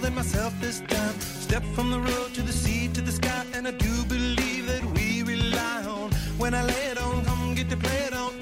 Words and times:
than 0.00 0.14
myself 0.14 0.52
this 0.60 0.80
time. 0.80 1.14
Step 1.20 1.62
from 1.74 1.90
the 1.90 1.98
road 1.98 2.32
to 2.34 2.42
the 2.42 2.52
sea 2.52 2.88
to 2.88 3.00
the 3.00 3.12
sky, 3.12 3.44
and 3.54 3.66
I 3.66 3.72
do 3.72 4.04
believe 4.04 4.66
that 4.66 4.84
we 4.94 5.22
rely 5.22 5.84
on. 5.84 6.10
When 6.38 6.54
I 6.54 6.62
lay 6.62 6.86
it 6.92 6.98
on, 6.98 7.24
come 7.24 7.54
get 7.54 7.68
to 7.70 7.76
play 7.76 8.00
it 8.08 8.14
on, 8.14 8.39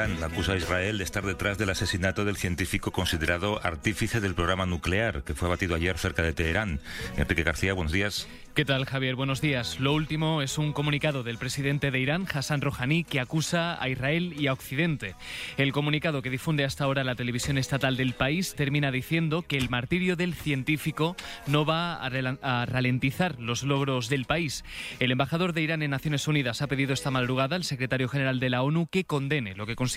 Irán 0.00 0.24
acusa 0.24 0.52
a 0.52 0.56
Israel 0.56 0.96
de 0.96 1.04
estar 1.04 1.26
detrás 1.26 1.58
del 1.58 1.68
asesinato 1.68 2.24
del 2.24 2.38
científico 2.38 2.90
considerado 2.90 3.60
artífice 3.62 4.22
del 4.22 4.34
programa 4.34 4.64
nuclear 4.64 5.24
que 5.24 5.34
fue 5.34 5.48
abatido 5.48 5.74
ayer 5.74 5.98
cerca 5.98 6.22
de 6.22 6.32
Teherán. 6.32 6.80
Enrique 7.18 7.42
García, 7.42 7.74
buenos 7.74 7.92
días. 7.92 8.26
¿Qué 8.54 8.64
tal, 8.64 8.84
Javier? 8.84 9.14
Buenos 9.14 9.40
días. 9.40 9.78
Lo 9.78 9.92
último 9.92 10.42
es 10.42 10.58
un 10.58 10.72
comunicado 10.72 11.22
del 11.22 11.38
presidente 11.38 11.92
de 11.92 12.00
Irán, 12.00 12.26
Hassan 12.30 12.60
Rouhani, 12.60 13.04
que 13.04 13.20
acusa 13.20 13.80
a 13.80 13.88
Israel 13.88 14.34
y 14.36 14.48
a 14.48 14.52
Occidente. 14.52 15.14
El 15.56 15.72
comunicado 15.72 16.20
que 16.20 16.30
difunde 16.30 16.64
hasta 16.64 16.82
ahora 16.82 17.04
la 17.04 17.14
televisión 17.14 17.58
estatal 17.58 17.96
del 17.96 18.12
país 18.12 18.56
termina 18.56 18.90
diciendo 18.90 19.42
que 19.42 19.56
el 19.56 19.70
martirio 19.70 20.16
del 20.16 20.34
científico 20.34 21.14
no 21.46 21.64
va 21.64 22.04
a, 22.04 22.66
ralentizar 22.66 23.38
los 23.38 23.62
logros 23.62 24.08
del 24.08 24.24
país. 24.24 24.64
El 24.98 25.12
embajador 25.12 25.52
de 25.52 25.62
Irán 25.62 25.82
en 25.82 25.92
Naciones 25.92 26.26
Unidas 26.26 26.60
ha 26.60 26.66
pedido 26.66 26.92
esta 26.92 27.12
madrugada 27.12 27.54
al 27.54 27.64
secretario 27.64 28.08
general 28.08 28.40
de 28.40 28.50
la 28.50 28.62
ONU 28.62 28.88
que 28.90 29.04
condene 29.04 29.54
lo 29.54 29.64
que 29.66 29.76
considera 29.76 29.90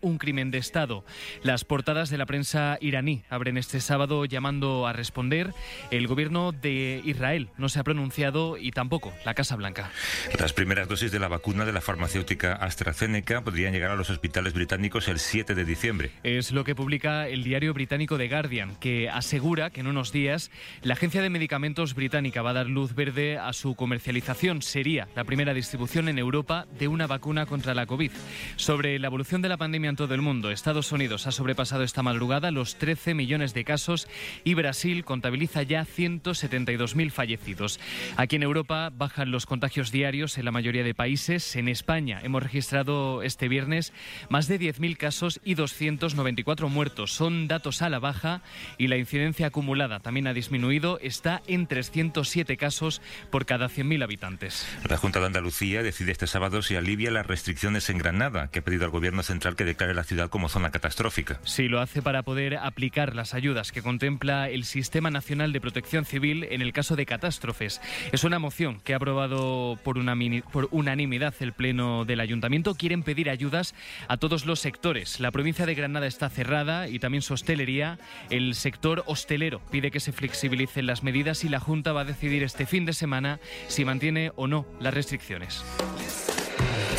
un 0.00 0.18
crimen 0.18 0.50
de 0.50 0.58
Estado. 0.58 1.04
Las 1.42 1.64
portadas 1.64 2.08
de 2.08 2.16
la 2.16 2.24
prensa 2.24 2.78
iraní 2.80 3.24
abren 3.28 3.58
este 3.58 3.80
sábado 3.80 4.24
llamando 4.24 4.86
a 4.86 4.92
responder. 4.92 5.52
El 5.90 6.06
gobierno 6.06 6.52
de 6.52 7.02
Israel 7.04 7.50
no 7.58 7.68
se 7.68 7.78
ha 7.78 7.84
pronunciado 7.84 8.56
y 8.56 8.70
tampoco 8.70 9.12
la 9.24 9.34
Casa 9.34 9.56
Blanca. 9.56 9.90
Las 10.38 10.54
primeras 10.54 10.88
dosis 10.88 11.12
de 11.12 11.18
la 11.18 11.28
vacuna 11.28 11.64
de 11.64 11.72
la 11.72 11.82
farmacéutica 11.82 12.54
AstraZeneca 12.54 13.42
podrían 13.42 13.72
llegar 13.72 13.90
a 13.90 13.96
los 13.96 14.08
hospitales 14.08 14.54
británicos 14.54 15.08
el 15.08 15.18
7 15.18 15.54
de 15.54 15.64
diciembre. 15.64 16.10
Es 16.22 16.52
lo 16.52 16.64
que 16.64 16.74
publica 16.74 17.28
el 17.28 17.44
diario 17.44 17.74
británico 17.74 18.16
The 18.16 18.28
Guardian, 18.28 18.76
que 18.76 19.10
asegura 19.10 19.70
que 19.70 19.80
en 19.80 19.88
unos 19.88 20.10
días 20.10 20.50
la 20.82 20.94
Agencia 20.94 21.20
de 21.20 21.28
Medicamentos 21.28 21.94
británica 21.94 22.40
va 22.40 22.50
a 22.50 22.54
dar 22.54 22.66
luz 22.66 22.94
verde 22.94 23.36
a 23.36 23.52
su 23.52 23.74
comercialización. 23.74 24.62
Sería 24.62 25.08
la 25.14 25.24
primera 25.24 25.52
distribución 25.52 26.08
en 26.08 26.18
Europa 26.18 26.66
de 26.78 26.88
una 26.88 27.06
vacuna 27.06 27.44
contra 27.44 27.74
la 27.74 27.84
COVID. 27.86 28.10
Sobre 28.56 28.98
la 28.98 29.08
evolución 29.08 29.39
de 29.42 29.48
la 29.48 29.56
pandemia 29.56 29.90
en 29.90 29.96
todo 29.96 30.14
el 30.14 30.22
mundo, 30.22 30.50
Estados 30.50 30.92
Unidos 30.92 31.26
ha 31.26 31.32
sobrepasado 31.32 31.82
esta 31.82 32.02
madrugada 32.02 32.50
los 32.50 32.76
13 32.76 33.14
millones 33.14 33.54
de 33.54 33.64
casos 33.64 34.08
y 34.44 34.54
Brasil 34.54 35.04
contabiliza 35.04 35.62
ya 35.62 35.84
172.000 35.84 37.10
fallecidos. 37.10 37.80
Aquí 38.16 38.36
en 38.36 38.42
Europa 38.42 38.90
bajan 38.92 39.30
los 39.30 39.46
contagios 39.46 39.92
diarios 39.92 40.38
en 40.38 40.44
la 40.44 40.52
mayoría 40.52 40.84
de 40.84 40.94
países. 40.94 41.56
En 41.56 41.68
España 41.68 42.20
hemos 42.22 42.42
registrado 42.42 43.22
este 43.22 43.48
viernes 43.48 43.92
más 44.28 44.48
de 44.48 44.60
10.000 44.60 44.96
casos 44.96 45.40
y 45.44 45.54
294 45.54 46.68
muertos. 46.68 47.12
Son 47.12 47.48
datos 47.48 47.82
a 47.82 47.88
la 47.88 47.98
baja 47.98 48.42
y 48.78 48.88
la 48.88 48.96
incidencia 48.96 49.46
acumulada 49.46 50.00
también 50.00 50.26
ha 50.26 50.34
disminuido. 50.34 50.98
Está 51.00 51.42
en 51.46 51.66
307 51.66 52.56
casos 52.56 53.02
por 53.30 53.46
cada 53.46 53.68
100.000 53.68 54.02
habitantes. 54.02 54.66
La 54.88 54.96
Junta 54.96 55.20
de 55.20 55.26
Andalucía 55.26 55.82
decide 55.82 56.12
este 56.12 56.26
sábado 56.26 56.62
si 56.62 56.76
alivia 56.76 57.10
las 57.10 57.26
restricciones 57.26 57.90
en 57.90 57.98
Granada, 57.98 58.48
que 58.50 58.60
ha 58.60 58.64
pedido 58.64 58.84
al 58.84 58.90
gobierno 58.90 59.22
central 59.30 59.54
que 59.56 59.64
declare 59.64 59.94
la 59.94 60.04
ciudad 60.04 60.28
como 60.28 60.48
zona 60.48 60.70
catastrófica. 60.70 61.40
Sí, 61.44 61.68
lo 61.68 61.80
hace 61.80 62.02
para 62.02 62.22
poder 62.22 62.56
aplicar 62.56 63.14
las 63.14 63.32
ayudas 63.32 63.70
que 63.72 63.80
contempla 63.80 64.48
el 64.50 64.64
Sistema 64.64 65.10
Nacional 65.10 65.52
de 65.52 65.60
Protección 65.60 66.04
Civil 66.04 66.46
en 66.50 66.60
el 66.62 66.72
caso 66.72 66.96
de 66.96 67.06
catástrofes. 67.06 67.80
Es 68.12 68.24
una 68.24 68.38
moción 68.38 68.80
que 68.80 68.92
ha 68.92 68.96
aprobado 68.96 69.78
por, 69.84 69.96
unamini- 69.96 70.42
por 70.42 70.68
unanimidad 70.72 71.34
el 71.40 71.52
Pleno 71.52 72.04
del 72.04 72.20
Ayuntamiento. 72.20 72.74
Quieren 72.74 73.02
pedir 73.02 73.30
ayudas 73.30 73.74
a 74.08 74.16
todos 74.16 74.46
los 74.46 74.58
sectores. 74.60 75.20
La 75.20 75.30
provincia 75.30 75.64
de 75.64 75.74
Granada 75.74 76.06
está 76.06 76.28
cerrada 76.28 76.88
y 76.88 76.98
también 76.98 77.22
su 77.22 77.34
hostelería. 77.34 77.98
El 78.30 78.54
sector 78.54 79.04
hostelero 79.06 79.60
pide 79.70 79.90
que 79.90 80.00
se 80.00 80.12
flexibilicen 80.12 80.86
las 80.86 81.02
medidas 81.02 81.44
y 81.44 81.48
la 81.48 81.60
Junta 81.60 81.92
va 81.92 82.00
a 82.02 82.04
decidir 82.04 82.42
este 82.42 82.66
fin 82.66 82.84
de 82.84 82.92
semana 82.92 83.38
si 83.68 83.84
mantiene 83.84 84.32
o 84.36 84.46
no 84.46 84.66
las 84.80 84.92
restricciones. 84.92 85.62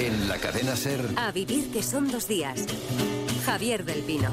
En 0.01 0.28
la 0.28 0.39
cadena 0.39 0.75
Ser. 0.75 1.00
A 1.16 1.31
vivir 1.31 1.72
que 1.72 1.84
son 1.84 2.09
dos 2.09 2.28
días. 2.28 2.66
Javier 3.45 3.85
del 3.85 4.01
Pino. 4.01 4.31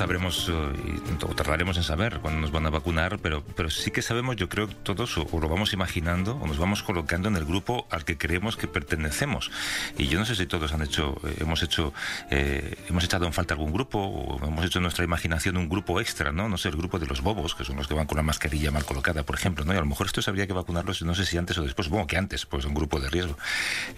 Sabremos, 0.00 0.48
eh, 0.48 0.89
o 1.22 1.34
tardaremos 1.34 1.76
en 1.76 1.82
saber 1.82 2.18
cuándo 2.20 2.40
nos 2.40 2.50
van 2.50 2.66
a 2.66 2.70
vacunar, 2.70 3.18
pero, 3.18 3.44
pero 3.56 3.70
sí 3.70 3.90
que 3.90 4.02
sabemos, 4.02 4.36
yo 4.36 4.48
creo, 4.48 4.68
todos, 4.68 5.16
o, 5.18 5.26
o 5.30 5.40
lo 5.40 5.48
vamos 5.48 5.72
imaginando, 5.72 6.36
o 6.36 6.46
nos 6.46 6.58
vamos 6.58 6.82
colocando 6.82 7.28
en 7.28 7.36
el 7.36 7.44
grupo 7.44 7.86
al 7.90 8.04
que 8.04 8.16
creemos 8.16 8.56
que 8.56 8.66
pertenecemos. 8.66 9.50
Y 9.98 10.08
yo 10.08 10.18
no 10.18 10.24
sé 10.24 10.34
si 10.34 10.46
todos 10.46 10.72
han 10.72 10.82
hecho, 10.82 11.20
eh, 11.24 11.36
hemos 11.40 11.62
hecho, 11.62 11.92
eh, 12.30 12.76
hemos 12.88 13.04
echado 13.04 13.26
en 13.26 13.32
falta 13.32 13.54
algún 13.54 13.72
grupo, 13.72 13.98
o 13.98 14.46
hemos 14.46 14.64
hecho 14.64 14.78
en 14.78 14.84
nuestra 14.84 15.04
imaginación 15.04 15.56
un 15.56 15.68
grupo 15.68 16.00
extra, 16.00 16.32
¿no? 16.32 16.48
No 16.48 16.58
sé, 16.58 16.68
el 16.68 16.76
grupo 16.76 16.98
de 16.98 17.06
los 17.06 17.20
bobos, 17.20 17.54
que 17.54 17.64
son 17.64 17.76
los 17.76 17.88
que 17.88 17.94
van 17.94 18.06
con 18.06 18.16
la 18.16 18.22
mascarilla 18.22 18.70
mal 18.70 18.84
colocada, 18.84 19.22
por 19.22 19.36
ejemplo, 19.36 19.64
¿no? 19.64 19.72
Y 19.74 19.76
a 19.76 19.80
lo 19.80 19.86
mejor 19.86 20.06
estos 20.06 20.28
habría 20.28 20.46
que 20.46 20.52
vacunarlos, 20.52 21.02
no 21.02 21.14
sé 21.14 21.26
si 21.26 21.38
antes 21.38 21.58
o 21.58 21.62
después, 21.62 21.86
supongo 21.86 22.06
que 22.06 22.16
antes, 22.16 22.46
pues 22.46 22.64
un 22.64 22.74
grupo 22.74 23.00
de 23.00 23.08
riesgo. 23.10 23.36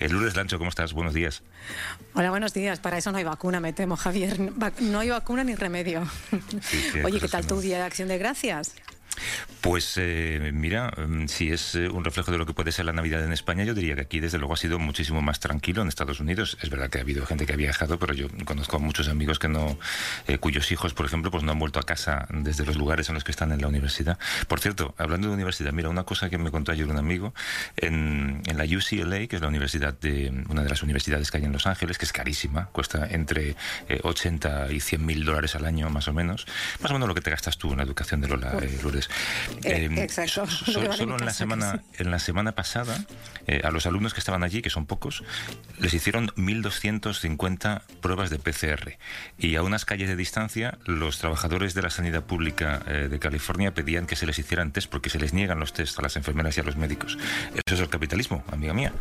Eh, 0.00 0.08
Lourdes 0.08 0.36
Lancho, 0.36 0.58
¿cómo 0.58 0.70
estás? 0.70 0.92
Buenos 0.92 1.14
días. 1.14 1.42
Hola, 2.14 2.30
buenos 2.30 2.52
días. 2.52 2.80
Para 2.80 2.98
eso 2.98 3.12
no 3.12 3.18
hay 3.18 3.24
vacuna, 3.24 3.60
me 3.60 3.72
temo, 3.72 3.96
Javier. 3.96 4.38
No 4.80 5.00
hay 5.00 5.10
vacuna 5.10 5.44
ni 5.44 5.54
remedio. 5.54 6.06
Sí, 6.60 6.82
Oye, 7.12 7.20
¿qué 7.20 7.28
tal 7.28 7.46
tu 7.46 7.60
día 7.60 7.76
de 7.76 7.82
acción 7.82 8.08
de 8.08 8.16
gracias? 8.16 8.72
Pues 9.62 9.94
eh, 9.96 10.50
mira, 10.52 10.92
mm, 10.96 11.28
si 11.28 11.52
es 11.52 11.76
eh, 11.76 11.88
un 11.88 12.04
reflejo 12.04 12.32
de 12.32 12.38
lo 12.38 12.46
que 12.46 12.52
puede 12.52 12.72
ser 12.72 12.84
la 12.84 12.92
Navidad 12.92 13.24
en 13.24 13.32
España, 13.32 13.62
yo 13.62 13.74
diría 13.74 13.94
que 13.94 14.00
aquí 14.00 14.18
desde 14.18 14.38
luego 14.38 14.54
ha 14.54 14.56
sido 14.56 14.80
muchísimo 14.80 15.22
más 15.22 15.38
tranquilo 15.38 15.82
en 15.82 15.88
Estados 15.88 16.18
Unidos. 16.18 16.58
Es 16.60 16.68
verdad 16.68 16.90
que 16.90 16.98
ha 16.98 17.02
habido 17.02 17.24
gente 17.26 17.46
que 17.46 17.52
ha 17.52 17.56
viajado, 17.56 17.98
pero 17.98 18.12
yo 18.12 18.26
conozco 18.44 18.76
a 18.76 18.80
muchos 18.80 19.08
amigos 19.08 19.38
que 19.38 19.46
no, 19.48 19.78
eh, 20.26 20.38
cuyos 20.38 20.72
hijos, 20.72 20.94
por 20.94 21.06
ejemplo, 21.06 21.30
pues 21.30 21.44
no 21.44 21.52
han 21.52 21.60
vuelto 21.60 21.78
a 21.78 21.84
casa 21.84 22.26
desde 22.30 22.66
los 22.66 22.76
lugares 22.76 23.08
en 23.08 23.14
los 23.14 23.22
que 23.22 23.30
están 23.30 23.52
en 23.52 23.60
la 23.60 23.68
universidad. 23.68 24.18
Por 24.48 24.58
cierto, 24.58 24.94
hablando 24.98 25.28
de 25.28 25.34
universidad, 25.34 25.72
mira, 25.72 25.88
una 25.88 26.02
cosa 26.02 26.28
que 26.28 26.38
me 26.38 26.50
contó 26.50 26.72
ayer 26.72 26.88
un 26.88 26.98
amigo, 26.98 27.32
en, 27.76 28.42
en 28.46 28.58
la 28.58 28.64
UCLA, 28.64 29.28
que 29.28 29.36
es 29.36 29.42
la 29.42 29.48
universidad 29.48 29.94
de, 29.94 30.44
una 30.48 30.64
de 30.64 30.70
las 30.70 30.82
universidades 30.82 31.30
que 31.30 31.38
hay 31.38 31.44
en 31.44 31.52
Los 31.52 31.68
Ángeles, 31.68 31.98
que 31.98 32.04
es 32.04 32.12
carísima, 32.12 32.66
cuesta 32.72 33.06
entre 33.08 33.54
80 34.02 34.72
y 34.72 34.80
100 34.80 35.06
mil 35.06 35.24
dólares 35.24 35.54
al 35.54 35.66
año, 35.66 35.88
más 35.88 36.08
o 36.08 36.12
menos, 36.12 36.46
más 36.80 36.90
o 36.90 36.94
menos 36.94 37.08
lo 37.08 37.14
que 37.14 37.20
te 37.20 37.30
gastas 37.30 37.58
tú 37.58 37.70
en 37.70 37.78
la 37.78 37.84
educación 37.84 38.20
de 38.20 38.28
Lola, 38.28 38.54
Lourdes. 39.62 39.96
Eh, 39.98 40.02
exacto. 40.02 40.46
solo 40.96 41.18
en 41.18 41.24
la 41.24 41.32
semana, 41.32 41.82
en 41.98 42.10
la 42.10 42.18
semana 42.18 42.52
pasada, 42.52 43.04
eh, 43.46 43.60
a 43.64 43.70
los 43.70 43.86
alumnos 43.86 44.14
que 44.14 44.20
estaban 44.20 44.42
allí, 44.42 44.62
que 44.62 44.70
son 44.70 44.86
pocos, 44.86 45.24
les 45.78 45.94
hicieron 45.94 46.28
1.250 46.28 47.82
pruebas 48.00 48.30
de 48.30 48.38
PCR. 48.38 48.98
Y 49.38 49.56
a 49.56 49.62
unas 49.62 49.84
calles 49.84 50.08
de 50.08 50.16
distancia, 50.16 50.78
los 50.86 51.18
trabajadores 51.18 51.74
de 51.74 51.82
la 51.82 51.90
sanidad 51.90 52.24
pública 52.24 52.82
eh, 52.86 53.08
de 53.10 53.18
California 53.18 53.74
pedían 53.74 54.06
que 54.06 54.16
se 54.16 54.26
les 54.26 54.38
hicieran 54.38 54.72
test 54.72 54.90
porque 54.90 55.10
se 55.10 55.18
les 55.18 55.32
niegan 55.32 55.58
los 55.58 55.72
test 55.72 55.98
a 55.98 56.02
las 56.02 56.16
enfermeras 56.16 56.56
y 56.56 56.60
a 56.60 56.64
los 56.64 56.76
médicos. 56.76 57.18
Eso 57.54 57.74
es 57.74 57.80
el 57.80 57.88
capitalismo, 57.88 58.44
amiga 58.50 58.74
mía. 58.74 58.92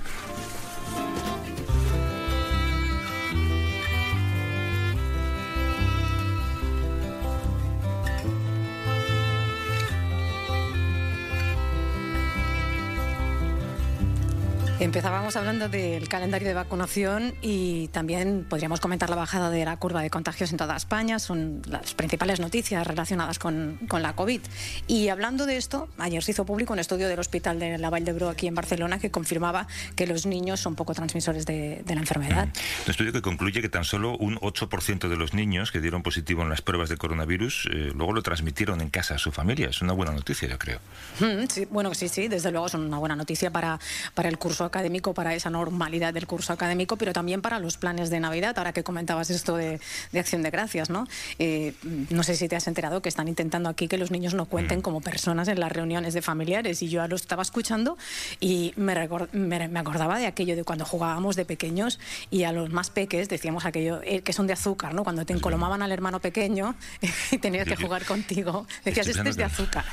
Empezábamos 14.81 15.35
hablando 15.35 15.69
del 15.69 16.09
calendario 16.09 16.47
de 16.47 16.55
vacunación 16.55 17.35
y 17.43 17.89
también 17.89 18.47
podríamos 18.49 18.79
comentar 18.79 19.11
la 19.11 19.15
bajada 19.15 19.51
de 19.51 19.63
la 19.63 19.77
curva 19.77 20.01
de 20.01 20.09
contagios 20.09 20.51
en 20.51 20.57
toda 20.57 20.75
España. 20.75 21.19
Son 21.19 21.61
las 21.67 21.93
principales 21.93 22.39
noticias 22.39 22.87
relacionadas 22.87 23.37
con, 23.37 23.77
con 23.87 24.01
la 24.01 24.13
COVID. 24.15 24.41
Y 24.87 25.09
hablando 25.09 25.45
de 25.45 25.57
esto, 25.57 25.87
ayer 25.99 26.23
se 26.23 26.31
hizo 26.31 26.45
público 26.47 26.73
un 26.73 26.79
estudio 26.79 27.07
del 27.07 27.19
Hospital 27.19 27.59
de 27.59 27.77
la 27.77 27.91
Vall 27.91 28.05
d'Hebron 28.05 28.31
aquí 28.31 28.47
en 28.47 28.55
Barcelona 28.55 28.97
que 28.97 29.11
confirmaba 29.11 29.67
que 29.95 30.07
los 30.07 30.25
niños 30.25 30.59
son 30.59 30.73
poco 30.73 30.95
transmisores 30.95 31.45
de, 31.45 31.83
de 31.85 31.93
la 31.93 32.01
enfermedad. 32.01 32.47
Un 32.85 32.89
estudio 32.89 33.13
que 33.13 33.21
concluye 33.21 33.61
que 33.61 33.69
tan 33.69 33.83
solo 33.83 34.17
un 34.17 34.37
8% 34.37 35.09
de 35.09 35.15
los 35.15 35.35
niños 35.35 35.71
que 35.71 35.79
dieron 35.79 36.01
positivo 36.01 36.41
en 36.41 36.49
las 36.49 36.63
pruebas 36.63 36.89
de 36.89 36.97
coronavirus 36.97 37.69
eh, 37.71 37.91
luego 37.95 38.13
lo 38.13 38.23
transmitieron 38.23 38.81
en 38.81 38.89
casa 38.89 39.13
a 39.13 39.17
su 39.19 39.31
familia. 39.31 39.69
Es 39.69 39.83
una 39.83 39.93
buena 39.93 40.11
noticia, 40.11 40.47
yo 40.47 40.57
creo. 40.57 40.79
Mm, 41.19 41.45
sí, 41.49 41.67
bueno, 41.69 41.93
sí, 41.93 42.09
sí, 42.09 42.27
desde 42.27 42.49
luego 42.49 42.67
son 42.67 42.81
una 42.81 42.97
buena 42.97 43.15
noticia 43.15 43.51
para, 43.51 43.79
para 44.15 44.27
el 44.27 44.39
curso 44.39 44.70
académico, 44.71 45.13
para 45.13 45.35
esa 45.35 45.50
normalidad 45.50 46.13
del 46.13 46.25
curso 46.27 46.53
académico, 46.53 46.95
pero 46.97 47.13
también 47.13 47.41
para 47.41 47.59
los 47.59 47.77
planes 47.77 48.09
de 48.09 48.19
Navidad, 48.19 48.57
ahora 48.57 48.71
que 48.73 48.83
comentabas 48.83 49.29
esto 49.29 49.56
de, 49.57 49.79
de 50.12 50.19
Acción 50.19 50.41
de 50.44 50.50
Gracias, 50.50 50.89
¿no? 50.89 51.07
Eh, 51.39 51.73
no 52.09 52.23
sé 52.23 52.35
si 52.35 52.47
te 52.47 52.56
has 52.56 52.68
enterado 52.68 53.01
que 53.01 53.09
están 53.09 53.27
intentando 53.27 53.69
aquí 53.69 53.88
que 53.88 53.97
los 53.97 54.12
niños 54.12 54.33
no 54.33 54.45
cuenten 54.45 54.81
como 54.81 55.01
personas 55.01 55.47
en 55.47 55.59
las 55.59 55.71
reuniones 55.71 56.13
de 56.13 56.21
familiares 56.21 56.81
y 56.81 56.89
yo 56.89 57.06
lo 57.07 57.15
estaba 57.15 57.44
escuchando 57.44 57.97
y 58.39 58.73
me, 58.77 58.95
recor- 58.95 59.29
me, 59.33 59.68
me 59.68 59.79
acordaba 59.79 60.18
de 60.18 60.27
aquello 60.27 60.56
de 60.56 60.63
cuando 60.63 60.85
jugábamos 60.85 61.35
de 61.35 61.45
pequeños 61.45 62.00
y 62.29 62.44
a 62.44 62.51
los 62.51 62.69
más 62.71 62.89
peques 62.89 63.27
decíamos 63.29 63.65
aquello 63.65 64.01
eh, 64.03 64.21
que 64.21 64.33
son 64.33 64.47
de 64.47 64.53
azúcar, 64.53 64.94
¿no? 64.94 65.03
Cuando 65.03 65.25
te 65.25 65.33
encolomaban 65.33 65.81
al 65.81 65.91
hermano 65.91 66.19
pequeño 66.19 66.75
y 67.31 67.38
tenías 67.38 67.67
que 67.67 67.75
jugar 67.75 68.06
contigo, 68.06 68.65
decías, 68.85 69.07
este 69.07 69.29
es 69.29 69.35
de 69.35 69.44
azúcar. 69.44 69.85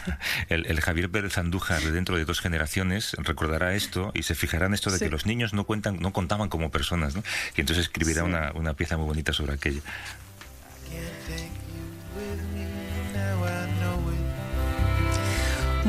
El, 0.48 0.66
el 0.66 0.80
Javier 0.80 1.10
Pérez 1.10 1.38
Andújar 1.38 1.80
de 1.82 1.90
dentro 1.92 2.16
de 2.16 2.24
dos 2.24 2.40
generaciones 2.40 3.14
recordará 3.18 3.74
esto 3.74 4.12
y 4.14 4.22
se 4.22 4.34
fijará 4.34 4.67
en 4.68 4.74
esto 4.74 4.90
de 4.90 4.98
Sí. 4.98 5.04
que 5.06 5.10
los 5.10 5.26
niños 5.26 5.52
no 5.52 5.64
cuentan, 5.64 5.98
no 6.00 6.12
contaban 6.12 6.48
como 6.48 6.70
personas, 6.70 7.14
¿no? 7.16 7.22
Y 7.56 7.60
entonces 7.62 7.86
escribirá 7.86 8.22
Sí. 8.22 8.28
una, 8.28 8.52
una 8.54 8.74
pieza 8.74 8.96
muy 8.96 9.06
bonita 9.06 9.32
sobre 9.32 9.54
aquello. 9.54 9.80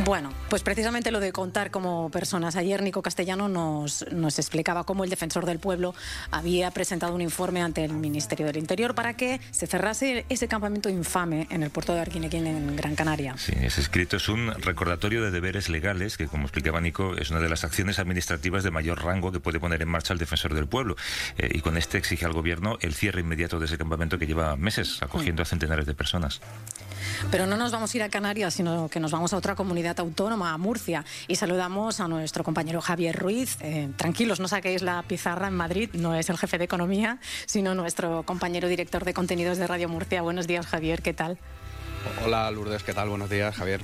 Bueno, 0.05 0.33
pues 0.49 0.63
precisamente 0.63 1.11
lo 1.11 1.19
de 1.19 1.31
contar 1.31 1.71
como 1.71 2.09
personas. 2.09 2.55
Ayer 2.55 2.81
Nico 2.81 3.01
Castellano 3.01 3.49
nos, 3.49 4.05
nos 4.11 4.39
explicaba 4.39 4.83
cómo 4.83 5.03
el 5.03 5.09
defensor 5.09 5.45
del 5.45 5.59
pueblo 5.59 5.93
había 6.31 6.71
presentado 6.71 7.13
un 7.13 7.21
informe 7.21 7.61
ante 7.61 7.83
el 7.83 7.93
Ministerio 7.93 8.45
del 8.45 8.57
Interior 8.57 8.95
para 8.95 9.15
que 9.15 9.41
se 9.51 9.67
cerrase 9.67 10.25
ese 10.29 10.47
campamento 10.47 10.89
infame 10.89 11.47
en 11.49 11.63
el 11.63 11.69
puerto 11.69 11.93
de 11.93 11.99
Arquinequín 11.99 12.47
en 12.47 12.75
Gran 12.75 12.95
Canaria. 12.95 13.35
Sí, 13.37 13.53
ese 13.61 13.81
escrito 13.81 14.17
es 14.17 14.29
un 14.29 14.51
recordatorio 14.61 15.21
de 15.23 15.31
deberes 15.31 15.69
legales 15.69 16.17
que, 16.17 16.27
como 16.27 16.43
explicaba 16.43 16.79
Nico, 16.81 17.15
es 17.17 17.29
una 17.29 17.39
de 17.39 17.49
las 17.49 17.63
acciones 17.63 17.99
administrativas 17.99 18.63
de 18.63 18.71
mayor 18.71 19.03
rango 19.03 19.31
que 19.31 19.39
puede 19.39 19.59
poner 19.59 19.81
en 19.81 19.89
marcha 19.89 20.13
el 20.13 20.19
defensor 20.19 20.53
del 20.53 20.67
pueblo. 20.67 20.95
Eh, 21.37 21.49
y 21.53 21.61
con 21.61 21.77
este 21.77 21.97
exige 21.97 22.25
al 22.25 22.33
gobierno 22.33 22.77
el 22.81 22.93
cierre 22.93 23.21
inmediato 23.21 23.59
de 23.59 23.65
ese 23.65 23.77
campamento 23.77 24.17
que 24.17 24.27
lleva 24.27 24.55
meses 24.55 25.01
acogiendo 25.01 25.43
a 25.43 25.45
centenares 25.45 25.85
de 25.85 25.93
personas. 25.93 26.41
Pero 27.31 27.45
no 27.45 27.57
nos 27.57 27.71
vamos 27.71 27.93
a 27.93 27.97
ir 27.97 28.03
a 28.03 28.09
Canarias, 28.09 28.53
sino 28.53 28.89
que 28.89 28.99
nos 28.99 29.11
vamos 29.11 29.33
a 29.33 29.37
otra 29.37 29.55
comunidad 29.55 29.88
autónoma, 29.97 30.53
a 30.53 30.57
Murcia, 30.57 31.05
y 31.27 31.35
saludamos 31.35 31.99
a 31.99 32.07
nuestro 32.07 32.43
compañero 32.43 32.81
Javier 32.81 33.15
Ruiz. 33.15 33.57
Eh, 33.61 33.89
tranquilos, 33.95 34.39
no 34.39 34.47
saquéis 34.47 34.81
la 34.81 35.01
pizarra 35.03 35.47
en 35.47 35.55
Madrid, 35.55 35.89
no 35.93 36.13
es 36.15 36.29
el 36.29 36.37
jefe 36.37 36.57
de 36.57 36.65
economía, 36.65 37.19
sino 37.45 37.73
nuestro 37.75 38.23
compañero 38.23 38.67
director 38.67 39.05
de 39.05 39.13
contenidos 39.13 39.57
de 39.57 39.67
Radio 39.67 39.89
Murcia. 39.89 40.21
Buenos 40.21 40.47
días, 40.47 40.67
Javier, 40.67 41.01
¿qué 41.01 41.13
tal? 41.13 41.37
Hola 42.23 42.49
Lourdes, 42.51 42.83
¿qué 42.83 42.93
tal? 42.93 43.09
Buenos 43.09 43.29
días, 43.29 43.55
Javier. 43.55 43.81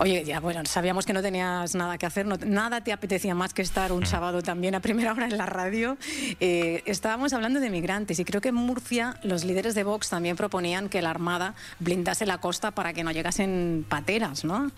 Oye, 0.00 0.24
ya 0.24 0.40
bueno, 0.40 0.62
sabíamos 0.64 1.06
que 1.06 1.12
no 1.12 1.22
tenías 1.22 1.74
nada 1.74 1.98
que 1.98 2.06
hacer, 2.06 2.26
no- 2.26 2.36
nada 2.44 2.82
te 2.82 2.92
apetecía 2.92 3.34
más 3.34 3.54
que 3.54 3.62
estar 3.62 3.92
un 3.92 4.06
sábado 4.06 4.42
también 4.42 4.74
a 4.74 4.80
primera 4.80 5.12
hora 5.12 5.26
en 5.26 5.38
la 5.38 5.46
radio. 5.46 5.96
Eh, 6.40 6.82
estábamos 6.86 7.32
hablando 7.32 7.60
de 7.60 7.70
migrantes 7.70 8.18
y 8.18 8.24
creo 8.24 8.40
que 8.40 8.48
en 8.48 8.56
Murcia 8.56 9.16
los 9.22 9.44
líderes 9.44 9.74
de 9.74 9.84
Vox 9.84 10.08
también 10.10 10.36
proponían 10.36 10.88
que 10.88 11.00
la 11.02 11.10
Armada 11.10 11.54
blindase 11.78 12.26
la 12.26 12.38
costa 12.38 12.72
para 12.72 12.92
que 12.92 13.04
no 13.04 13.12
llegasen 13.12 13.86
pateras, 13.88 14.44
¿no? 14.44 14.70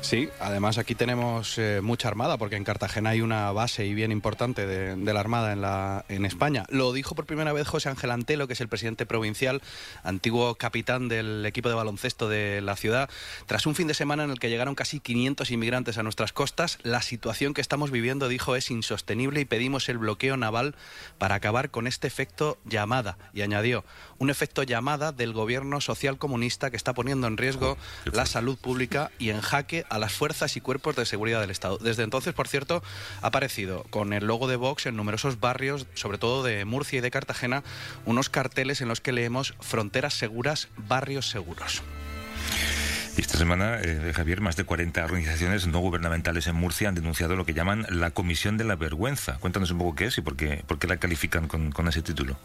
Sí, 0.00 0.28
además 0.38 0.78
aquí 0.78 0.94
tenemos 0.94 1.58
eh, 1.58 1.80
mucha 1.82 2.08
armada, 2.08 2.38
porque 2.38 2.54
en 2.56 2.62
Cartagena 2.62 3.10
hay 3.10 3.20
una 3.20 3.50
base 3.50 3.84
y 3.84 3.94
bien 3.94 4.12
importante 4.12 4.66
de, 4.66 4.94
de 4.94 5.12
la 5.12 5.20
armada 5.20 5.52
en, 5.52 5.60
la, 5.60 6.04
en 6.08 6.24
España. 6.24 6.64
Lo 6.68 6.92
dijo 6.92 7.16
por 7.16 7.26
primera 7.26 7.52
vez 7.52 7.66
José 7.66 7.88
Ángel 7.88 8.12
Antelo, 8.12 8.46
que 8.46 8.52
es 8.52 8.60
el 8.60 8.68
presidente 8.68 9.06
provincial, 9.06 9.60
antiguo 10.04 10.54
capitán 10.54 11.08
del 11.08 11.44
equipo 11.44 11.68
de 11.68 11.74
baloncesto 11.74 12.28
de 12.28 12.60
la 12.60 12.76
ciudad. 12.76 13.10
Tras 13.46 13.66
un 13.66 13.74
fin 13.74 13.88
de 13.88 13.94
semana 13.94 14.22
en 14.22 14.30
el 14.30 14.38
que 14.38 14.48
llegaron 14.48 14.76
casi 14.76 15.00
500 15.00 15.50
inmigrantes 15.50 15.98
a 15.98 16.04
nuestras 16.04 16.32
costas, 16.32 16.78
la 16.84 17.02
situación 17.02 17.52
que 17.52 17.60
estamos 17.60 17.90
viviendo, 17.90 18.28
dijo, 18.28 18.54
es 18.54 18.70
insostenible 18.70 19.40
y 19.40 19.46
pedimos 19.46 19.88
el 19.88 19.98
bloqueo 19.98 20.36
naval 20.36 20.76
para 21.18 21.34
acabar 21.34 21.70
con 21.70 21.88
este 21.88 22.06
efecto 22.06 22.56
llamada. 22.64 23.18
Y 23.34 23.42
añadió, 23.42 23.84
un 24.18 24.30
efecto 24.30 24.62
llamada 24.62 25.10
del 25.10 25.32
gobierno 25.32 25.80
social 25.80 26.18
comunista 26.18 26.70
que 26.70 26.76
está 26.76 26.94
poniendo 26.94 27.26
en 27.26 27.36
riesgo 27.36 27.76
la 28.12 28.26
salud 28.26 28.56
pública 28.56 29.10
y 29.18 29.30
en 29.30 29.40
jaque 29.40 29.84
a 29.88 29.98
las 29.98 30.12
fuerzas 30.12 30.56
y 30.56 30.60
cuerpos 30.60 30.96
de 30.96 31.06
seguridad 31.06 31.40
del 31.40 31.50
Estado. 31.50 31.78
Desde 31.78 32.02
entonces, 32.02 32.34
por 32.34 32.48
cierto, 32.48 32.82
ha 33.22 33.26
aparecido 33.28 33.84
con 33.90 34.12
el 34.12 34.26
logo 34.26 34.48
de 34.48 34.56
Vox 34.56 34.86
en 34.86 34.96
numerosos 34.96 35.40
barrios, 35.40 35.86
sobre 35.94 36.18
todo 36.18 36.42
de 36.42 36.64
Murcia 36.64 36.98
y 36.98 37.02
de 37.02 37.10
Cartagena, 37.10 37.62
unos 38.04 38.28
carteles 38.28 38.80
en 38.80 38.88
los 38.88 39.00
que 39.00 39.12
leemos 39.12 39.54
fronteras 39.60 40.14
seguras, 40.14 40.68
barrios 40.76 41.28
seguros. 41.28 41.82
Esta 43.16 43.36
semana, 43.36 43.80
eh, 43.82 44.12
Javier, 44.14 44.40
más 44.40 44.54
de 44.54 44.62
40 44.62 45.04
organizaciones 45.04 45.66
no 45.66 45.80
gubernamentales 45.80 46.46
en 46.46 46.54
Murcia 46.54 46.88
han 46.88 46.94
denunciado 46.94 47.34
lo 47.34 47.44
que 47.44 47.52
llaman 47.52 47.84
la 47.90 48.12
Comisión 48.12 48.56
de 48.56 48.62
la 48.62 48.76
Vergüenza. 48.76 49.38
Cuéntanos 49.38 49.72
un 49.72 49.78
poco 49.78 49.96
qué 49.96 50.04
es 50.04 50.18
y 50.18 50.20
por 50.20 50.36
qué, 50.36 50.62
por 50.68 50.78
qué 50.78 50.86
la 50.86 50.98
califican 50.98 51.48
con, 51.48 51.72
con 51.72 51.88
ese 51.88 52.00
título. 52.00 52.38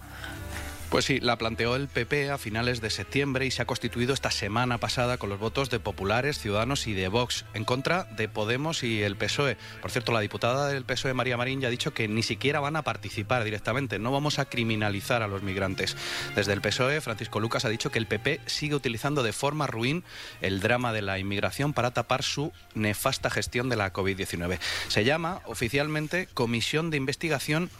Pues 0.94 1.06
sí, 1.06 1.20
la 1.20 1.40
planteó 1.40 1.76
el 1.76 1.88
PP 1.88 2.30
a 2.30 2.38
finales 2.38 2.80
de 2.80 2.92
septiembre 2.92 3.48
y 3.48 3.50
se 3.50 3.64
ha 3.64 3.66
constituido 3.66 4.14
esta 4.14 4.30
semana 4.30 4.78
pasada 4.78 5.18
con 5.18 5.28
los 5.28 5.40
votos 5.40 5.72
de 5.72 5.80
populares, 5.80 6.38
ciudadanos 6.38 6.86
y 6.86 6.94
de 6.94 7.08
Vox, 7.08 7.46
en 7.56 7.66
contra 7.66 8.04
de 8.04 8.30
Podemos 8.30 8.84
y 8.84 9.02
el 9.02 9.16
PSOE. 9.16 9.58
Por 9.82 9.90
cierto, 9.90 10.12
la 10.12 10.20
diputada 10.20 10.68
del 10.68 10.86
PSOE, 10.86 11.16
María 11.16 11.36
Marín, 11.36 11.62
ya 11.62 11.70
ha 11.70 11.72
dicho 11.72 11.96
que 11.96 12.08
ni 12.08 12.22
siquiera 12.22 12.60
van 12.60 12.76
a 12.76 12.84
participar 12.84 13.44
directamente, 13.44 13.98
no 13.98 14.12
vamos 14.12 14.38
a 14.38 14.46
criminalizar 14.46 15.24
a 15.24 15.28
los 15.28 15.42
migrantes. 15.42 15.98
Desde 16.36 16.54
el 16.54 16.62
PSOE, 16.62 17.02
Francisco 17.02 17.40
Lucas 17.40 17.66
ha 17.66 17.70
dicho 17.70 17.90
que 17.90 17.98
el 17.98 18.06
PP 18.06 18.42
sigue 18.46 18.76
utilizando 18.76 19.24
de 19.24 19.34
forma 19.34 19.66
ruin 19.66 20.04
el 20.42 20.60
drama 20.60 20.94
de 20.94 21.02
la 21.02 21.18
inmigración 21.18 21.74
para 21.74 21.90
tapar 21.90 22.22
su 22.22 22.54
nefasta 22.76 23.32
gestión 23.32 23.68
de 23.68 23.78
la 23.78 23.94
COVID-19. 23.94 24.60
Se 24.90 25.04
llama 25.04 25.42
oficialmente 25.46 26.28
Comisión 26.36 26.92
de 26.92 26.98
Investigación 26.98 27.72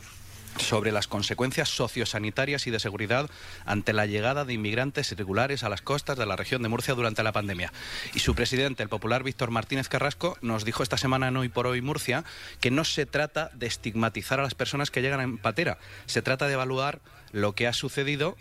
sobre 0.58 0.92
las 0.92 1.08
consecuencias 1.08 1.70
sociosanitarias 1.70 2.68
y 2.68 2.72
de 2.72 2.80
seguridad 2.80 3.30
ante 3.66 3.94
la 3.94 4.06
llegada 4.06 4.46
de 4.46 4.54
inmigrantes 4.54 5.12
irregulares 5.12 5.64
a 5.64 5.70
las 5.70 5.82
costas 5.82 6.18
de 6.18 6.26
la 6.26 6.36
región 6.36 6.64
de 6.64 6.70
Murcia 6.70 6.94
durante 6.94 7.24
la 7.24 7.32
pandemia. 7.32 7.72
Y 8.14 8.20
su 8.20 8.36
presidente, 8.36 8.84
el 8.84 8.90
popular 8.90 9.24
Víctor 9.24 9.52
Martínez 9.52 9.90
Carrasco, 9.90 10.38
nos 10.42 10.66
dijo 10.66 10.84
esta 10.84 10.98
semana 10.98 11.28
en 11.28 11.38
Hoy 11.38 11.50
por 11.50 11.68
Hoy 11.68 11.82
Murcia 11.82 12.24
que 12.60 12.72
no 12.72 12.84
se 12.84 13.06
trata 13.06 13.50
de 13.54 13.68
estigmatizar 13.68 14.40
a 14.40 14.44
las 14.44 14.56
personas 14.56 14.92
que 14.92 15.02
llegan 15.02 15.22
en 15.22 15.38
patera, 15.38 15.78
se 16.06 16.22
trata 16.22 16.48
de 16.48 16.54
evaluar 16.54 17.02
lo 17.32 17.54
que 17.54 17.68
ha 17.68 17.74
sucedido 17.74 18.38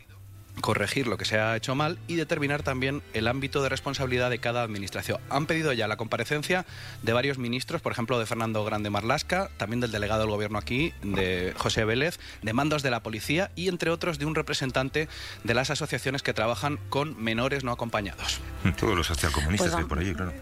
corregir 0.60 1.06
lo 1.06 1.16
que 1.16 1.24
se 1.24 1.38
ha 1.38 1.56
hecho 1.56 1.74
mal 1.74 1.98
y 2.06 2.16
determinar 2.16 2.62
también 2.62 3.02
el 3.14 3.28
ámbito 3.28 3.62
de 3.62 3.68
responsabilidad 3.68 4.30
de 4.30 4.38
cada 4.38 4.62
administración. 4.62 5.20
Han 5.30 5.46
pedido 5.46 5.72
ya 5.72 5.88
la 5.88 5.96
comparecencia 5.96 6.66
de 7.02 7.12
varios 7.12 7.38
ministros, 7.38 7.80
por 7.80 7.92
ejemplo, 7.92 8.18
de 8.18 8.26
Fernando 8.26 8.64
Grande 8.64 8.90
Marlasca, 8.90 9.50
también 9.56 9.80
del 9.80 9.92
delegado 9.92 10.22
del 10.22 10.30
gobierno 10.30 10.58
aquí, 10.58 10.92
de 11.02 11.54
José 11.56 11.84
Vélez, 11.84 12.18
de 12.42 12.52
mandos 12.52 12.82
de 12.82 12.90
la 12.90 13.02
policía 13.02 13.50
y, 13.56 13.68
entre 13.68 13.90
otros, 13.90 14.18
de 14.18 14.26
un 14.26 14.34
representante 14.34 15.08
de 15.44 15.54
las 15.54 15.70
asociaciones 15.70 16.22
que 16.22 16.34
trabajan 16.34 16.78
con 16.88 17.20
menores 17.22 17.64
no 17.64 17.72
acompañados. 17.72 18.40
Todos 18.78 18.96
los 18.96 19.06
socialcomunistas 19.06 19.70
Pues 19.70 19.76
que 19.76 19.82
hay 19.82 19.88
por 19.88 19.98
allí, 19.98 20.14
claro. 20.14 20.32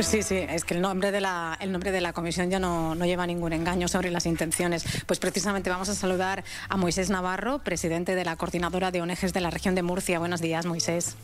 Sí, 0.00 0.22
sí, 0.22 0.36
es 0.36 0.64
que 0.64 0.74
el 0.74 0.80
nombre 0.80 1.12
de 1.12 1.20
la, 1.20 1.56
el 1.60 1.70
nombre 1.70 1.92
de 1.92 2.00
la 2.00 2.12
comisión 2.12 2.50
ya 2.50 2.58
no, 2.58 2.94
no 2.94 3.04
lleva 3.04 3.26
ningún 3.26 3.52
engaño 3.52 3.88
sobre 3.88 4.10
las 4.10 4.26
intenciones. 4.26 4.84
Pues 5.06 5.18
precisamente 5.18 5.70
vamos 5.70 5.88
a 5.88 5.94
saludar 5.94 6.44
a 6.68 6.76
Moisés 6.76 7.10
Navarro, 7.10 7.60
presidente 7.60 8.14
de 8.14 8.24
la 8.24 8.36
Coordinadora 8.36 8.90
de 8.90 9.02
ONGs 9.02 9.32
de 9.32 9.40
la 9.40 9.50
región 9.50 9.74
de 9.74 9.82
Murcia. 9.82 10.18
Buenos 10.18 10.40
días, 10.40 10.66
Moisés. 10.66 11.14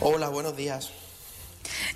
Hola, 0.00 0.28
buenos 0.28 0.56
días. 0.56 0.90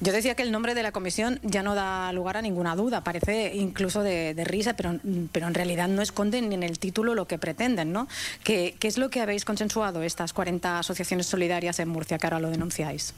Yo 0.01 0.13
decía 0.13 0.35
que 0.37 0.43
el 0.43 0.53
nombre 0.53 0.75
de 0.75 0.83
la 0.83 0.93
comisión 0.93 1.41
ya 1.43 1.63
no 1.63 1.75
da 1.75 2.13
lugar 2.13 2.37
a 2.37 2.43
ninguna 2.43 2.77
duda, 2.77 3.03
parece 3.03 3.55
incluso 3.55 4.03
de, 4.03 4.33
de 4.33 4.45
risa, 4.45 4.75
pero, 4.75 4.99
pero 5.33 5.49
en 5.49 5.55
realidad 5.55 5.89
no 5.89 6.03
esconden 6.03 6.53
en 6.53 6.63
el 6.63 6.79
título 6.79 7.15
lo 7.15 7.27
que 7.27 7.37
pretenden, 7.37 7.93
¿no? 7.93 8.07
¿Qué, 8.45 8.77
¿Qué 8.79 8.89
es 8.89 8.97
lo 8.97 9.11
que 9.11 9.21
habéis 9.21 9.45
consensuado 9.45 10.03
estas 10.03 10.33
40 10.33 10.79
asociaciones 10.79 11.27
solidarias 11.27 11.81
en 11.81 11.89
Murcia 11.89 12.19
que 12.19 12.27
ahora 12.27 12.41
lo 12.41 12.51
denunciáis? 12.51 13.13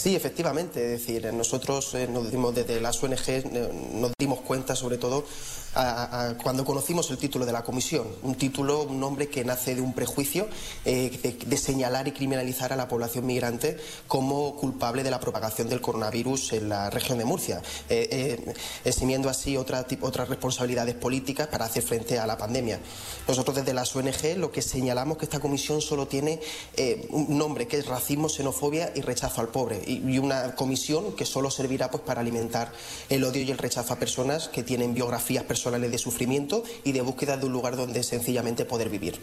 Sí, 0.00 0.16
efectivamente. 0.16 0.94
Es 0.94 1.00
decir, 1.00 1.30
nosotros 1.34 1.94
eh, 1.94 2.08
nos 2.10 2.30
dimos 2.30 2.54
desde 2.54 2.80
las 2.80 3.04
ONG 3.04 3.18
eh, 3.28 3.70
nos 3.96 4.12
dimos 4.18 4.40
cuenta, 4.40 4.74
sobre 4.74 4.96
todo, 4.96 5.26
a, 5.74 6.28
a, 6.28 6.34
cuando 6.36 6.64
conocimos 6.64 7.10
el 7.10 7.18
título 7.18 7.46
de 7.46 7.52
la 7.52 7.62
comisión. 7.62 8.06
Un 8.22 8.34
título, 8.34 8.82
un 8.82 8.98
nombre 8.98 9.28
que 9.28 9.44
nace 9.44 9.74
de 9.74 9.80
un 9.80 9.92
prejuicio 9.92 10.48
eh, 10.84 11.10
de, 11.22 11.32
de, 11.32 11.56
señalar 11.56 12.08
y 12.08 12.12
criminalizar 12.12 12.72
a 12.72 12.76
la 12.76 12.88
población 12.88 13.26
migrante 13.26 13.76
como 14.08 14.56
culpable 14.56 15.02
de 15.02 15.10
la 15.10 15.20
propagación 15.20 15.68
del 15.68 15.80
coronavirus 15.80 16.54
en 16.54 16.68
la 16.68 16.90
región 16.90 17.18
de 17.18 17.24
Murcia, 17.24 17.62
eh, 17.88 18.54
eximiendo 18.84 19.28
así 19.28 19.56
otra, 19.56 19.86
otras 20.00 20.28
responsabilidades 20.28 20.94
políticas 20.94 21.48
para 21.48 21.66
hacer 21.66 21.82
frente 21.82 22.18
a 22.18 22.26
la 22.26 22.36
pandemia. 22.36 22.80
Nosotros 23.28 23.56
desde 23.56 23.74
las 23.74 23.94
ONG 23.94 24.36
lo 24.36 24.50
que 24.50 24.62
señalamos 24.62 25.18
que 25.18 25.24
esta 25.24 25.40
comisión 25.40 25.80
solo 25.80 26.08
tiene 26.08 26.40
eh, 26.76 27.06
un 27.10 27.38
nombre 27.38 27.66
que 27.66 27.78
es 27.78 27.86
racismo, 27.86 28.28
xenofobia 28.28 28.92
y 28.94 29.02
rechazo 29.02 29.40
al 29.40 29.48
pobre 29.48 29.82
y, 29.86 30.20
una 30.20 30.54
comisión 30.54 31.12
que 31.16 31.24
solo 31.24 31.50
servirá 31.50 31.90
pues, 31.90 32.02
para 32.02 32.20
alimentar 32.20 32.72
el 33.08 33.24
odio 33.24 33.42
y 33.42 33.50
el 33.50 33.56
rechazo 33.56 33.94
a 33.94 33.96
personas 33.96 34.48
que 34.48 34.62
tienen 34.62 34.92
biografías 34.92 35.44
personales 35.44 35.59
de 35.64 35.98
sufrimiento 35.98 36.62
y 36.84 36.92
de 36.92 37.00
búsqueda 37.00 37.36
de 37.36 37.46
un 37.46 37.52
lugar 37.52 37.76
donde 37.76 38.02
sencillamente 38.02 38.64
poder 38.64 38.88
vivir. 38.88 39.18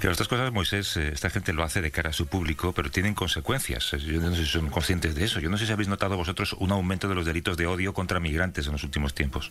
Pero 0.00 0.12
estas 0.12 0.28
cosas, 0.28 0.52
Moisés, 0.52 0.96
eh, 0.96 1.10
esta 1.12 1.30
gente 1.30 1.52
lo 1.52 1.62
hace 1.62 1.80
de 1.80 1.90
cara 1.90 2.10
a 2.10 2.12
su 2.12 2.26
público, 2.26 2.72
pero 2.72 2.90
tienen 2.90 3.14
consecuencias. 3.14 3.90
Yo 3.92 4.20
no 4.20 4.34
sé 4.34 4.44
si 4.44 4.50
son 4.50 4.68
conscientes 4.68 5.14
de 5.14 5.24
eso. 5.24 5.40
Yo 5.40 5.48
no 5.48 5.58
sé 5.58 5.66
si 5.66 5.72
habéis 5.72 5.88
notado 5.88 6.16
vosotros 6.16 6.54
un 6.58 6.72
aumento 6.72 7.08
de 7.08 7.14
los 7.14 7.24
delitos 7.24 7.56
de 7.56 7.66
odio 7.66 7.94
contra 7.94 8.20
migrantes 8.20 8.66
en 8.66 8.72
los 8.72 8.84
últimos 8.84 9.14
tiempos. 9.14 9.50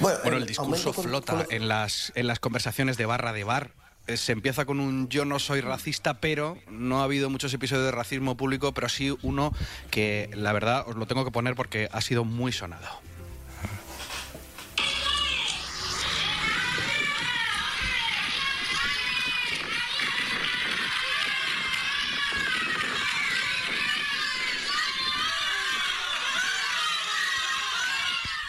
Bueno, 0.00 0.18
bueno 0.22 0.38
el 0.38 0.46
discurso 0.46 0.92
flota 0.92 1.46
en 1.50 1.68
las, 1.68 2.12
en 2.16 2.26
las 2.26 2.40
conversaciones 2.40 2.96
de 2.96 3.06
barra 3.06 3.32
de 3.32 3.44
bar 3.44 3.70
eh, 4.08 4.16
se 4.16 4.32
empieza 4.32 4.64
con 4.64 4.80
un 4.80 5.08
yo 5.08 5.24
no 5.24 5.38
soy 5.38 5.60
racista, 5.60 6.14
pero 6.14 6.58
no 6.68 7.00
ha 7.00 7.04
habido 7.04 7.30
muchos 7.30 7.54
episodios 7.54 7.86
de 7.86 7.92
racismo 7.92 8.36
público, 8.36 8.72
pero 8.72 8.88
sí 8.88 9.14
uno 9.22 9.52
que 9.90 10.28
la 10.34 10.52
verdad 10.52 10.84
os 10.88 10.96
lo 10.96 11.06
tengo 11.06 11.24
que 11.24 11.30
poner 11.30 11.54
porque 11.54 11.88
ha 11.92 12.00
sido 12.00 12.24
muy 12.24 12.50
sonado. 12.50 12.88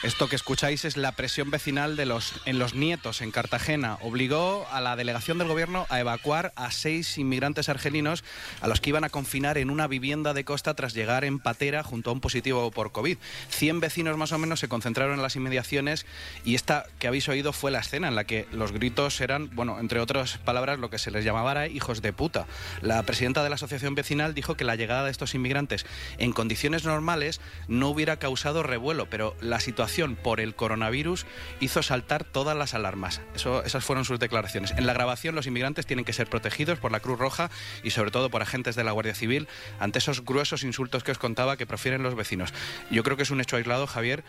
Esto 0.04 0.28
que 0.28 0.36
escucháis 0.36 0.84
es 0.84 0.98
la 0.98 1.14
presión 1.14 1.50
vecinal 1.50 1.96
de 1.96 2.06
los, 2.06 2.34
en 2.44 2.60
los 2.60 2.74
nietos 2.74 3.22
en 3.22 3.32
Cartagena. 3.32 3.98
Obligó 4.02 4.68
a 4.70 4.82
la 4.82 4.98
delegación 4.98 5.38
del 5.38 5.48
gobierno 5.48 5.86
a 5.88 6.02
evacuar 6.02 6.52
a 6.58 6.72
seis 6.72 7.18
inmigrantes 7.18 7.70
argelinos 7.70 8.26
a 8.60 8.68
los 8.68 8.82
que 8.82 8.90
iban 8.90 9.06
a 9.06 9.10
confinar 9.10 9.58
en 9.58 9.70
una 9.70 9.88
vivienda 9.88 10.34
de 10.34 10.44
costa 10.44 10.74
tras 10.74 10.94
llegar 10.94 11.24
en 11.24 11.40
patera 11.40 11.84
junto 11.84 12.10
a 12.10 12.14
un 12.14 12.20
positivo 12.20 12.70
por 12.72 12.92
COVID. 12.92 13.18
Cien 13.48 13.80
vecinos 13.80 14.18
más 14.18 14.34
o 14.34 14.38
menos 14.38 14.60
se 14.60 14.68
concentraron 14.68 15.16
en 15.16 15.22
las 15.22 15.38
inmediaciones 15.38 16.06
y 16.44 16.56
esta 16.56 16.86
que 17.00 17.08
habéis 17.08 17.30
oído 17.30 17.54
fue 17.54 17.72
la 17.72 17.80
escena 17.80 18.10
en 18.10 18.16
la 18.16 18.26
que 18.26 18.46
los 18.52 18.74
gritos 18.74 19.22
eran, 19.22 19.56
bueno, 19.56 19.80
entre 19.80 20.02
otras 20.02 20.38
palabras, 20.38 20.80
lo 20.80 20.90
que 20.90 20.98
se 20.98 21.12
les 21.12 21.24
llamaba 21.24 21.52
era 21.52 21.68
hijos 21.68 22.02
de 22.02 22.12
puta. 22.12 22.46
La 22.82 23.02
presidenta 23.04 23.42
de 23.42 23.48
la 23.48 23.56
asociación 23.56 23.96
vecinal 23.96 24.34
dijo 24.34 24.58
que 24.58 24.66
la 24.66 24.76
llegada 24.76 25.06
de 25.06 25.12
estos 25.12 25.34
inmigrantes 25.34 25.86
en 26.18 26.34
condiciones 26.34 26.84
normales 26.84 27.40
no 27.70 27.88
hubiera 27.88 28.18
causado 28.18 28.64
revuelo, 28.64 29.10
pero 29.10 29.38
la 29.40 29.62
situación 29.62 29.93
por 30.22 30.40
el 30.40 30.56
coronavirus 30.56 31.26
hizo 31.60 31.84
saltar 31.84 32.24
todas 32.24 32.58
las 32.58 32.74
alarmas. 32.74 33.22
Eso, 33.36 33.64
esas 33.64 33.84
fueron 33.84 34.06
sus 34.06 34.20
declaraciones. 34.20 34.72
En 34.72 34.88
la 34.88 34.94
grabación 34.94 35.36
los 35.36 35.46
inmigrantes 35.46 35.86
tienen 35.86 36.04
que 36.04 36.14
ser 36.14 36.28
protegidos 36.28 36.80
por 36.80 36.92
la 36.92 37.00
Cruz 37.00 37.20
Roja 37.20 37.52
y 37.84 37.92
sobre 37.92 38.12
todo 38.12 38.30
por 38.30 38.42
agentes 38.42 38.76
de 38.76 38.84
la 38.84 38.92
Guardia 38.92 39.14
Civil 39.14 39.48
ante 39.80 40.00
esos 40.00 40.26
gruesos 40.26 40.64
insultos 40.64 41.04
que 41.04 41.12
os 41.12 41.20
contaba 41.20 41.58
que 41.58 41.68
profieren 41.68 42.02
los 42.02 42.16
vecinos. 42.16 42.54
Yo 42.90 43.04
creo 43.04 43.18
que 43.18 43.24
es 43.24 43.32
un 43.32 43.40
hecho 43.40 43.58
aislado, 43.58 43.86
Javier, 43.86 44.24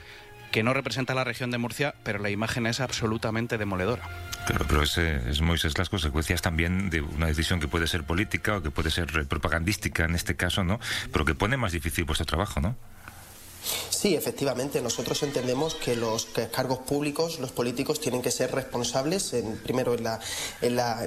que 0.52 0.62
no 0.62 0.74
representa 0.74 1.14
la 1.14 1.24
región 1.24 1.50
de 1.50 1.58
Murcia, 1.58 1.94
pero 2.04 2.20
la 2.20 2.30
imagen 2.30 2.66
es 2.66 2.80
absolutamente 2.80 3.58
demoledora. 3.58 4.08
Claro, 4.46 4.66
pero 4.68 4.82
es, 4.82 4.96
es 4.98 5.40
Moisés 5.40 5.76
las 5.78 5.88
consecuencias 5.88 6.42
también 6.42 6.90
de 6.90 7.00
una 7.00 7.26
decisión 7.26 7.58
que 7.58 7.66
puede 7.66 7.86
ser 7.86 8.04
política 8.04 8.58
o 8.58 8.62
que 8.62 8.70
puede 8.70 8.90
ser 8.90 9.26
propagandística 9.26 10.04
en 10.04 10.14
este 10.14 10.36
caso, 10.36 10.62
¿no? 10.62 10.78
Pero 11.12 11.24
que 11.24 11.34
pone 11.34 11.56
más 11.56 11.72
difícil 11.72 12.04
vuestro 12.04 12.26
trabajo, 12.26 12.60
¿no? 12.60 12.76
Sí, 13.90 14.14
efectivamente. 14.14 14.82
Nosotros 14.82 15.22
entendemos 15.22 15.74
que 15.74 15.96
los 15.96 16.26
cargos 16.52 16.78
públicos, 16.80 17.38
los 17.40 17.52
políticos, 17.52 18.00
tienen 18.00 18.22
que 18.22 18.30
ser 18.30 18.52
responsables, 18.52 19.32
en, 19.32 19.58
primero 19.58 19.94
en 19.94 20.04
la, 20.04 20.20
en 20.60 20.76
la 20.76 21.06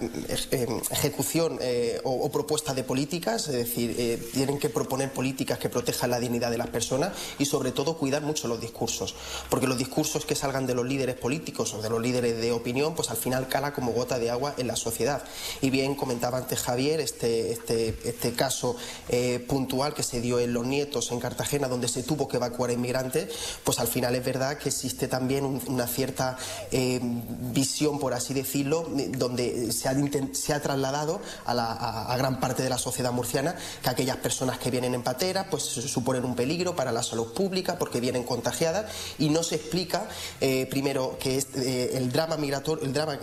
ejecución 0.91 1.59
eh, 1.61 2.01
o, 2.03 2.11
o, 2.11 2.31
propuesta 2.31 2.73
de 2.73 2.83
políticas, 2.83 3.47
es 3.47 3.55
decir, 3.55 3.95
eh, 3.97 4.17
tienen 4.33 4.59
que 4.59 4.69
proponer 4.69 5.11
políticas 5.11 5.59
que 5.59 5.69
protejan 5.69 6.11
la 6.11 6.19
dignidad 6.19 6.51
de 6.51 6.57
las 6.57 6.67
personas 6.67 7.13
y, 7.39 7.45
sobre 7.45 7.71
todo, 7.71 7.97
cuidar 7.97 8.21
mucho 8.21 8.47
los 8.47 8.59
discursos. 8.59 9.15
Porque 9.49 9.67
los 9.67 9.77
discursos 9.77 10.25
que 10.25 10.35
salgan 10.35 10.65
de 10.65 10.75
los 10.75 10.85
líderes 10.85 11.15
políticos 11.15 11.73
o 11.73 11.81
de 11.81 11.89
los 11.89 12.01
líderes 12.01 12.39
de 12.41 12.51
opinión, 12.51 12.95
pues 12.95 13.09
al 13.09 13.17
final 13.17 13.47
cala 13.47 13.73
como 13.73 13.91
gota 13.91 14.19
de 14.19 14.29
agua 14.29 14.53
en 14.57 14.67
la 14.67 14.75
sociedad. 14.75 15.23
Y 15.61 15.69
bien 15.69 15.95
comentaba 15.95 16.37
antes 16.37 16.61
Javier 16.61 16.99
este, 16.99 17.51
este, 17.51 17.97
este 18.03 18.33
caso 18.33 18.75
eh, 19.09 19.43
puntual 19.47 19.93
que 19.93 20.03
se 20.03 20.21
dio 20.21 20.39
en 20.39 20.53
Los 20.53 20.65
Nietos, 20.65 21.11
en 21.11 21.19
Cartagena, 21.19 21.67
donde 21.67 21.87
se 21.87 22.03
tuvo 22.03 22.27
que 22.27 22.37
evacuar 22.47 22.71
inmigrantes, 22.71 23.29
pues 23.63 23.79
al 23.79 23.87
final 23.87 24.15
es 24.15 24.25
verdad 24.25 24.57
que 24.57 24.69
existe 24.69 25.07
también 25.07 25.45
un, 25.45 25.61
una 25.67 25.87
cierta 25.87 26.37
eh, 26.71 26.99
visión, 27.01 27.99
por 27.99 28.13
así 28.13 28.33
decirlo, 28.33 28.87
donde 29.17 29.71
se 29.71 30.53
ha, 30.53 30.61
trasladado 30.61 31.21
a, 31.45 31.53
la, 31.53 31.71
a, 31.71 32.17
gran 32.17 32.39
parte 32.39 32.63
de 32.63 32.69
la 32.69 32.77
sociedad 32.77 33.11
murciana 33.11 33.55
que 33.81 33.89
aquellas 33.89 34.17
personas 34.17 34.57
que 34.57 34.71
vienen 34.71 34.93
en 34.93 35.03
patera 35.03 35.49
pues 35.49 35.63
suponen 35.63 36.25
un 36.25 36.35
peligro 36.35 36.75
para 36.75 36.91
la 36.91 37.03
salud 37.03 37.33
pública 37.33 37.77
porque 37.77 37.99
vienen 37.99 38.23
contagiadas 38.23 38.91
y 39.19 39.29
no 39.29 39.43
se 39.43 39.55
explica 39.55 40.07
eh, 40.41 40.67
primero 40.69 41.17
que 41.19 41.37
eh, 41.55 41.91
el 41.93 42.11
drama 42.11 42.37
migratorio, 42.37 42.83
el 42.85 42.93
drama 42.93 43.19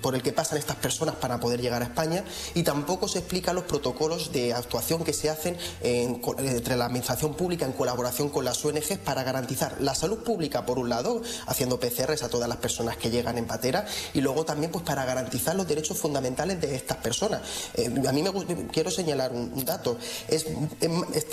por 0.00 0.14
el 0.14 0.22
que 0.22 0.32
pasan 0.32 0.58
estas 0.58 0.76
personas 0.76 1.16
para 1.16 1.40
poder 1.40 1.60
llegar 1.60 1.82
a 1.82 1.86
España 1.86 2.24
y 2.54 2.62
tampoco 2.62 3.08
se 3.08 3.18
explica 3.18 3.52
los 3.52 3.64
protocolos 3.64 4.32
de 4.32 4.52
actuación 4.52 5.04
que 5.04 5.12
se 5.12 5.30
hacen 5.30 5.56
en, 5.82 6.20
entre 6.38 6.76
la 6.76 6.86
administración 6.86 7.34
pública 7.34 7.66
en 7.66 7.72
colaboración 7.72 8.28
con 8.28 8.44
las 8.44 8.64
ONGs 8.66 8.98
para 8.98 9.22
garantizar 9.22 9.76
la 9.80 9.94
salud 9.94 10.18
pública, 10.18 10.66
por 10.66 10.78
un 10.78 10.88
lado, 10.88 11.22
haciendo 11.46 11.78
PCRs 11.78 12.22
a 12.22 12.28
todas 12.28 12.48
las 12.48 12.58
personas 12.58 12.96
que 12.96 13.10
llegan 13.10 13.38
en 13.38 13.46
patera, 13.46 13.86
y 14.14 14.20
luego 14.20 14.44
también 14.44 14.70
pues, 14.70 14.84
para 14.84 15.04
garantizar 15.04 15.54
los 15.54 15.66
derechos 15.66 15.98
fundamentales 15.98 16.60
de 16.60 16.74
estas 16.74 16.98
personas. 16.98 17.42
Eh, 17.74 17.90
a 18.06 18.12
mí 18.12 18.22
me 18.22 18.66
quiero 18.68 18.90
señalar 18.90 19.32
un, 19.32 19.64
dato. 19.64 19.98
Es, 20.28 20.46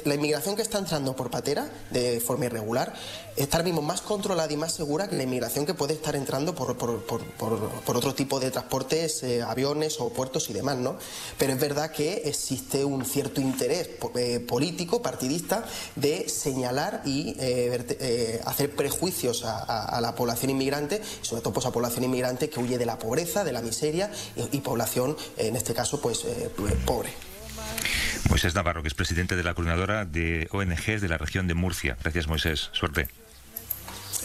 la 0.06 0.16
inmigración 0.16 0.56
que 0.56 0.62
está 0.62 0.80
entrando 0.80 1.16
por 1.16 1.30
patera 1.30 1.70
de 1.92 2.20
forma 2.20 2.46
irregular 2.46 2.94
está 3.36 3.58
ahora 3.58 3.66
mismo 3.66 3.82
más 3.82 4.02
controlada 4.02 4.52
y 4.52 4.58
más 4.58 4.74
segura 4.74 5.08
que 5.08 5.16
la 5.16 5.24
inmigración 5.24 5.66
que 5.66 5.74
puede 5.74 5.94
estar 5.94 6.16
entrando 6.16 6.56
por, 6.56 6.78
por, 6.78 7.02
por, 7.04 7.22
por 7.24 7.98
otro 7.98 8.14
tipo 8.14 8.40
de 8.40 8.52
transportes, 8.52 9.24
eh, 9.24 9.42
aviones 9.42 10.00
o 10.00 10.10
puertos 10.10 10.50
y 10.50 10.54
demás, 10.54 10.78
¿no? 10.78 10.98
Pero 11.38 11.54
es 11.54 11.60
verdad 11.60 11.92
que 11.92 12.24
existe 12.26 12.86
un 12.86 13.06
cierto 13.06 13.42
interés 13.42 13.90
eh, 14.16 14.40
político, 14.40 15.02
partidista, 15.02 15.66
de 15.96 16.28
señalar 16.30 17.02
y 17.06 17.36
eh, 17.40 17.86
eh, 18.00 18.42
hacer 18.46 18.72
prejuicios 18.72 19.44
a, 19.46 20.00
la 20.02 20.16
población 20.16 20.52
inmigrante, 20.52 21.02
sobre 21.22 21.42
todo 21.42 21.54
pues, 21.54 21.66
a 21.66 21.72
población 21.72 22.04
inmigrante 22.04 22.50
que 22.50 22.60
huye 22.60 22.78
de 22.78 22.86
la 22.86 23.00
pobreza, 23.00 23.44
de 23.44 23.52
la 23.52 23.62
miseria 23.62 24.12
y, 24.52 24.60
población, 24.62 25.16
en 25.38 25.56
este 25.56 25.74
caso, 25.74 26.02
pues 26.02 26.26
pobre. 26.86 27.12
Moisés 28.30 28.56
Navarro, 28.56 28.82
que 28.82 28.88
es 28.88 28.94
presidente 28.94 29.36
de 29.36 29.44
la 29.44 29.54
coordinadora 29.54 30.06
de 30.06 30.48
ONGs 30.52 31.02
de 31.02 31.08
la 31.08 31.18
región 31.18 31.48
de 31.48 31.54
Murcia. 31.54 31.98
Gracias, 32.02 32.28
Moisés. 32.28 32.70
Suerte. 32.74 33.08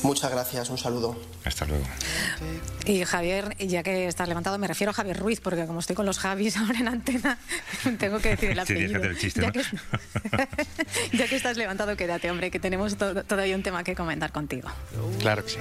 Muchas 0.02 0.30
gracias, 0.30 0.70
un 0.70 0.78
saludo. 0.78 1.16
Hasta 1.44 1.64
luego. 1.66 1.84
Y 2.86 3.04
Javier, 3.04 3.56
ya 3.58 3.82
que 3.82 4.06
estás 4.06 4.28
levantado, 4.28 4.56
me 4.58 4.66
refiero 4.68 4.90
a 4.90 4.94
Javier 4.94 5.18
Ruiz, 5.18 5.40
porque 5.40 5.66
como 5.66 5.80
estoy 5.80 5.96
con 5.96 6.06
los 6.06 6.18
Javis 6.18 6.56
ahora 6.58 6.78
en 6.78 6.88
antena, 6.88 7.38
tengo 7.98 8.18
que 8.20 8.30
decir 8.30 8.50
el 8.50 8.56
Sí, 8.66 8.72
apellido. 8.74 8.88
déjate 9.00 9.06
el 9.08 9.18
chiste, 9.18 9.40
ya, 9.40 9.46
¿no? 9.48 9.52
que, 9.52 11.16
ya 11.16 11.26
que 11.28 11.36
estás 11.36 11.56
levantado, 11.56 11.96
quédate, 11.96 12.30
hombre, 12.30 12.50
que 12.50 12.60
tenemos 12.60 12.96
to- 12.96 13.24
todavía 13.24 13.56
un 13.56 13.62
tema 13.62 13.82
que 13.84 13.94
comentar 13.94 14.32
contigo. 14.32 14.68
Claro 15.20 15.44
que 15.44 15.50
sí. 15.52 15.58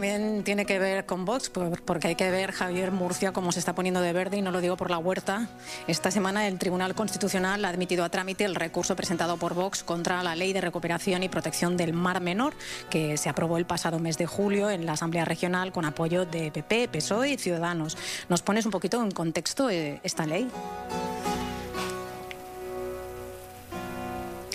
También 0.00 0.44
tiene 0.44 0.64
que 0.64 0.78
ver 0.78 1.04
con 1.04 1.26
Vox, 1.26 1.50
por- 1.50 1.82
porque 1.82 2.08
hay 2.08 2.14
que 2.14 2.30
ver 2.30 2.52
Javier 2.52 2.90
Murcia 2.90 3.32
cómo 3.34 3.52
se 3.52 3.58
está 3.58 3.74
poniendo 3.74 4.00
de 4.00 4.14
verde 4.14 4.38
y 4.38 4.40
no 4.42 4.50
lo 4.50 4.62
digo 4.62 4.78
por 4.78 4.90
la 4.90 4.96
huerta. 4.96 5.46
Esta 5.88 6.10
semana 6.10 6.48
el 6.48 6.58
Tribunal 6.58 6.94
Constitucional 6.94 7.62
ha 7.66 7.68
admitido 7.68 8.02
a 8.02 8.08
trámite 8.08 8.46
el 8.46 8.54
recurso 8.54 8.96
presentado 8.96 9.36
por 9.36 9.52
Vox 9.52 9.82
contra 9.82 10.22
la 10.22 10.34
Ley 10.36 10.54
de 10.54 10.62
Recuperación 10.62 11.22
y 11.22 11.28
Protección 11.28 11.76
del 11.76 11.92
Mar 11.92 12.22
Menor, 12.22 12.54
que 12.88 13.18
se 13.18 13.28
aprobó 13.28 13.58
el 13.58 13.66
pasado 13.66 13.98
mes 13.98 14.16
de 14.16 14.24
julio 14.24 14.70
en 14.70 14.86
la 14.86 14.92
Asamblea 14.92 15.26
Regional 15.26 15.70
con 15.70 15.84
apoyo 15.84 16.24
de 16.24 16.50
PP, 16.50 16.88
PSOE 16.88 17.32
y 17.32 17.36
Ciudadanos. 17.36 17.98
¿Nos 18.30 18.40
pones 18.40 18.64
un 18.64 18.70
poquito 18.70 19.02
en 19.02 19.10
contexto 19.10 19.68
eh, 19.68 20.00
esta 20.02 20.24
ley? 20.24 20.48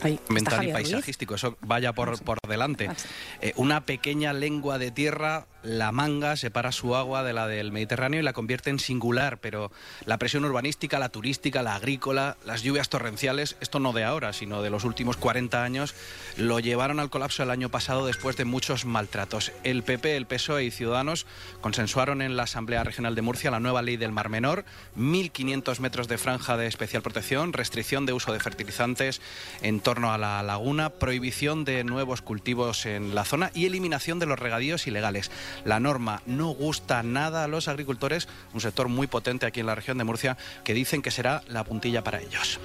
Ahí 0.06 0.20
ambiental 0.30 0.64
y 0.64 0.72
Ruiz. 0.72 0.74
paisajístico, 0.74 1.36
eso 1.36 1.58
vaya 1.62 1.94
por, 1.94 2.22
por 2.24 2.38
delante. 2.48 2.90
Eh, 3.42 3.54
una 3.56 3.86
pequeña 3.86 4.34
lengua 4.34 4.78
de 4.78 4.92
tierra, 4.92 5.48
la 5.66 5.92
manga, 5.92 6.36
separa 6.36 6.72
su 6.72 6.96
agua 6.96 7.24
de 7.24 7.34
la 7.34 7.48
del 7.48 7.72
Mediterráneo 7.72 8.20
y 8.20 8.24
la 8.24 8.34
convierte 8.34 8.70
en 8.70 8.80
singular, 8.80 9.40
pero 9.40 9.72
la 10.06 10.18
presión 10.18 10.46
urbanística, 10.46 11.00
la 11.00 11.10
turística, 11.10 11.64
la 11.64 11.76
agrícola, 11.76 12.38
las 12.46 12.62
lluvias 12.64 12.90
torrenciales, 12.90 13.58
esto 13.60 13.80
no 13.80 13.92
de 13.92 14.04
ahora, 14.04 14.34
sino 14.34 14.62
de 14.62 14.70
los 14.70 14.84
últimos 14.84 15.18
40 15.18 15.64
años, 15.64 15.96
lo 16.38 16.60
llevaron 16.60 17.00
al 17.00 17.10
colapso 17.10 17.44
el 17.44 17.50
año 17.50 17.70
pasado 17.70 18.06
después 18.06 18.38
de 18.38 18.46
muchos 18.46 18.86
maltratos. 18.86 19.52
El 19.64 19.84
PP, 19.84 20.16
el 20.16 20.28
PSOE 20.28 20.66
y 20.66 20.72
Ciudadanos 20.72 21.26
consensuaron 21.62 22.22
en 22.22 22.38
la 22.38 22.44
Asamblea 22.44 22.84
Regional 22.84 23.16
de 23.16 23.22
Murcia 23.22 23.52
la 23.52 23.60
nueva 23.60 23.82
ley 23.82 23.98
del 23.98 24.12
Mar 24.12 24.30
Menor, 24.30 24.66
1.500 24.98 25.80
metros 25.80 26.08
de 26.08 26.18
franja 26.18 26.58
de 26.58 26.68
especial 26.68 27.02
protección, 27.02 27.54
restricción 27.54 28.06
de 28.06 28.14
uso 28.14 28.32
de 28.32 28.40
fertilizantes 28.40 29.22
en 29.62 29.80
torno 29.80 30.14
a 30.14 30.18
la 30.18 30.44
laguna, 30.44 30.90
prohibición 30.92 31.66
de 31.66 31.84
nuevos 31.84 32.22
cultivos 32.22 32.86
en 32.86 33.16
la 33.16 33.26
zona 33.26 33.52
y 33.54 33.66
eliminación 33.66 34.20
de 34.20 34.26
los 34.26 34.40
regadíos 34.40 34.88
ilegales. 34.88 35.32
La 35.64 35.80
norma 35.80 36.22
no 36.26 36.50
gusta 36.50 37.04
nada 37.04 37.44
a 37.44 37.48
los 37.48 37.68
agricultores, 37.68 38.28
un 38.54 38.62
sector 38.62 38.90
muy 38.90 39.08
potente 39.08 39.46
aquí 39.46 39.60
en 39.60 39.66
la 39.66 39.76
región 39.76 39.98
de 39.98 40.04
Murcia, 40.04 40.38
que 40.64 40.74
dicen 40.74 41.02
que 41.02 41.12
será 41.12 41.42
la 41.48 41.64
puntilla 41.64 42.04
para 42.04 42.22
ellos. 42.22 42.60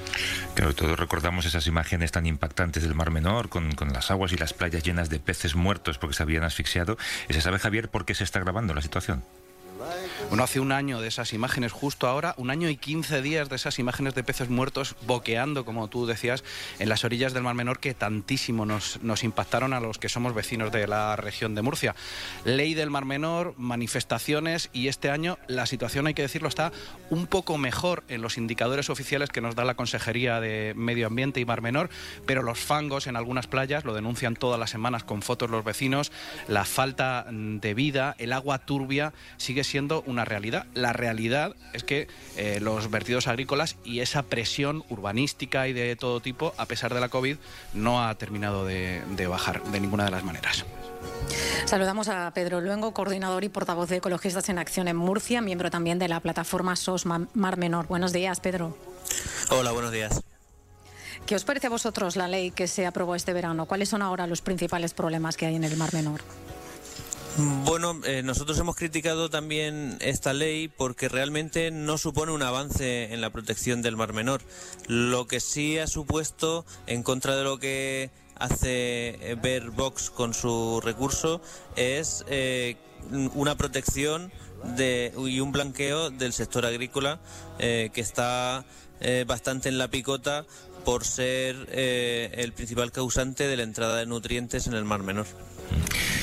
Claro, 0.54 0.74
todos 0.74 0.98
recordamos 0.98 1.46
esas 1.46 1.66
imágenes 1.66 2.12
tan 2.12 2.26
impactantes 2.26 2.82
del 2.82 2.94
Mar 2.94 3.10
Menor, 3.10 3.48
con, 3.48 3.72
con 3.74 3.92
las 3.92 4.10
aguas 4.10 4.32
y 4.32 4.36
las 4.36 4.52
playas 4.52 4.82
llenas 4.82 5.10
de 5.10 5.20
peces 5.20 5.54
muertos 5.54 5.98
porque 5.98 6.14
se 6.14 6.22
habían 6.22 6.44
asfixiado. 6.44 6.98
¿Y 7.28 7.34
¿Se 7.34 7.40
sabe, 7.40 7.58
Javier, 7.58 7.88
por 7.88 8.04
qué 8.04 8.14
se 8.14 8.24
está 8.24 8.40
grabando 8.40 8.74
la 8.74 8.82
situación? 8.82 9.22
Bueno, 10.28 10.44
hace 10.44 10.60
un 10.60 10.72
año 10.72 11.00
de 11.00 11.08
esas 11.08 11.32
imágenes, 11.32 11.72
justo 11.72 12.06
ahora, 12.06 12.34
un 12.36 12.50
año 12.50 12.68
y 12.68 12.76
15 12.76 13.22
días 13.22 13.48
de 13.48 13.56
esas 13.56 13.78
imágenes 13.78 14.14
de 14.14 14.22
peces 14.22 14.48
muertos 14.48 14.94
boqueando, 15.06 15.64
como 15.64 15.88
tú 15.88 16.06
decías, 16.06 16.44
en 16.78 16.88
las 16.88 17.04
orillas 17.04 17.32
del 17.32 17.42
Mar 17.42 17.54
Menor 17.54 17.80
que 17.80 17.94
tantísimo 17.94 18.66
nos, 18.66 19.02
nos 19.02 19.24
impactaron 19.24 19.72
a 19.72 19.80
los 19.80 19.98
que 19.98 20.08
somos 20.08 20.34
vecinos 20.34 20.70
de 20.70 20.86
la 20.86 21.16
región 21.16 21.54
de 21.54 21.62
Murcia. 21.62 21.94
Ley 22.44 22.74
del 22.74 22.90
Mar 22.90 23.06
Menor, 23.06 23.54
manifestaciones 23.56 24.68
y 24.72 24.88
este 24.88 25.10
año 25.10 25.38
la 25.48 25.66
situación, 25.66 26.06
hay 26.06 26.14
que 26.14 26.22
decirlo, 26.22 26.48
está 26.48 26.72
un 27.08 27.26
poco 27.26 27.58
mejor 27.58 28.04
en 28.08 28.22
los 28.22 28.38
indicadores 28.38 28.90
oficiales 28.90 29.30
que 29.30 29.40
nos 29.40 29.54
da 29.54 29.64
la 29.64 29.74
Consejería 29.74 30.40
de 30.40 30.74
Medio 30.76 31.06
Ambiente 31.06 31.40
y 31.40 31.44
Mar 31.44 31.62
Menor, 31.62 31.90
pero 32.26 32.42
los 32.42 32.58
fangos 32.58 33.06
en 33.06 33.16
algunas 33.16 33.46
playas 33.46 33.84
lo 33.84 33.94
denuncian 33.94 34.36
todas 34.36 34.60
las 34.60 34.70
semanas 34.70 35.04
con 35.04 35.22
fotos 35.22 35.50
los 35.50 35.64
vecinos, 35.64 36.12
la 36.48 36.64
falta 36.64 37.26
de 37.30 37.74
vida, 37.74 38.14
el 38.18 38.32
agua 38.32 38.58
turbia 38.58 39.12
sigue 39.36 39.64
siendo 39.64 39.69
una 40.06 40.24
realidad. 40.24 40.66
La 40.74 40.92
realidad 40.92 41.54
es 41.72 41.84
que 41.84 42.08
eh, 42.36 42.58
los 42.60 42.90
vertidos 42.90 43.26
agrícolas 43.28 43.76
y 43.84 44.00
esa 44.00 44.22
presión 44.22 44.84
urbanística 44.88 45.68
y 45.68 45.72
de 45.72 45.94
todo 45.96 46.20
tipo, 46.20 46.52
a 46.56 46.66
pesar 46.66 46.92
de 46.94 47.00
la 47.00 47.08
COVID, 47.08 47.36
no 47.74 48.04
ha 48.04 48.14
terminado 48.16 48.64
de, 48.64 49.02
de 49.16 49.26
bajar 49.26 49.62
de 49.64 49.80
ninguna 49.80 50.04
de 50.04 50.10
las 50.10 50.24
maneras. 50.24 50.64
Saludamos 51.64 52.08
a 52.08 52.32
Pedro 52.34 52.60
Luengo, 52.60 52.92
coordinador 52.92 53.44
y 53.44 53.48
portavoz 53.48 53.88
de 53.88 53.96
Ecologistas 53.96 54.48
en 54.48 54.58
Acción 54.58 54.88
en 54.88 54.96
Murcia, 54.96 55.40
miembro 55.40 55.70
también 55.70 55.98
de 55.98 56.08
la 56.08 56.20
plataforma 56.20 56.74
SOS 56.76 57.06
Ma- 57.06 57.28
Mar 57.34 57.56
Menor. 57.56 57.86
Buenos 57.86 58.12
días, 58.12 58.40
Pedro. 58.40 58.76
Hola, 59.50 59.70
buenos 59.72 59.92
días. 59.92 60.20
¿Qué 61.26 61.36
os 61.36 61.44
parece 61.44 61.68
a 61.68 61.70
vosotros 61.70 62.16
la 62.16 62.26
ley 62.28 62.50
que 62.50 62.66
se 62.66 62.86
aprobó 62.86 63.14
este 63.14 63.32
verano? 63.32 63.66
¿Cuáles 63.66 63.88
son 63.88 64.02
ahora 64.02 64.26
los 64.26 64.40
principales 64.42 64.94
problemas 64.94 65.36
que 65.36 65.46
hay 65.46 65.54
en 65.54 65.64
el 65.64 65.76
Mar 65.76 65.94
Menor? 65.94 66.20
Bueno, 67.36 68.00
eh, 68.04 68.22
nosotros 68.22 68.58
hemos 68.58 68.76
criticado 68.76 69.30
también 69.30 69.96
esta 70.00 70.32
ley 70.32 70.68
porque 70.68 71.08
realmente 71.08 71.70
no 71.70 71.96
supone 71.96 72.32
un 72.32 72.42
avance 72.42 73.14
en 73.14 73.20
la 73.20 73.30
protección 73.30 73.82
del 73.82 73.96
Mar 73.96 74.12
Menor. 74.12 74.42
Lo 74.88 75.26
que 75.26 75.40
sí 75.40 75.78
ha 75.78 75.86
supuesto, 75.86 76.66
en 76.86 77.02
contra 77.02 77.36
de 77.36 77.44
lo 77.44 77.58
que 77.58 78.10
hace 78.36 79.30
eh, 79.30 79.36
ver 79.40 79.70
Vox 79.70 80.10
con 80.10 80.34
su 80.34 80.80
recurso, 80.82 81.40
es 81.76 82.24
eh, 82.28 82.76
una 83.34 83.56
protección 83.56 84.32
de, 84.76 85.12
y 85.16 85.40
un 85.40 85.52
blanqueo 85.52 86.10
del 86.10 86.32
sector 86.32 86.66
agrícola 86.66 87.20
que 87.58 87.90
está 87.94 88.66
bastante 89.26 89.70
en 89.70 89.78
la 89.78 89.88
picota 89.88 90.44
por 90.84 91.06
ser 91.06 91.56
el 91.72 92.52
principal 92.52 92.92
causante 92.92 93.48
de 93.48 93.56
la 93.56 93.62
entrada 93.62 93.96
de 93.96 94.04
nutrientes 94.04 94.66
en 94.66 94.74
el 94.74 94.84
Mar 94.84 95.02
Menor. 95.02 95.26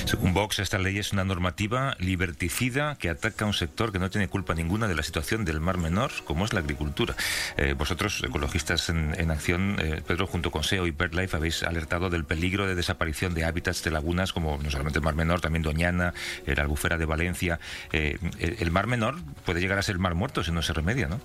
Según 0.05 0.33
Vox, 0.33 0.59
esta 0.59 0.77
ley 0.77 0.97
es 0.99 1.11
una 1.11 1.25
normativa 1.25 1.95
liberticida 1.99 2.95
que 2.95 3.09
ataca 3.09 3.43
a 3.43 3.47
un 3.47 3.53
sector 3.53 3.91
que 3.91 3.99
no 3.99 4.09
tiene 4.09 4.29
culpa 4.29 4.53
ninguna 4.53 4.87
de 4.87 4.95
la 4.95 5.03
situación 5.03 5.43
del 5.43 5.59
Mar 5.59 5.77
Menor, 5.77 6.11
como 6.23 6.45
es 6.45 6.53
la 6.53 6.61
agricultura. 6.61 7.15
Eh, 7.57 7.73
vosotros, 7.73 8.23
ecologistas 8.25 8.89
en, 8.89 9.31
acción, 9.31 9.77
eh, 9.79 10.01
Pedro, 10.07 10.27
junto 10.27 10.49
con 10.49 10.63
SEO 10.63 10.87
y 10.87 10.91
BirdLife, 10.91 11.35
habéis 11.35 11.63
alertado 11.63 12.09
del 12.09 12.23
peligro 12.23 12.67
de 12.67 12.75
desaparición 12.75 13.33
de 13.33 13.43
hábitats 13.43 13.83
de 13.83 13.91
lagunas 13.91 14.31
como 14.31 14.57
no 14.57 14.71
solamente 14.71 14.99
el 14.99 15.05
Mar 15.05 15.15
Menor, 15.15 15.41
también 15.41 15.63
Doñana, 15.63 16.13
eh, 16.45 16.55
la 16.55 16.63
albufera 16.63 16.97
de 16.97 17.05
Valencia. 17.05 17.59
El 17.91 18.71
Mar 18.71 18.87
Menor 18.87 19.15
puede 19.45 19.59
llegar 19.59 19.77
a 19.77 19.81
ser 19.81 19.99
Mar 19.99 20.15
Muerto 20.15 20.43
si 20.43 20.51
no 20.51 20.61
se 20.61 20.73
remedia, 20.73 21.07
¿no? 21.07 21.19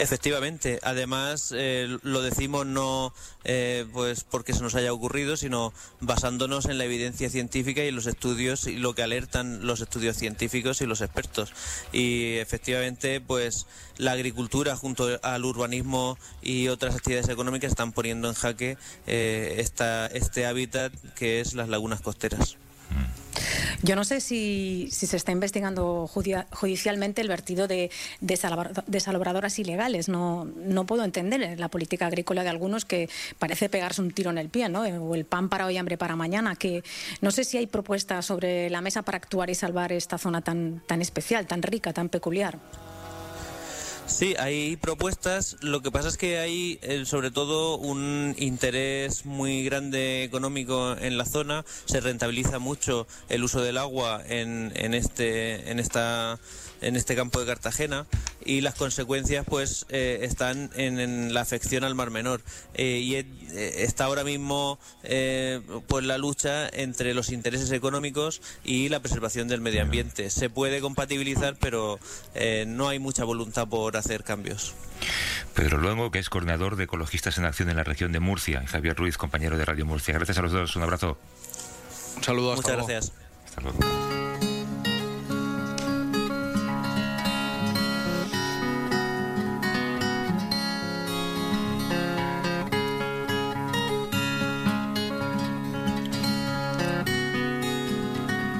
Efectivamente, 0.00 0.80
además 0.82 1.52
eh, 1.54 1.98
lo 2.02 2.22
decimos 2.22 2.64
no 2.64 3.12
eh, 3.44 3.84
pues 3.92 4.24
porque 4.24 4.54
se 4.54 4.62
nos 4.62 4.74
haya 4.74 4.94
ocurrido, 4.94 5.36
sino 5.36 5.74
basándonos 6.00 6.64
en 6.64 6.78
la 6.78 6.86
evidencia 6.86 7.28
científica 7.28 7.84
y 7.84 7.88
en 7.88 7.96
los 7.96 8.06
estudios 8.06 8.66
y 8.66 8.76
lo 8.76 8.94
que 8.94 9.02
alertan 9.02 9.66
los 9.66 9.82
estudios 9.82 10.16
científicos 10.16 10.80
y 10.80 10.86
los 10.86 11.02
expertos. 11.02 11.52
Y 11.92 12.36
efectivamente, 12.38 13.20
pues 13.20 13.66
la 13.98 14.12
agricultura 14.12 14.74
junto 14.74 15.20
al 15.22 15.44
urbanismo 15.44 16.16
y 16.40 16.68
otras 16.68 16.96
actividades 16.96 17.28
económicas 17.28 17.72
están 17.72 17.92
poniendo 17.92 18.28
en 18.28 18.34
jaque 18.34 18.78
eh, 19.06 19.56
esta, 19.58 20.06
este 20.06 20.46
hábitat 20.46 20.94
que 21.14 21.42
es 21.42 21.52
las 21.52 21.68
lagunas 21.68 22.00
costeras. 22.00 22.56
Yo 23.82 23.96
no 23.96 24.04
sé 24.04 24.20
si, 24.20 24.88
se 24.90 25.16
está 25.16 25.32
investigando 25.32 26.06
judicialmente 26.06 27.20
el 27.22 27.28
vertido 27.28 27.68
de 27.68 27.90
desalabra- 28.20 28.84
desalabradoras 28.86 29.58
ilegales. 29.58 30.08
No, 30.08 30.44
no 30.44 30.86
puedo 30.86 31.04
entender 31.04 31.58
la 31.58 31.68
política 31.68 32.06
agrícola 32.06 32.42
de 32.42 32.50
algunos 32.50 32.84
que 32.84 33.08
parece 33.38 33.68
pegarse 33.68 34.02
un 34.02 34.10
tiro 34.10 34.30
en 34.30 34.38
el 34.38 34.48
pie, 34.48 34.68
¿no? 34.68 34.82
O 34.82 35.14
el 35.14 35.24
pan 35.24 35.48
para 35.48 35.66
hoy, 35.66 35.76
hambre 35.76 35.96
para 35.96 36.16
mañana. 36.16 36.56
Que 36.56 36.82
no 37.20 37.30
sé 37.30 37.44
si 37.44 37.56
hay 37.56 37.66
propuestas 37.66 38.26
sobre 38.26 38.70
la 38.70 38.80
mesa 38.80 39.02
para 39.02 39.16
actuar 39.16 39.50
y 39.50 39.54
salvar 39.54 39.92
esta 39.92 40.18
zona 40.18 40.40
tan, 40.40 40.82
tan 40.86 41.00
especial, 41.00 41.46
tan 41.46 41.62
rica, 41.62 41.92
tan 41.92 42.08
peculiar. 42.08 42.58
Sí, 44.10 44.34
hay 44.38 44.76
propuestas. 44.76 45.56
Lo 45.60 45.82
que 45.82 45.92
pasa 45.92 46.08
es 46.08 46.18
que 46.18 46.38
hay, 46.38 46.78
eh, 46.82 47.04
sobre 47.06 47.30
todo, 47.30 47.78
un 47.78 48.34
interés 48.38 49.24
muy 49.24 49.64
grande 49.64 50.24
económico 50.24 50.96
en 50.98 51.16
la 51.16 51.24
zona. 51.24 51.64
Se 51.86 52.00
rentabiliza 52.00 52.58
mucho 52.58 53.06
el 53.28 53.44
uso 53.44 53.62
del 53.62 53.78
agua 53.78 54.20
en, 54.26 54.72
en 54.74 54.94
este, 54.94 55.70
en 55.70 55.78
esta, 55.78 56.38
en 56.80 56.96
este 56.96 57.14
campo 57.16 57.40
de 57.40 57.46
Cartagena 57.46 58.06
y 58.44 58.60
las 58.60 58.74
consecuencias 58.74 59.44
pues 59.48 59.86
eh, 59.90 60.20
están 60.22 60.70
en, 60.74 61.34
la 61.34 61.42
afección 61.42 61.84
al 61.84 61.94
Mar 61.94 62.10
Menor 62.10 62.40
eh, 62.74 62.98
y 62.98 63.14
eh, 63.16 63.26
está 63.84 64.04
ahora 64.04 64.24
mismo 64.24 64.78
pues 65.86 66.04
la 66.04 66.18
lucha 66.18 66.68
entre 66.68 67.14
los 67.14 67.30
intereses 67.30 67.70
económicos 67.72 68.40
y 68.64 68.88
la 68.88 69.00
preservación 69.00 69.48
del 69.48 69.60
medio 69.60 69.82
ambiente. 69.82 70.30
Se 70.30 70.50
puede 70.50 70.80
compatibilizar, 70.80 71.56
pero 71.60 71.98
no 72.66 72.88
hay 72.88 72.98
mucha 72.98 73.24
voluntad 73.24 73.68
por 73.68 73.96
hacer 73.96 74.24
cambios. 74.24 74.74
Pedro 75.54 75.78
Luengo, 75.78 76.10
que 76.10 76.18
es 76.18 76.28
coordinador 76.28 76.76
de 76.76 76.84
Ecologistas 76.84 77.38
en 77.38 77.44
Acción 77.44 77.70
en 77.70 77.76
la 77.76 77.84
región 77.84 78.12
de 78.12 78.20
Murcia, 78.20 78.62
y 78.62 78.66
Javier 78.66 78.96
Ruiz, 78.96 79.16
compañero 79.16 79.56
de 79.56 79.64
Radio 79.64 79.86
Murcia. 79.86 80.14
Gracias 80.14 80.38
a 80.38 80.42
los 80.42 80.52
dos, 80.52 80.76
un 80.76 80.82
abrazo. 80.82 81.18
Un 82.16 82.24
saludo, 82.24 82.54
Muchas 82.56 82.76
gracias. 82.76 83.12
Hasta 83.46 83.60
luego. 83.62 84.59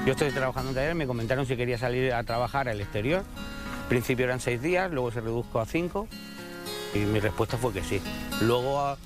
Yo 0.06 0.12
estoy 0.12 0.30
trabajando 0.30 0.70
en 0.70 0.74
taller, 0.74 0.94
me 0.94 1.06
comentaron 1.06 1.44
si 1.44 1.56
quería 1.56 1.76
salir 1.76 2.14
a 2.14 2.24
trabajar 2.24 2.70
al 2.70 2.80
exterior. 2.80 3.22
Al 3.82 3.88
principio 3.88 4.24
eran 4.24 4.40
seis 4.40 4.62
días, 4.62 4.90
luego 4.90 5.12
se 5.12 5.20
redujo 5.20 5.60
a 5.60 5.66
cinco 5.66 6.08
y 6.94 7.00
mi 7.00 7.20
respuesta 7.20 7.58
fue 7.58 7.72
que 7.74 7.84
sí. 7.84 8.00
Luego, 8.40 8.96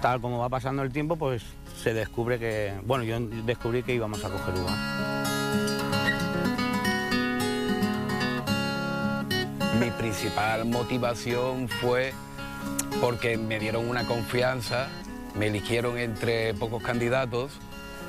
tal 0.00 0.20
como 0.20 0.38
va 0.38 0.48
pasando 0.48 0.82
el 0.82 0.92
tiempo, 0.92 1.16
pues 1.16 1.42
se 1.82 1.94
descubre 1.94 2.38
que, 2.38 2.74
bueno, 2.84 3.02
yo 3.02 3.18
descubrí 3.44 3.82
que 3.82 3.92
íbamos 3.92 4.24
a 4.24 4.28
coger 4.28 4.54
uva. 4.54 4.76
Mi 9.80 9.90
principal 9.90 10.64
motivación 10.64 11.68
fue 11.68 12.12
porque 13.00 13.36
me 13.36 13.58
dieron 13.58 13.88
una 13.88 14.06
confianza, 14.06 14.86
me 15.34 15.48
eligieron 15.48 15.98
entre 15.98 16.54
pocos 16.54 16.82
candidatos 16.84 17.58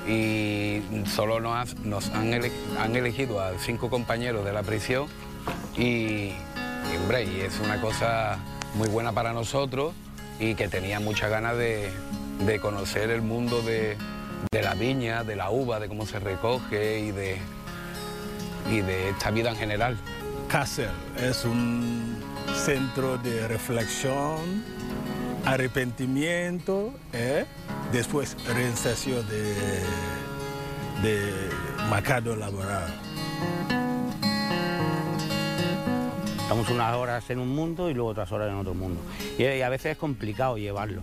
y 0.06 0.82
solo 1.06 1.40
nos, 1.40 2.10
han, 2.10 2.96
elegido 2.96 3.40
a 3.40 3.52
cinco 3.58 3.88
compañeros 3.90 4.44
de 4.44 4.52
la 4.52 4.62
prisión 4.62 5.06
y, 5.76 6.32
hombre, 7.00 7.24
y 7.24 7.40
es 7.40 7.60
una 7.60 7.80
cosa 7.80 8.38
muy 8.74 8.88
buena 8.88 9.12
para 9.12 9.32
nosotros 9.32 9.94
y 10.40 10.54
que 10.54 10.68
tenía 10.68 10.98
muchas 10.98 11.30
ganas 11.30 11.56
de, 11.56 11.90
conocer 12.60 13.10
el 13.10 13.22
mundo 13.22 13.62
de, 13.62 13.96
la 14.50 14.74
viña, 14.74 15.22
de 15.22 15.36
la 15.36 15.50
uva, 15.50 15.78
de 15.78 15.88
cómo 15.88 16.06
se 16.06 16.18
recoge 16.18 17.00
y 17.00 17.12
de, 17.12 17.38
y 18.70 18.80
de 18.80 19.10
esta 19.10 19.30
vida 19.30 19.50
en 19.50 19.56
general. 19.56 19.96
Kassel 20.48 20.90
es 21.16 21.44
un 21.44 22.16
centro 22.54 23.16
de 23.18 23.46
reflexión 23.48 24.64
arrepentimiento, 25.44 26.92
¿eh? 27.12 27.44
después 27.92 28.36
reinserción 28.46 29.26
de, 29.28 29.54
de 31.02 31.32
mercado 31.90 32.36
laboral. 32.36 32.92
Estamos 36.42 36.68
unas 36.68 36.94
horas 36.94 37.30
en 37.30 37.38
un 37.38 37.48
mundo 37.48 37.88
y 37.88 37.94
luego 37.94 38.10
otras 38.10 38.30
horas 38.30 38.50
en 38.50 38.56
otro 38.56 38.74
mundo. 38.74 39.00
Y, 39.38 39.62
a 39.62 39.68
veces 39.68 39.92
es 39.92 39.98
complicado 39.98 40.58
llevarlo 40.58 41.02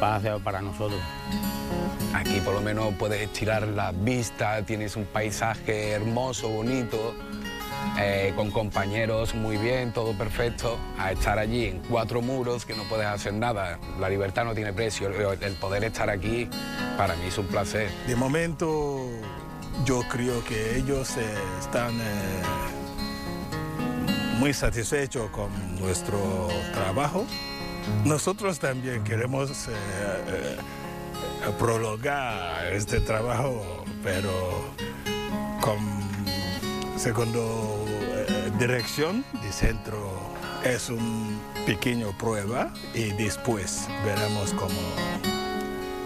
para, 0.00 0.38
para 0.38 0.60
nosotros. 0.60 1.00
Aquí 2.12 2.40
por 2.40 2.54
lo 2.54 2.60
menos 2.60 2.92
puedes 2.98 3.20
estirar 3.22 3.68
la 3.68 3.92
vista, 3.92 4.62
tienes 4.64 4.96
un 4.96 5.04
paisaje 5.04 5.90
hermoso, 5.90 6.48
bonito 6.48 7.14
eh, 7.98 8.32
con 8.34 8.50
compañeros 8.50 9.34
muy 9.34 9.56
bien, 9.56 9.92
todo 9.92 10.16
perfecto, 10.16 10.78
a 10.98 11.12
estar 11.12 11.38
allí 11.38 11.66
en 11.66 11.80
cuatro 11.80 12.22
muros 12.22 12.64
que 12.64 12.74
no 12.74 12.84
puedes 12.84 13.06
hacer 13.06 13.34
nada. 13.34 13.78
La 13.98 14.08
libertad 14.08 14.44
no 14.44 14.54
tiene 14.54 14.72
precio. 14.72 15.08
El 15.08 15.54
poder 15.54 15.84
estar 15.84 16.08
aquí 16.08 16.48
para 16.96 17.14
mí 17.16 17.26
es 17.26 17.36
un 17.38 17.46
placer. 17.46 17.90
De 18.06 18.16
momento 18.16 19.06
yo 19.84 20.02
creo 20.08 20.42
que 20.44 20.76
ellos 20.76 21.16
eh, 21.16 21.24
están 21.58 21.94
eh, 22.00 22.42
muy 24.38 24.54
satisfechos 24.54 25.30
con 25.30 25.50
nuestro 25.78 26.48
trabajo. 26.72 27.26
Nosotros 28.04 28.58
también 28.58 29.04
queremos 29.04 29.68
prolongar 31.58 32.72
este 32.72 33.00
trabajo, 33.00 33.84
pero 34.02 34.30
con 35.60 36.09
Segundo 37.00 37.86
eh, 37.88 38.52
dirección 38.58 39.24
de 39.42 39.50
centro 39.50 39.96
es 40.62 40.90
un 40.90 41.40
pequeño 41.64 42.12
prueba 42.18 42.74
y 42.92 43.12
después 43.12 43.88
veremos 44.04 44.52
cómo 44.52 44.78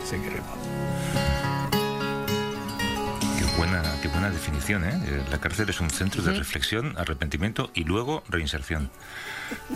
seguiremos. 0.04 0.54
Qué 3.54 3.60
buena, 3.60 3.82
qué 4.02 4.08
buena 4.08 4.30
definición, 4.30 4.84
¿eh? 4.84 5.22
La 5.30 5.38
cárcel 5.38 5.68
es 5.70 5.80
un 5.80 5.88
centro 5.88 6.22
de 6.22 6.32
reflexión, 6.32 6.98
arrepentimiento 6.98 7.70
y 7.72 7.84
luego 7.84 8.24
reinserción. 8.28 8.90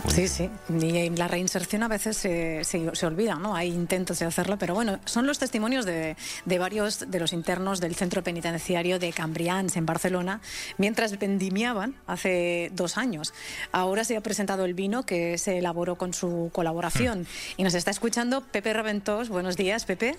Sí, 0.09 0.27
sí. 0.27 0.49
Y 0.67 1.09
la 1.11 1.29
reinserción 1.29 1.83
a 1.83 1.87
veces 1.87 2.17
se, 2.17 2.65
se, 2.65 3.05
olvida, 3.05 3.35
¿no? 3.35 3.55
Hay 3.55 3.69
intentos 3.69 4.19
de 4.19 4.25
hacerlo, 4.25 4.57
pero 4.57 4.73
bueno, 4.73 4.99
son 5.05 5.25
los 5.25 5.39
testimonios 5.39 5.85
de, 5.85 6.17
de, 6.43 6.59
varios 6.59 7.09
de 7.09 7.21
los 7.21 7.31
internos 7.31 7.79
del 7.79 7.95
centro 7.95 8.21
penitenciario 8.21 8.99
de 8.99 9.13
Cambrians 9.13 9.77
en 9.77 9.85
Barcelona 9.85 10.41
mientras 10.77 11.17
vendimiaban 11.17 11.95
hace 12.05 12.71
dos 12.73 12.97
años. 12.97 13.33
Ahora 13.71 14.03
se 14.03 14.17
ha 14.17 14.21
presentado 14.21 14.65
el 14.65 14.73
vino 14.73 15.05
que 15.05 15.37
se 15.37 15.59
elaboró 15.59 15.95
con 15.95 16.13
su 16.13 16.49
colaboración. 16.51 17.25
Y 17.55 17.63
nos 17.63 17.75
está 17.75 17.91
escuchando 17.91 18.41
Pepe 18.41 18.73
Raventós. 18.73 19.29
Buenos 19.29 19.55
días, 19.55 19.85
Pepe. 19.85 20.17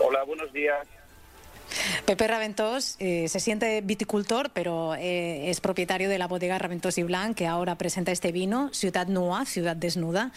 Hola, 0.00 0.22
buenos 0.24 0.52
días. 0.52 0.86
Pepe 2.06 2.26
Raventós 2.26 2.96
eh, 3.00 3.28
se 3.28 3.40
siente 3.40 3.80
viticultor, 3.82 4.50
pero 4.52 4.94
eh, 4.94 5.50
es 5.50 5.60
propietario 5.60 6.08
de 6.08 6.18
la 6.18 6.26
bodega 6.26 6.58
Raventós 6.58 6.98
y 6.98 7.02
Blanc, 7.02 7.36
que 7.36 7.46
ahora 7.46 7.76
presenta 7.76 8.12
este 8.12 8.32
vino, 8.32 8.72
Ciudad 8.72 9.06
Nua, 9.06 9.44
Ciudad 9.46 9.76
Desnuda. 9.76 10.32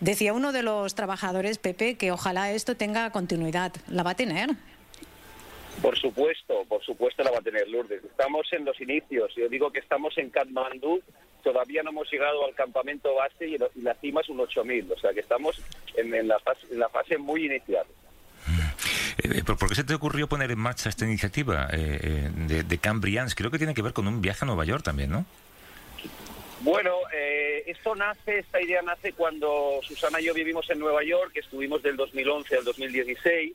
Decía 0.00 0.32
uno 0.32 0.52
de 0.52 0.62
los 0.62 0.94
trabajadores, 0.94 1.58
Pepe, 1.58 1.96
que 1.96 2.12
ojalá 2.12 2.52
esto 2.52 2.76
tenga 2.76 3.10
continuidad. 3.10 3.72
¿La 3.88 4.02
va 4.02 4.10
a 4.10 4.16
tener? 4.16 4.50
Por 5.82 5.98
supuesto, 5.98 6.64
por 6.68 6.82
supuesto 6.82 7.22
la 7.22 7.30
va 7.30 7.38
a 7.38 7.42
tener 7.42 7.68
Lourdes. 7.68 8.04
Estamos 8.04 8.46
en 8.52 8.64
los 8.64 8.78
inicios. 8.80 9.34
Yo 9.34 9.48
digo 9.48 9.70
que 9.70 9.78
estamos 9.78 10.16
en 10.18 10.28
Katmandú, 10.28 11.00
todavía 11.42 11.82
no 11.82 11.90
hemos 11.90 12.10
llegado 12.10 12.44
al 12.44 12.54
campamento 12.54 13.14
base 13.14 13.48
y, 13.48 13.56
la 13.82 13.94
cima 13.94 14.20
es 14.20 14.28
un 14.28 14.40
8000. 14.40 14.92
O 14.92 14.98
sea 14.98 15.12
que 15.12 15.20
estamos 15.20 15.62
en, 15.96 16.28
la 16.28 16.38
en 16.70 16.78
la 16.78 16.88
fase 16.88 17.16
muy 17.16 17.46
inicial. 17.46 17.86
Eh, 19.22 19.42
¿Por 19.44 19.68
qué 19.68 19.74
se 19.74 19.84
te 19.84 19.94
ocurrió 19.94 20.28
poner 20.28 20.50
en 20.50 20.58
marcha 20.58 20.88
esta 20.88 21.04
iniciativa 21.04 21.68
eh, 21.72 21.98
eh, 22.02 22.30
de, 22.34 22.62
de 22.62 22.78
Cambrians? 22.78 23.34
Creo 23.34 23.50
que 23.50 23.58
tiene 23.58 23.74
que 23.74 23.82
ver 23.82 23.92
con 23.92 24.06
un 24.06 24.20
viaje 24.20 24.44
a 24.44 24.46
Nueva 24.46 24.64
York 24.64 24.82
también, 24.82 25.10
¿no? 25.10 25.24
Bueno, 26.60 26.92
esto 27.64 27.94
nace, 27.94 28.40
esta 28.40 28.60
idea 28.60 28.82
nace 28.82 29.14
cuando 29.14 29.80
Susana 29.82 30.20
y 30.20 30.24
yo 30.24 30.34
vivimos 30.34 30.68
en 30.68 30.78
Nueva 30.78 31.02
York, 31.02 31.32
estuvimos 31.34 31.82
del 31.82 31.96
2011 31.96 32.58
al 32.58 32.64
2016, 32.64 33.52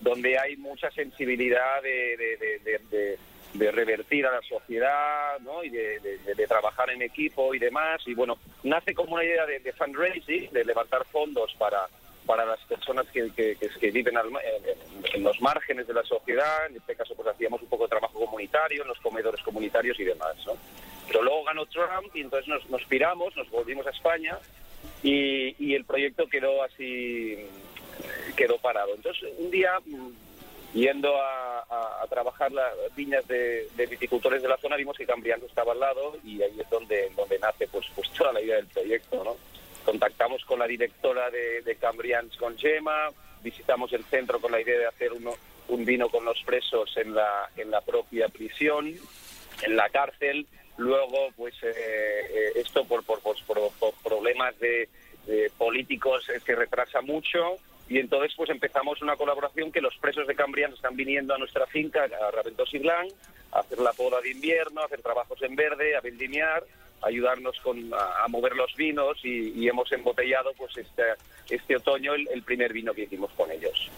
donde 0.00 0.36
hay 0.36 0.56
mucha 0.56 0.90
sensibilidad 0.90 1.80
de, 1.82 3.18
revertir 3.70 4.26
a 4.26 4.32
la 4.32 4.42
sociedad 4.42 5.38
¿no? 5.40 5.62
y 5.62 5.70
de, 5.70 6.46
trabajar 6.48 6.90
en 6.90 7.02
equipo 7.02 7.54
y 7.54 7.60
demás. 7.60 8.02
Y 8.06 8.14
bueno, 8.14 8.36
nace 8.64 8.94
como 8.94 9.14
una 9.14 9.24
idea 9.24 9.46
de, 9.46 9.72
fundraising, 9.72 10.50
de 10.50 10.64
levantar 10.64 11.04
fondos 11.06 11.54
para 11.56 11.86
para 12.30 12.46
las 12.46 12.60
personas 12.60 13.08
que, 13.08 13.28
que, 13.32 13.90
viven 13.90 14.14
en, 15.14 15.24
los 15.24 15.40
márgenes 15.40 15.88
de 15.88 15.94
la 15.94 16.04
sociedad. 16.04 16.66
En 16.66 16.76
este 16.76 16.94
caso, 16.94 17.12
pues 17.16 17.26
hacíamos 17.26 17.60
un 17.60 17.66
poco 17.66 17.82
de 17.82 17.90
trabajo 17.90 18.20
comunitario 18.20 18.82
en 18.82 18.88
los 18.88 19.00
comedores 19.00 19.42
comunitarios 19.42 19.98
y 19.98 20.04
demás. 20.04 20.36
¿no? 20.46 20.52
Pero 21.08 21.24
luego 21.24 21.42
ganó 21.42 21.66
Trump 21.66 22.14
y 22.14 22.20
entonces 22.20 22.46
nos, 22.46 22.70
nos 22.70 22.84
piramos, 22.84 23.34
nos 23.34 23.50
volvimos 23.50 23.84
a 23.88 23.90
España 23.90 24.38
y, 25.02 25.56
y, 25.58 25.74
el 25.74 25.84
proyecto 25.84 26.28
quedó 26.28 26.62
así, 26.62 27.48
quedó 28.36 28.58
parado. 28.58 28.94
Entonces, 28.94 29.28
un 29.36 29.50
día 29.50 29.80
yendo 30.72 31.20
a, 31.20 31.64
a, 32.00 32.06
trabajar 32.08 32.52
las 32.52 32.94
viñas 32.94 33.26
de, 33.26 33.66
viticultores 33.90 34.40
de 34.40 34.48
la 34.48 34.56
zona, 34.58 34.76
vimos 34.76 34.96
que 34.96 35.04
Cambriano 35.04 35.46
estaba 35.46 35.72
al 35.72 35.80
lado 35.80 36.16
y 36.22 36.40
ahí 36.42 36.60
es 36.60 36.70
donde, 36.70 37.10
donde 37.16 37.40
nace 37.40 37.66
pues, 37.66 37.86
pues 37.92 38.08
toda 38.10 38.32
la 38.32 38.40
idea 38.40 38.54
del 38.54 38.68
proyecto, 38.68 39.24
¿no? 39.24 39.49
Contactamos 39.84 40.44
con 40.44 40.58
la 40.58 40.66
directora 40.66 41.30
de, 41.30 41.62
de 41.62 41.76
Cambrians 41.76 42.36
con 42.36 42.56
Gema, 42.56 43.10
visitamos 43.42 43.92
el 43.92 44.04
centro 44.04 44.40
con 44.40 44.52
la 44.52 44.60
idea 44.60 44.78
de 44.78 44.86
hacer 44.86 45.12
uno, 45.12 45.32
un 45.68 45.84
vino 45.84 46.08
con 46.08 46.24
los 46.24 46.42
presos 46.42 46.96
en 46.96 47.14
la, 47.14 47.50
en 47.56 47.70
la 47.70 47.80
propia 47.80 48.28
prisión, 48.28 48.94
en 49.62 49.76
la 49.76 49.88
cárcel. 49.88 50.46
Luego, 50.76 51.30
pues 51.36 51.54
eh, 51.62 51.72
eh, 51.74 52.52
esto 52.56 52.84
por, 52.84 53.04
por, 53.04 53.20
por, 53.20 53.34
problemas 54.02 54.58
de, 54.58 54.88
políticos 55.58 56.28
es 56.30 56.42
que 56.42 56.56
retrasa 56.56 57.02
mucho 57.02 57.56
y 57.90 57.98
entonces 57.98 58.32
pues 58.36 58.48
empezamos 58.50 59.02
una 59.02 59.16
colaboración 59.16 59.72
que 59.72 59.80
los 59.80 59.96
presos 59.96 60.26
de 60.28 60.36
Cambrián 60.36 60.72
están 60.72 60.94
viniendo 60.94 61.34
a 61.34 61.38
nuestra 61.38 61.66
finca, 61.66 62.04
a 62.04 62.30
Raventós 62.30 62.72
y 62.72 62.78
Blanc, 62.78 63.10
a 63.50 63.58
hacer 63.58 63.80
la 63.80 63.92
poda 63.92 64.20
de 64.20 64.30
invierno, 64.30 64.80
a 64.80 64.84
hacer 64.84 65.02
trabajos 65.02 65.42
en 65.42 65.56
verde, 65.56 65.96
a 65.96 66.00
vendimiar, 66.00 66.64
a 67.02 67.08
ayudarnos 67.08 67.58
con, 67.60 67.92
a, 67.92 68.28
mover 68.28 68.54
los 68.54 68.72
vinos 68.76 69.18
y, 69.24 69.66
hemos 69.66 69.90
embotellado 69.90 70.52
pues 70.56 70.76
este, 70.76 71.02
este 71.50 71.76
otoño 71.76 72.14
el 72.14 72.42
primer 72.44 72.72
vino 72.72 72.94
que 72.94 73.02
hicimos 73.02 73.32
con 73.32 73.50
ellos. 73.50 73.90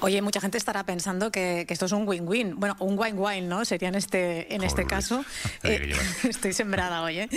Oye, 0.00 0.22
mucha 0.22 0.40
gente 0.40 0.58
estará 0.58 0.84
pensando 0.84 1.32
que, 1.32 1.64
que 1.66 1.72
esto 1.74 1.86
es 1.86 1.92
un 1.92 2.06
win-win. 2.06 2.54
Bueno, 2.60 2.76
un 2.78 2.96
wine-wine, 2.96 3.48
¿no? 3.48 3.64
Sería 3.64 3.88
en 3.88 3.96
este, 3.96 4.54
en 4.54 4.62
este 4.62 4.86
caso. 4.86 5.24
Eh, 5.64 5.92
estoy 6.28 6.52
sembrada 6.52 7.02
hoy, 7.02 7.18
¿eh? 7.18 7.28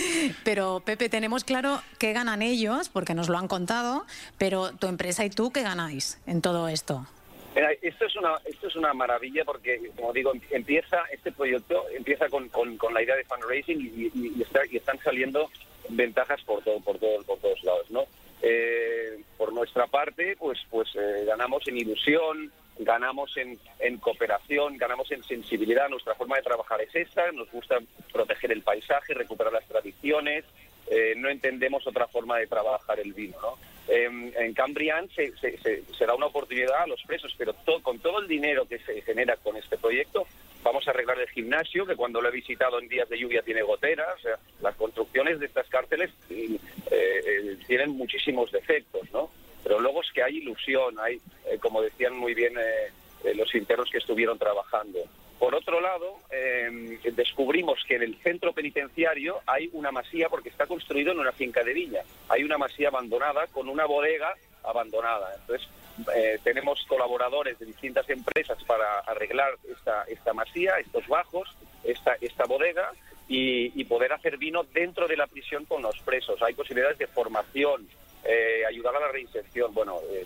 Pero, 0.43 0.79
Pepe, 0.85 1.09
tenemos 1.09 1.43
claro 1.43 1.81
qué 1.97 2.13
ganan 2.13 2.43
ellos, 2.43 2.89
porque 2.89 3.15
nos 3.15 3.29
lo 3.29 3.37
han 3.39 3.47
contado, 3.47 4.05
pero 4.37 4.73
tu 4.73 4.85
empresa 4.87 5.25
y 5.25 5.31
tú, 5.31 5.51
¿qué 5.51 5.63
ganáis 5.63 6.19
en 6.27 6.41
todo 6.41 6.67
esto? 6.67 7.07
Mira, 7.55 7.69
esto 7.81 8.05
es 8.05 8.15
una 8.15 8.33
esto 8.45 8.67
es 8.67 8.75
una 8.75 8.93
maravilla 8.93 9.43
porque 9.43 9.91
como 9.97 10.13
digo 10.13 10.31
empieza 10.51 10.97
este 11.11 11.31
proyecto 11.33 11.83
empieza 11.97 12.29
con, 12.29 12.47
con, 12.47 12.77
con 12.77 12.93
la 12.93 13.01
idea 13.03 13.15
de 13.15 13.25
fundraising 13.25 13.81
y, 13.81 13.83
y, 13.83 14.33
y, 14.37 14.41
está- 14.41 14.65
y 14.71 14.77
están 14.77 14.97
saliendo 15.03 15.49
ventajas 15.89 16.41
por 16.43 16.63
todo 16.63 16.79
por 16.79 16.97
todo 16.99 17.21
por 17.23 17.39
todos 17.39 17.61
lados 17.63 17.91
no 17.91 18.03
Eh, 18.41 19.19
por 19.37 19.53
nuestra 19.53 19.87
parte 19.87 20.35
pues 20.37 20.59
pues 20.69 20.89
eh, 20.95 21.25
ganamos 21.25 21.67
en 21.67 21.77
ilusión 21.77 22.51
ganamos 22.79 23.35
en, 23.37 23.59
en 23.79 23.97
cooperación 23.97 24.77
ganamos 24.77 25.11
en 25.11 25.23
sensibilidad. 25.23 25.89
Nuestra 25.89 26.15
forma 26.15 26.37
de 26.37 26.41
trabajar 26.43 26.81
es 26.81 26.93
esta 26.95 27.31
nos 27.31 27.51
gusta 27.51 27.77
proteger 28.11 28.51
el 28.51 28.63
paisaje 28.63 29.13
recuperar 29.13 29.53
las 29.53 29.67
tradiciones 29.67 30.43
eh, 30.89 31.13
no 31.15 31.29
entendemos 31.29 31.85
otra 31.85 32.07
forma 32.07 32.37
de 32.39 32.47
trabajar 32.47 32.99
el 32.99 33.13
vino 33.13 33.37
no 33.41 33.57
en, 33.87 34.33
en 34.37 34.53
Cambrián 34.53 35.09
se, 35.09 35.35
se- 35.37 35.57
se- 35.57 35.83
da 36.05 36.13
una 36.15 36.27
oportunidad 36.27 36.83
a 36.83 36.87
los 36.87 37.01
presos, 37.03 37.33
pero 37.37 37.53
con 37.81 37.99
todo 37.99 38.19
el 38.19 38.27
dinero 38.27 38.65
que 38.65 38.79
se 38.79 39.01
genera 39.01 39.35
con 39.37 39.57
este 39.57 39.77
proyecto, 39.77 40.25
vamos 40.63 40.87
a 40.87 40.91
arreglar 40.91 41.19
el 41.19 41.29
gimnasio, 41.29 41.85
que 41.85 41.95
cuando 41.95 42.21
lo 42.21 42.29
he 42.29 42.31
visitado 42.31 42.79
en 42.79 42.87
días 42.87 43.09
de 43.09 43.19
lluvia 43.19 43.41
tiene 43.41 43.61
goteras. 43.61 44.15
O 44.17 44.21
sea, 44.21 44.37
las 44.61 44.75
construcciones 44.75 45.39
de 45.39 45.45
estas 45.45 45.67
cárceles 45.67 46.11
mm, 46.29 46.55
eh, 46.55 46.59
eh, 46.91 47.57
tienen 47.67 47.91
muchísimos 47.91 48.51
defectos, 48.51 49.11
¿no? 49.11 49.29
Pero 49.63 49.79
luego 49.79 50.01
es 50.01 50.11
que 50.11 50.23
hay 50.23 50.37
ilusión, 50.37 50.99
hay, 50.99 51.21
eh, 51.45 51.57
como 51.59 51.81
decían 51.81 52.17
muy 52.17 52.33
bien 52.33 52.57
eh, 52.57 52.91
eh, 53.23 53.35
los 53.35 53.53
internos 53.53 53.89
que 53.91 53.99
estuvieron 53.99 54.37
trabajando. 54.39 54.99
Por 55.37 55.55
otro 55.55 55.81
lado, 55.81 56.19
eh, 56.29 56.99
descubrimos 57.13 57.79
que 57.87 57.95
en 57.95 58.03
el 58.03 58.15
centro 58.21 58.53
penitenciario 58.53 59.39
hay 59.47 59.69
una 59.73 59.91
masía, 59.91 60.29
porque 60.29 60.49
está 60.49 60.67
construido 60.67 61.11
en 61.11 61.19
una 61.19 61.31
finca 61.31 61.63
de 61.63 61.73
viña, 61.73 62.01
hay 62.29 62.43
una 62.43 62.59
masía 62.59 62.89
abandonada 62.89 63.47
con 63.47 63.67
una 63.67 63.85
bodega 63.85 64.35
abandonada. 64.63 65.33
Entonces, 65.39 65.67
eh, 66.15 66.39
tenemos 66.43 66.83
colaboradores 66.87 67.59
de 67.59 67.65
distintas 67.65 68.09
empresas 68.09 68.57
para 68.65 68.99
arreglar 68.99 69.51
esta, 69.69 70.03
esta 70.03 70.33
masía, 70.33 70.77
estos 70.79 71.07
bajos, 71.07 71.49
esta, 71.83 72.15
esta 72.21 72.45
bodega 72.45 72.91
y, 73.27 73.79
y 73.79 73.83
poder 73.85 74.13
hacer 74.13 74.37
vino 74.37 74.63
dentro 74.63 75.07
de 75.07 75.17
la 75.17 75.27
prisión 75.27 75.65
con 75.65 75.81
los 75.81 75.99
presos. 76.01 76.41
Hay 76.41 76.53
posibilidades 76.53 76.97
de 76.97 77.07
formación, 77.07 77.87
eh, 78.23 78.63
ayudar 78.67 78.95
a 78.95 78.99
la 78.99 79.07
reinserción, 79.09 79.73
bueno, 79.73 79.99
eh, 80.11 80.25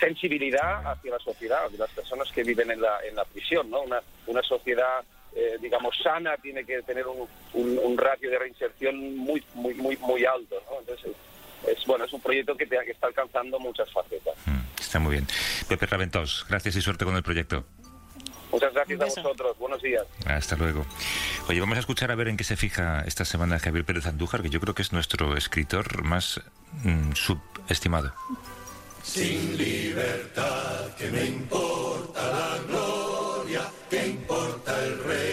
sensibilidad 0.00 0.86
hacia 0.86 1.12
la 1.12 1.18
sociedad, 1.18 1.70
de 1.70 1.78
las 1.78 1.90
personas 1.90 2.30
que 2.32 2.42
viven 2.42 2.70
en 2.70 2.80
la, 2.80 2.98
en 3.06 3.14
la 3.14 3.24
prisión, 3.24 3.70
¿no? 3.70 3.82
Una, 3.82 4.00
una 4.26 4.42
sociedad, 4.42 5.04
eh, 5.34 5.56
digamos, 5.60 5.96
sana 6.02 6.36
tiene 6.38 6.64
que 6.64 6.82
tener 6.82 7.06
un, 7.06 7.28
un- 7.54 7.78
un 7.78 7.98
ratio 7.98 8.30
de 8.30 8.38
reinserción 8.38 9.16
muy, 9.16 9.42
muy, 9.54 9.74
muy, 9.74 9.96
muy 9.98 10.24
alto, 10.24 10.56
¿no? 10.70 10.80
Entonces, 10.80 11.12
es, 11.66 11.84
bueno, 11.86 12.04
es 12.04 12.12
un 12.12 12.20
proyecto 12.20 12.56
que, 12.56 12.66
te- 12.66 12.78
que 12.84 12.92
está 12.92 13.06
alcanzando 13.06 13.58
muchas 13.58 13.90
facetas. 13.92 14.34
Está 14.80 14.98
muy 14.98 15.12
bien. 15.12 15.26
Pepe 15.68 15.86
Raventós, 15.86 16.44
gracias 16.48 16.76
y 16.76 16.80
suerte 16.82 17.04
con 17.04 17.16
el 17.16 17.22
proyecto. 17.22 17.64
Muchas 18.52 18.72
gracias 18.72 19.00
a 19.00 19.04
vosotros. 19.22 19.58
Buenos 19.58 19.82
días. 19.82 20.04
Hasta 20.24 20.56
luego. 20.56 20.86
Oye, 21.48 21.58
vamos 21.60 21.76
a 21.76 21.80
escuchar 21.80 22.10
a 22.12 22.14
ver 22.14 22.28
en 22.28 22.36
qué 22.36 22.44
se 22.44 22.56
fija 22.56 23.02
esta 23.06 23.24
semana 23.24 23.58
Javier 23.58 23.84
Pérez 23.84 24.06
Andújar, 24.06 24.42
que 24.42 24.50
yo 24.50 24.60
creo 24.60 24.74
que 24.74 24.82
es 24.82 24.92
nuestro 24.92 25.36
escritor 25.36 26.04
más 26.04 26.40
mm, 26.84 27.12
subestimado. 27.12 28.12
Sin 29.02 29.56
libertad, 29.56 30.94
¿qué 30.98 31.10
me 31.10 31.24
importa 31.26 32.22
la 32.22 32.58
gloria? 32.68 33.60
¿Qué 33.90 34.06
importa 34.06 34.84
el 34.84 35.04
rey? 35.04 35.25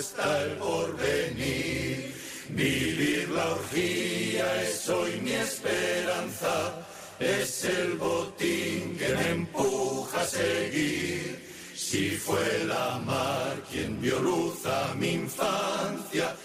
Está 0.00 0.42
el 0.42 0.56
porvenir. 0.56 2.14
Vivir 2.48 3.28
la 3.30 3.50
orgía 3.52 4.62
es 4.62 4.88
hoy 4.88 5.20
mi 5.20 5.32
esperanza, 5.32 6.86
es 7.18 7.64
el 7.64 7.94
botín 7.94 8.96
que 8.98 9.14
me 9.14 9.30
empuja 9.30 10.22
a 10.22 10.24
seguir. 10.24 11.48
Si 11.76 12.10
fue 12.10 12.64
la 12.66 12.98
mar 13.04 13.62
quien 13.70 14.00
dio 14.00 14.18
luz 14.20 14.64
a 14.66 14.94
mi 14.94 15.12
infancia, 15.12 16.36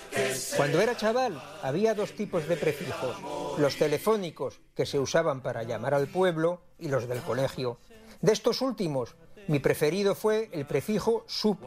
Cuando 0.57 0.81
era 0.81 0.97
chaval 0.97 1.41
había 1.61 1.93
dos 1.93 2.13
tipos 2.13 2.47
de 2.47 2.57
prefijos, 2.57 3.15
los 3.57 3.75
telefónicos 3.77 4.59
que 4.75 4.85
se 4.85 4.99
usaban 4.99 5.41
para 5.41 5.63
llamar 5.63 5.93
al 5.93 6.07
pueblo 6.07 6.61
y 6.77 6.87
los 6.87 7.07
del 7.07 7.21
colegio. 7.21 7.79
De 8.21 8.31
estos 8.31 8.61
últimos, 8.61 9.15
mi 9.47 9.59
preferido 9.59 10.15
fue 10.15 10.49
el 10.53 10.65
prefijo 10.65 11.23
sub. 11.27 11.59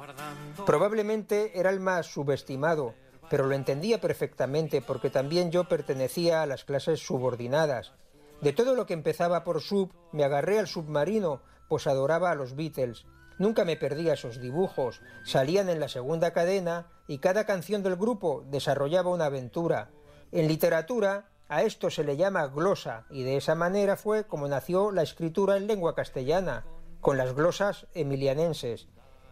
Probablemente 0.67 1.59
era 1.59 1.71
el 1.71 1.79
más 1.79 2.07
subestimado, 2.07 2.95
pero 3.31 3.47
lo 3.47 3.55
entendía 3.55 4.01
perfectamente 4.01 4.83
porque 4.83 5.11
también 5.11 5.53
yo 5.53 5.65
pertenecía 5.69 6.43
a 6.43 6.47
las 6.47 6.65
clases 6.65 7.01
subordinadas. 7.01 7.93
De 8.41 8.53
todo 8.53 8.75
lo 8.75 8.87
que 8.87 8.95
empezaba 8.95 9.45
por 9.45 9.61
sub, 9.61 9.93
me 10.13 10.25
agarré 10.25 10.59
al 10.59 10.67
submarino, 10.67 11.41
pues 11.69 11.87
adoraba 11.87 12.31
a 12.31 12.35
los 12.35 12.57
Beatles. 12.57 13.07
Nunca 13.39 13.65
me 13.65 13.77
perdía 13.77 14.15
esos 14.15 14.41
dibujos, 14.41 15.01
salían 15.25 15.69
en 15.69 15.79
la 15.79 15.89
segunda 15.89 16.33
cadena 16.33 16.89
y 17.07 17.19
cada 17.19 17.47
canción 17.47 17.85
del 17.85 17.95
grupo 17.95 18.45
desarrollaba 18.51 19.11
una 19.11 19.27
aventura. 19.27 19.91
En 20.33 20.49
literatura, 20.49 21.29
a 21.49 21.63
esto 21.63 21.91
se 21.91 22.03
le 22.05 22.17
llama 22.17 22.49
glosa 22.49 23.07
y 23.11 23.23
de 23.23 23.37
esa 23.37 23.55
manera 23.55 23.97
fue 23.97 24.27
como 24.27 24.49
nació 24.49 24.91
la 24.91 25.03
escritura 25.03 25.57
en 25.57 25.67
lengua 25.67 25.95
castellana, 25.95 26.65
con 27.01 27.17
las 27.17 27.35
glosas 27.35 27.87
emilianenses. 27.95 28.89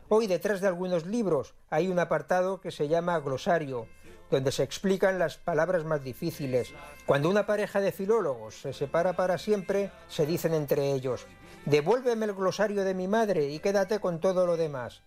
Hoy 0.09 0.27
detrás 0.27 0.61
de 0.61 0.69
algunos 0.69 1.07
libros 1.07 1.55
hay 1.69 1.89
un 1.89 1.99
apartado 1.99 2.61
que 2.61 2.71
se 2.71 2.89
llama 2.89 3.19
glosario, 3.19 3.87
donde 4.31 4.53
se 4.53 4.63
explican 4.63 5.19
las 5.19 5.37
palabras 5.37 5.85
más 5.85 6.03
difíciles. 6.03 6.73
Cuando 7.07 7.29
una 7.29 7.47
pareja 7.47 7.81
de 7.81 7.93
filólogos 7.93 8.61
se 8.61 8.73
separa 8.73 9.15
para 9.15 9.39
siempre, 9.39 9.91
se 10.09 10.27
dicen 10.27 10.55
entre 10.55 10.93
ellos, 10.93 11.27
devuélveme 11.65 12.27
el 12.27 12.35
glosario 12.35 12.85
de 12.85 12.95
mi 12.95 13.09
madre 13.09 13.49
y 13.49 13.59
quédate 13.59 13.99
con 13.99 14.21
todo 14.21 14.47
lo 14.47 14.57
demás. 14.57 15.03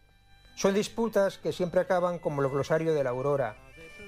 Son 0.55 0.73
disputas 0.73 1.37
que 1.37 1.53
siempre 1.53 1.79
acaban 1.79 2.19
como 2.19 2.41
el 2.41 2.49
glosario 2.49 2.93
de 2.93 3.03
la 3.03 3.11
aurora. 3.11 3.55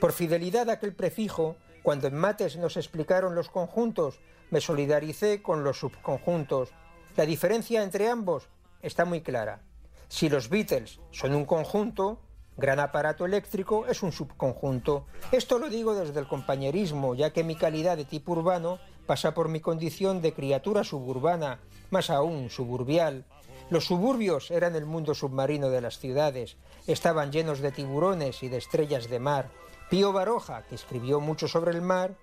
Por 0.02 0.12
fidelidad 0.12 0.70
a 0.70 0.74
aquel 0.74 0.94
prefijo, 0.94 1.56
cuando 1.84 2.08
en 2.08 2.16
mates 2.16 2.58
nos 2.58 2.76
explicaron 2.76 3.36
los 3.36 3.50
conjuntos, 3.50 4.20
me 4.50 4.60
solidaricé 4.60 5.42
con 5.42 5.64
los 5.64 5.80
subconjuntos. 5.80 6.70
La 7.18 7.26
diferencia 7.26 7.84
entre 7.84 8.10
ambos 8.10 8.48
está 8.82 9.04
muy 9.06 9.22
clara. 9.22 9.62
Si 10.08 10.30
los 10.30 10.50
Beatles 10.50 11.00
son 11.12 11.36
un 11.36 11.46
conjunto, 11.46 12.20
gran 12.58 12.80
aparato 12.80 13.26
eléctrico 13.26 13.86
es 13.88 14.02
un 14.02 14.12
subconjunto. 14.12 15.06
Esto 15.32 15.60
lo 15.60 15.70
digo 15.70 15.94
desde 15.94 16.20
el 16.20 16.28
compañerismo, 16.28 17.16
ya 17.16 17.32
que 17.32 17.44
mi 17.44 17.56
calidad 17.56 17.98
de 17.98 18.06
tipo 18.06 18.32
urbano 18.32 18.80
pasa 19.06 19.34
por 19.34 19.50
mi 19.50 19.60
condición 19.60 20.22
de 20.22 20.34
criatura 20.34 20.84
suburbana, 20.84 21.60
más 21.90 22.10
aún 22.10 22.50
suburbial. 22.50 23.26
Los 23.70 23.86
suburbios 23.86 24.52
eran 24.52 24.76
el 24.76 24.86
mundo 24.86 25.14
submarino 25.14 25.70
de 25.70 25.82
las 25.82 26.00
ciudades, 26.00 26.58
estaban 26.88 27.32
llenos 27.32 27.60
de 27.60 27.72
tiburones 27.72 28.44
y 28.44 28.50
de 28.50 28.58
estrellas 28.58 29.10
de 29.10 29.20
mar. 29.20 29.50
Pío 29.90 30.14
Baroja, 30.14 30.64
que 30.64 30.76
escribió 30.76 31.20
mucho 31.20 31.48
sobre 31.48 31.72
el 31.72 31.82
mar, 31.82 32.16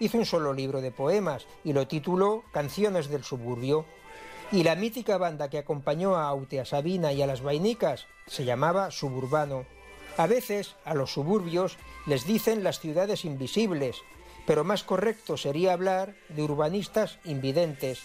hizo 0.00 0.18
un 0.18 0.26
solo 0.26 0.52
libro 0.52 0.80
de 0.80 0.90
poemas 0.90 1.46
y 1.62 1.72
lo 1.72 1.86
tituló 1.86 2.42
Canciones 2.52 3.08
del 3.08 3.24
suburbio. 3.24 3.86
Y 4.52 4.62
la 4.62 4.76
mítica 4.76 5.18
banda 5.18 5.50
que 5.50 5.58
acompañó 5.58 6.16
a 6.16 6.28
Autea 6.28 6.64
Sabina 6.64 7.12
y 7.12 7.22
a 7.22 7.26
las 7.26 7.42
Vainicas 7.42 8.06
se 8.26 8.44
llamaba 8.44 8.90
Suburbano. 8.90 9.64
A 10.16 10.26
veces 10.26 10.76
a 10.84 10.94
los 10.94 11.12
suburbios 11.12 11.76
les 12.06 12.26
dicen 12.26 12.62
las 12.62 12.78
ciudades 12.78 13.24
invisibles, 13.24 13.96
pero 14.46 14.62
más 14.62 14.84
correcto 14.84 15.36
sería 15.36 15.72
hablar 15.72 16.14
de 16.28 16.42
urbanistas 16.42 17.18
invidentes. 17.24 18.02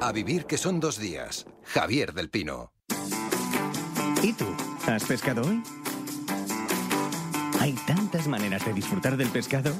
A 0.00 0.12
vivir 0.12 0.46
que 0.46 0.58
son 0.58 0.78
dos 0.78 0.98
días. 0.98 1.46
Javier 1.64 2.12
del 2.12 2.30
Pino. 2.30 2.72
¿Y 4.22 4.32
tú? 4.32 4.46
¿Has 4.86 5.04
pescado 5.04 5.42
hoy? 5.42 5.62
Hay 7.60 7.72
tantas 7.86 8.28
maneras 8.28 8.64
de 8.64 8.72
disfrutar 8.72 9.16
del 9.16 9.28
pescado. 9.28 9.72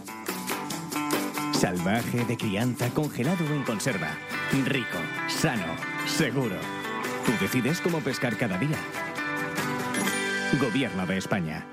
Salvaje, 1.52 2.24
de 2.24 2.36
crianza, 2.36 2.90
congelado 2.90 3.44
o 3.44 3.54
en 3.54 3.62
conserva. 3.62 4.10
Rico, 4.66 4.98
sano, 5.28 5.76
seguro. 6.06 6.56
Tú 7.24 7.32
decides 7.40 7.80
cómo 7.80 8.00
pescar 8.00 8.36
cada 8.36 8.58
día. 8.58 8.78
Gobierno 10.60 11.06
de 11.06 11.16
España. 11.16 11.66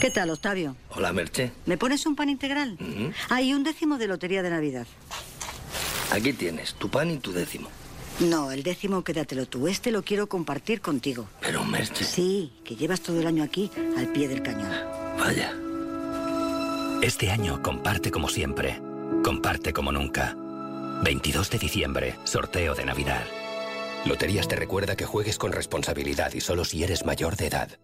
¿Qué 0.00 0.10
tal, 0.10 0.30
Octavio? 0.30 0.76
Hola, 0.90 1.12
Merche. 1.12 1.52
¿Me 1.66 1.76
pones 1.76 2.06
un 2.06 2.14
pan 2.14 2.28
integral? 2.28 2.78
Hay 3.30 3.52
un 3.52 3.64
décimo 3.64 3.98
de 3.98 4.06
lotería 4.06 4.42
de 4.42 4.50
Navidad. 4.50 4.86
Aquí 6.10 6.32
tienes 6.32 6.74
tu 6.74 6.88
pan 6.88 7.10
y 7.10 7.18
tu 7.18 7.32
décimo. 7.32 7.68
No, 8.20 8.50
el 8.50 8.62
décimo 8.62 9.04
quédatelo 9.04 9.46
tú. 9.46 9.68
Este 9.68 9.92
lo 9.92 10.02
quiero 10.02 10.28
compartir 10.28 10.80
contigo. 10.80 11.28
Pero, 11.40 11.64
Merche. 11.64 12.04
Sí, 12.04 12.52
que 12.64 12.74
llevas 12.74 13.00
todo 13.00 13.20
el 13.20 13.26
año 13.26 13.44
aquí 13.44 13.70
al 13.96 14.08
pie 14.08 14.26
del 14.26 14.42
cañón. 14.42 14.72
Vaya. 15.18 15.54
Este 17.02 17.30
año 17.30 17.62
comparte 17.62 18.10
como 18.10 18.28
siempre. 18.28 18.80
Comparte 19.22 19.72
como 19.72 19.92
nunca. 19.92 20.34
22 21.04 21.50
de 21.50 21.58
diciembre, 21.58 22.16
sorteo 22.24 22.74
de 22.74 22.84
Navidad. 22.84 23.24
Loterías 24.04 24.48
te 24.48 24.56
recuerda 24.56 24.96
que 24.96 25.06
juegues 25.06 25.38
con 25.38 25.52
responsabilidad 25.52 26.32
y 26.32 26.40
solo 26.40 26.64
si 26.64 26.82
eres 26.82 27.04
mayor 27.04 27.36
de 27.36 27.46
edad. 27.46 27.78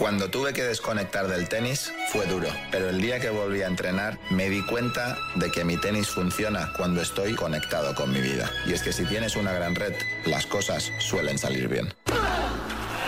Cuando 0.00 0.30
tuve 0.30 0.54
que 0.54 0.62
desconectar 0.62 1.28
del 1.28 1.46
tenis 1.50 1.92
fue 2.10 2.24
duro, 2.24 2.48
pero 2.70 2.88
el 2.88 3.02
día 3.02 3.20
que 3.20 3.28
volví 3.28 3.60
a 3.60 3.66
entrenar 3.66 4.18
me 4.30 4.48
di 4.48 4.64
cuenta 4.64 5.18
de 5.34 5.50
que 5.50 5.62
mi 5.62 5.76
tenis 5.76 6.08
funciona 6.08 6.72
cuando 6.74 7.02
estoy 7.02 7.34
conectado 7.34 7.94
con 7.94 8.10
mi 8.10 8.22
vida. 8.22 8.50
Y 8.66 8.72
es 8.72 8.82
que 8.82 8.94
si 8.94 9.04
tienes 9.04 9.36
una 9.36 9.52
gran 9.52 9.74
red, 9.74 9.92
las 10.24 10.46
cosas 10.46 10.90
suelen 11.00 11.36
salir 11.36 11.68
bien. 11.68 11.92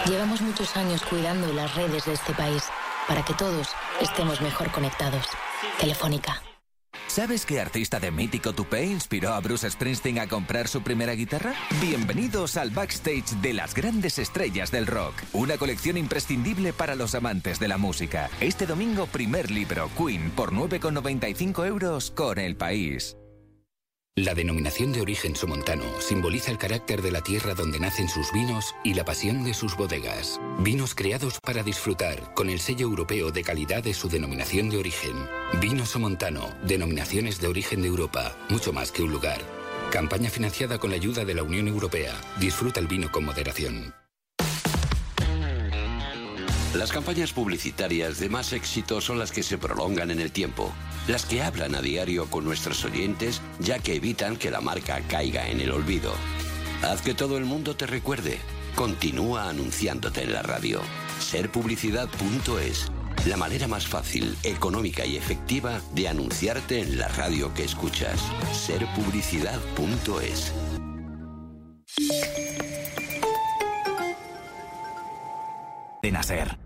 Llevamos 0.05 0.42
muchos 0.42 0.76
años 0.76 1.02
cuidando 1.09 1.50
las 1.55 1.74
redes 1.74 2.05
de 2.05 2.12
este 2.12 2.35
país 2.35 2.64
para 3.09 3.24
que 3.24 3.33
todos 3.33 3.68
estemos 4.02 4.42
mejor 4.42 4.70
conectados. 4.70 5.24
Telefónica. 5.81 6.42
¿Sabes 7.14 7.44
qué 7.44 7.61
artista 7.61 8.01
de 8.01 8.11
mítico 8.11 8.55
tupé 8.55 8.87
inspiró 8.87 9.35
a 9.35 9.40
Bruce 9.40 9.70
Springsteen 9.70 10.18
a 10.18 10.29
comprar 10.29 10.66
su 10.66 10.81
primera 10.81 11.12
guitarra? 11.12 11.53
Bienvenidos 11.79 12.57
al 12.57 12.70
backstage 12.70 13.38
de 13.42 13.53
las 13.53 13.75
grandes 13.75 14.18
estrellas 14.18 14.70
del 14.70 14.87
rock, 14.87 15.12
una 15.35 15.59
colección 15.59 15.98
imprescindible 15.98 16.72
para 16.72 16.94
los 16.94 17.14
amantes 17.14 17.61
de 17.61 17.68
la 17.68 17.77
música. 17.77 18.31
Este 18.40 18.64
domingo, 18.64 19.05
primer 19.09 19.51
libro, 19.51 19.90
Queen, 19.94 20.31
por 20.31 20.53
9,95 20.53 21.66
euros 21.66 22.12
con 22.12 22.38
el 22.38 22.57
país. 22.57 23.14
La 24.18 24.35
denominación 24.35 24.92
de 24.92 25.01
origen 25.01 25.35
somontano 25.35 25.85
simboliza 25.98 26.51
el 26.51 26.59
carácter 26.59 27.01
de 27.01 27.11
la 27.11 27.22
tierra 27.22 27.55
donde 27.55 27.81
nacen 27.81 28.11
sus 28.11 28.31
vinos 28.31 28.75
y 28.85 28.92
la 28.92 29.07
pasión 29.07 29.42
de 29.42 29.55
sus 29.55 29.75
bodegas. 29.75 30.38
Vinos 30.59 30.94
creados 30.94 31.40
para 31.40 31.62
disfrutar 31.62 32.35
con 32.35 32.51
el 32.51 32.61
sello 32.61 32.87
europeo 32.88 33.31
de 33.31 33.42
calidad 33.42 33.83
de 33.83 33.94
su 33.94 34.11
denominación 34.11 34.68
de 34.68 34.77
origen. 34.77 35.16
Vino 35.62 35.87
somontano, 35.87 36.51
denominaciones 36.62 37.40
de 37.40 37.46
origen 37.46 37.81
de 37.81 37.88
Europa, 37.88 38.37
mucho 38.51 38.70
más 38.75 38.92
que 38.92 39.03
un 39.03 39.12
lugar. 39.12 39.40
Campaña 39.90 40.29
financiada 40.29 40.77
con 40.77 40.90
la 40.90 40.96
ayuda 40.96 41.25
de 41.25 41.35
la 41.35 41.42
Unión 41.42 41.66
Europea. 41.66 42.12
Disfruta 42.38 42.81
el 42.81 42.88
vino 42.88 43.11
con 43.11 43.25
moderación. 43.25 43.94
Las 46.75 46.92
campañas 46.92 47.33
publicitarias 47.33 48.18
de 48.18 48.29
más 48.29 48.53
éxito 48.53 49.01
son 49.01 49.18
las 49.18 49.33
que 49.33 49.42
se 49.42 49.57
prolongan 49.57 50.11
en 50.11 50.20
el 50.20 50.33
tiempo, 50.33 50.72
las 51.08 51.26
que 51.26 51.42
hablan 51.42 51.74
a 51.74 51.82
diario 51.82 52.26
con 52.26 52.44
nuestros 52.44 52.84
oyentes, 52.84 53.40
ya 53.58 53.78
que 53.78 53.96
evitan 53.96 54.36
que 54.36 54.50
la 54.50 54.60
marca 54.60 55.00
caiga 55.08 55.48
en 55.48 55.60
el 55.60 55.72
olvido. 55.72 56.12
Haz 56.82 57.02
que 57.02 57.14
todo 57.14 57.38
el 57.38 57.44
mundo 57.44 57.76
te 57.76 57.86
recuerde. 57.86 58.38
Continúa 58.74 59.48
anunciándote 59.48 60.22
en 60.22 60.32
la 60.32 60.42
radio. 60.42 60.80
Serpublicidad.es, 61.20 62.90
la 63.26 63.36
manera 63.36 63.68
más 63.68 63.86
fácil, 63.86 64.36
económica 64.42 65.04
y 65.04 65.16
efectiva 65.16 65.80
de 65.94 66.08
anunciarte 66.08 66.80
en 66.80 66.98
la 66.98 67.08
radio 67.08 67.52
que 67.54 67.64
escuchas. 67.64 68.20
Serpublicidad.es. 68.52 70.52
De 76.02 76.10
nacer. 76.10 76.62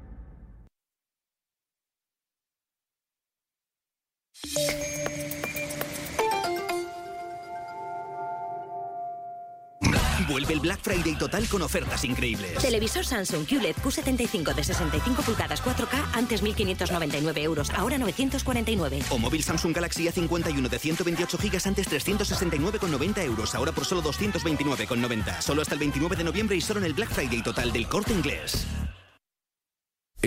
Vuelve 10.37 10.53
el 10.53 10.61
Black 10.61 10.81
Friday 10.83 11.14
total 11.14 11.49
con 11.49 11.62
ofertas 11.62 12.05
increíbles. 12.05 12.59
Televisor 12.59 13.07
Samsung 13.07 13.46
QLED 13.46 13.75
Q75 13.77 14.55
de 14.55 14.64
65 14.64 15.22
pulgadas 15.22 15.64
4K, 15.64 16.11
antes 16.12 16.42
1.599 16.42 17.38
euros, 17.38 17.70
ahora 17.70 17.96
949. 17.96 18.99
O 19.09 19.18
móvil 19.18 19.42
Samsung 19.42 19.75
Galaxy 19.75 20.05
A51 20.05 20.68
de 20.68 20.79
128 20.79 21.38
GB, 21.38 21.66
antes 21.66 21.88
369,90 21.88 23.25
euros, 23.25 23.55
ahora 23.55 23.72
por 23.72 23.87
solo 23.87 24.03
229,90. 24.03 25.40
Solo 25.40 25.62
hasta 25.62 25.72
el 25.72 25.81
29 25.81 26.16
de 26.16 26.25
noviembre 26.25 26.55
y 26.55 26.61
solo 26.61 26.81
en 26.81 26.85
el 26.85 26.92
Black 26.92 27.12
Friday 27.12 27.42
total 27.42 27.72
del 27.72 27.88
corte 27.88 28.12
inglés. 28.12 28.66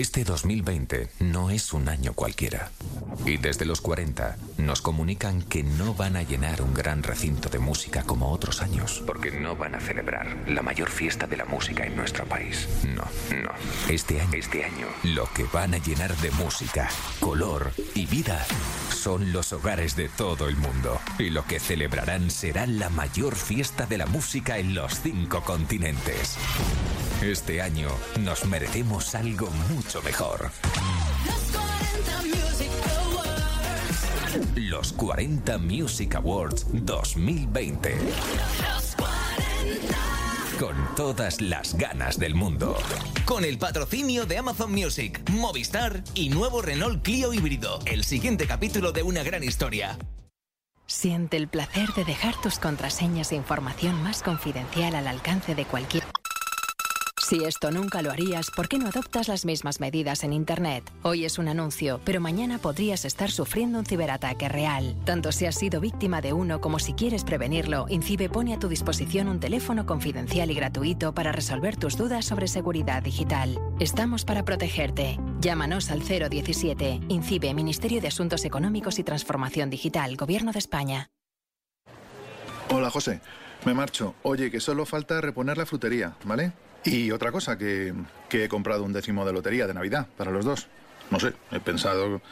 Este 0.00 0.24
2020 0.24 1.10
no 1.20 1.50
es 1.50 1.74
un 1.74 1.86
año 1.86 2.14
cualquiera. 2.14 2.70
Y 3.26 3.36
desde 3.36 3.66
los 3.66 3.82
40 3.82 4.38
nos 4.56 4.80
comunican 4.80 5.42
que 5.42 5.62
no 5.62 5.92
van 5.92 6.16
a 6.16 6.22
llenar 6.22 6.62
un 6.62 6.72
gran 6.72 7.02
recinto 7.02 7.50
de 7.50 7.58
música 7.58 8.04
como 8.04 8.32
otros 8.32 8.62
años. 8.62 9.02
Porque 9.06 9.30
no 9.30 9.56
van 9.56 9.74
a 9.74 9.80
celebrar 9.80 10.38
la 10.48 10.62
mayor 10.62 10.88
fiesta 10.88 11.26
de 11.26 11.36
la 11.36 11.44
música 11.44 11.84
en 11.84 11.96
nuestro 11.96 12.24
país. 12.24 12.66
No, 12.86 13.04
no. 13.42 13.50
Este 13.90 14.22
año, 14.22 14.38
este 14.38 14.64
año, 14.64 14.86
lo 15.02 15.30
que 15.34 15.44
van 15.52 15.74
a 15.74 15.78
llenar 15.78 16.16
de 16.16 16.30
música, 16.30 16.88
color 17.20 17.70
y 17.94 18.06
vida 18.06 18.42
son 18.88 19.34
los 19.34 19.52
hogares 19.52 19.96
de 19.96 20.08
todo 20.08 20.48
el 20.48 20.56
mundo. 20.56 20.98
Y 21.18 21.28
lo 21.28 21.44
que 21.44 21.60
celebrarán 21.60 22.30
será 22.30 22.66
la 22.66 22.88
mayor 22.88 23.36
fiesta 23.36 23.84
de 23.84 23.98
la 23.98 24.06
música 24.06 24.56
en 24.56 24.74
los 24.74 24.98
cinco 25.02 25.42
continentes. 25.42 26.38
Este 27.22 27.60
año 27.60 27.90
nos 28.20 28.46
merecemos 28.46 29.14
algo 29.14 29.50
mucho 29.68 30.00
mejor. 30.00 30.50
Los 34.56 34.94
40 34.94 35.58
Music 35.58 36.14
Awards 36.14 36.66
2020. 36.72 37.94
Con 40.58 40.74
todas 40.96 41.42
las 41.42 41.76
ganas 41.76 42.18
del 42.18 42.34
mundo. 42.34 42.78
Con 43.26 43.44
el 43.44 43.58
patrocinio 43.58 44.24
de 44.24 44.38
Amazon 44.38 44.72
Music, 44.72 45.20
Movistar 45.30 46.02
y 46.14 46.30
nuevo 46.30 46.62
Renault 46.62 47.02
Clio 47.02 47.34
híbrido. 47.34 47.80
El 47.84 48.04
siguiente 48.04 48.46
capítulo 48.46 48.92
de 48.92 49.02
una 49.02 49.22
gran 49.22 49.44
historia. 49.44 49.98
Siente 50.86 51.36
el 51.36 51.48
placer 51.48 51.92
de 51.92 52.04
dejar 52.04 52.40
tus 52.40 52.58
contraseñas 52.58 53.30
e 53.32 53.36
información 53.36 54.02
más 54.02 54.22
confidencial 54.22 54.94
al 54.94 55.06
alcance 55.06 55.54
de 55.54 55.66
cualquier... 55.66 56.02
Si 57.30 57.44
esto 57.44 57.70
nunca 57.70 58.02
lo 58.02 58.10
harías, 58.10 58.50
¿por 58.50 58.66
qué 58.66 58.76
no 58.76 58.88
adoptas 58.88 59.28
las 59.28 59.44
mismas 59.44 59.78
medidas 59.78 60.24
en 60.24 60.32
Internet? 60.32 60.82
Hoy 61.04 61.24
es 61.24 61.38
un 61.38 61.46
anuncio, 61.46 62.00
pero 62.04 62.20
mañana 62.20 62.58
podrías 62.58 63.04
estar 63.04 63.30
sufriendo 63.30 63.78
un 63.78 63.86
ciberataque 63.86 64.48
real. 64.48 64.96
Tanto 65.04 65.30
si 65.30 65.46
has 65.46 65.54
sido 65.54 65.80
víctima 65.80 66.22
de 66.22 66.32
uno 66.32 66.60
como 66.60 66.80
si 66.80 66.92
quieres 66.92 67.22
prevenirlo, 67.22 67.86
Incibe 67.88 68.28
pone 68.28 68.52
a 68.52 68.58
tu 68.58 68.66
disposición 68.66 69.28
un 69.28 69.38
teléfono 69.38 69.86
confidencial 69.86 70.50
y 70.50 70.54
gratuito 70.54 71.14
para 71.14 71.30
resolver 71.30 71.76
tus 71.76 71.96
dudas 71.96 72.24
sobre 72.24 72.48
seguridad 72.48 73.00
digital. 73.00 73.60
Estamos 73.78 74.24
para 74.24 74.44
protegerte. 74.44 75.16
Llámanos 75.40 75.92
al 75.92 76.00
017. 76.00 76.98
Incibe, 77.06 77.54
Ministerio 77.54 78.00
de 78.00 78.08
Asuntos 78.08 78.44
Económicos 78.44 78.98
y 78.98 79.04
Transformación 79.04 79.70
Digital, 79.70 80.16
Gobierno 80.16 80.50
de 80.50 80.58
España. 80.58 81.10
Hola, 82.70 82.90
José. 82.90 83.20
Me 83.64 83.72
marcho. 83.72 84.16
Oye, 84.24 84.50
que 84.50 84.58
solo 84.58 84.84
falta 84.84 85.20
reponer 85.20 85.58
la 85.58 85.66
frutería, 85.66 86.16
¿vale? 86.24 86.54
Y 86.84 87.10
otra 87.10 87.30
cosa, 87.30 87.58
que, 87.58 87.94
he 88.30 88.48
comprado 88.48 88.84
un 88.84 88.92
décimo 88.92 89.26
de 89.26 89.32
lotería 89.32 89.66
de 89.66 89.74
Navidad 89.74 90.06
para 90.16 90.30
los 90.30 90.44
dos. 90.44 90.68
No 91.10 91.20
sé, 91.20 91.34
he 91.50 91.60
pensado, 91.60 92.22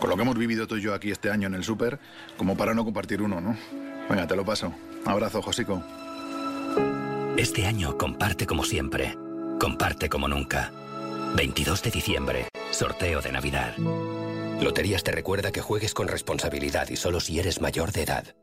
con 0.00 0.10
lo 0.10 0.16
que 0.16 0.22
hemos 0.22 0.38
vivido 0.38 0.66
tú 0.66 0.76
y 0.76 0.82
yo 0.82 0.94
aquí 0.94 1.10
este 1.10 1.30
año 1.30 1.46
en 1.46 1.54
el 1.54 1.64
súper, 1.64 1.98
como 2.36 2.56
para 2.56 2.74
no 2.74 2.84
compartir 2.84 3.22
uno, 3.22 3.40
¿no? 3.40 3.56
Venga, 4.08 4.26
te 4.26 4.36
lo 4.36 4.44
paso. 4.44 4.72
Abrazo, 5.04 5.42
Josico. 5.42 5.82
Este 7.36 7.66
año 7.66 7.96
comparte 7.96 8.46
como 8.46 8.64
siempre. 8.64 9.16
Comparte 9.60 10.08
como 10.08 10.28
nunca. 10.28 10.72
22 11.36 11.82
de 11.82 11.90
diciembre, 11.90 12.48
sorteo 12.70 13.20
de 13.20 13.32
Navidad. 13.32 13.76
Loterías 14.60 15.04
te 15.04 15.12
recuerda 15.12 15.52
que 15.52 15.60
juegues 15.60 15.94
con 15.94 16.08
responsabilidad 16.08 16.88
y 16.88 16.96
solo 16.96 17.20
si 17.20 17.38
eres 17.38 17.60
mayor 17.60 17.92
de 17.92 18.02
edad. 18.02 18.34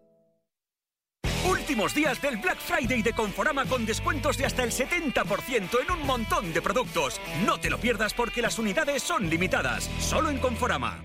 Últimos 1.65 1.95
días 1.95 2.21
del 2.21 2.37
Black 2.37 2.59
Friday 2.59 3.01
de 3.01 3.11
Conforama 3.11 3.65
con 3.65 3.87
descuentos 3.87 4.37
de 4.37 4.45
hasta 4.45 4.63
el 4.63 4.69
70% 4.69 5.81
en 5.81 5.91
un 5.99 6.05
montón 6.05 6.53
de 6.53 6.61
productos. 6.61 7.19
No 7.43 7.57
te 7.59 7.71
lo 7.71 7.79
pierdas 7.79 8.13
porque 8.13 8.43
las 8.43 8.59
unidades 8.59 9.01
son 9.01 9.27
limitadas. 9.27 9.89
Solo 9.99 10.29
en 10.29 10.37
Conforama. 10.37 11.03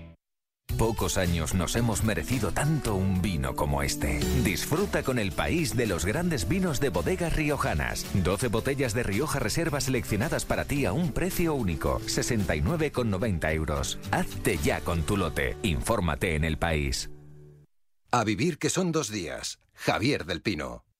pocos 0.77 1.17
años 1.17 1.55
nos 1.55 1.75
hemos 1.75 2.03
merecido 2.03 2.51
tanto 2.51 2.93
un 2.93 3.23
vino 3.23 3.55
como 3.55 3.81
este. 3.81 4.19
Disfruta 4.43 5.01
con 5.01 5.17
el 5.17 5.31
país 5.31 5.75
de 5.75 5.87
los 5.87 6.05
grandes 6.05 6.47
vinos 6.47 6.79
de 6.79 6.89
bodegas 6.89 7.35
riojanas. 7.35 8.05
12 8.13 8.49
botellas 8.49 8.93
de 8.93 9.01
Rioja 9.01 9.39
Reserva 9.39 9.81
seleccionadas 9.81 10.45
para 10.45 10.65
ti 10.65 10.85
a 10.85 10.93
un 10.93 11.11
precio 11.11 11.55
único, 11.55 11.99
69,90 12.01 13.51
euros. 13.55 13.97
Hazte 14.11 14.59
ya 14.59 14.81
con 14.81 15.01
tu 15.01 15.17
lote. 15.17 15.57
Infórmate 15.63 16.35
en 16.35 16.43
el 16.43 16.59
país. 16.59 17.09
A 18.11 18.23
vivir 18.23 18.59
que 18.59 18.69
son 18.69 18.91
dos 18.91 19.09
días. 19.09 19.60
Javier 19.83 20.25
del 20.25 20.43
Pino. 20.43 20.90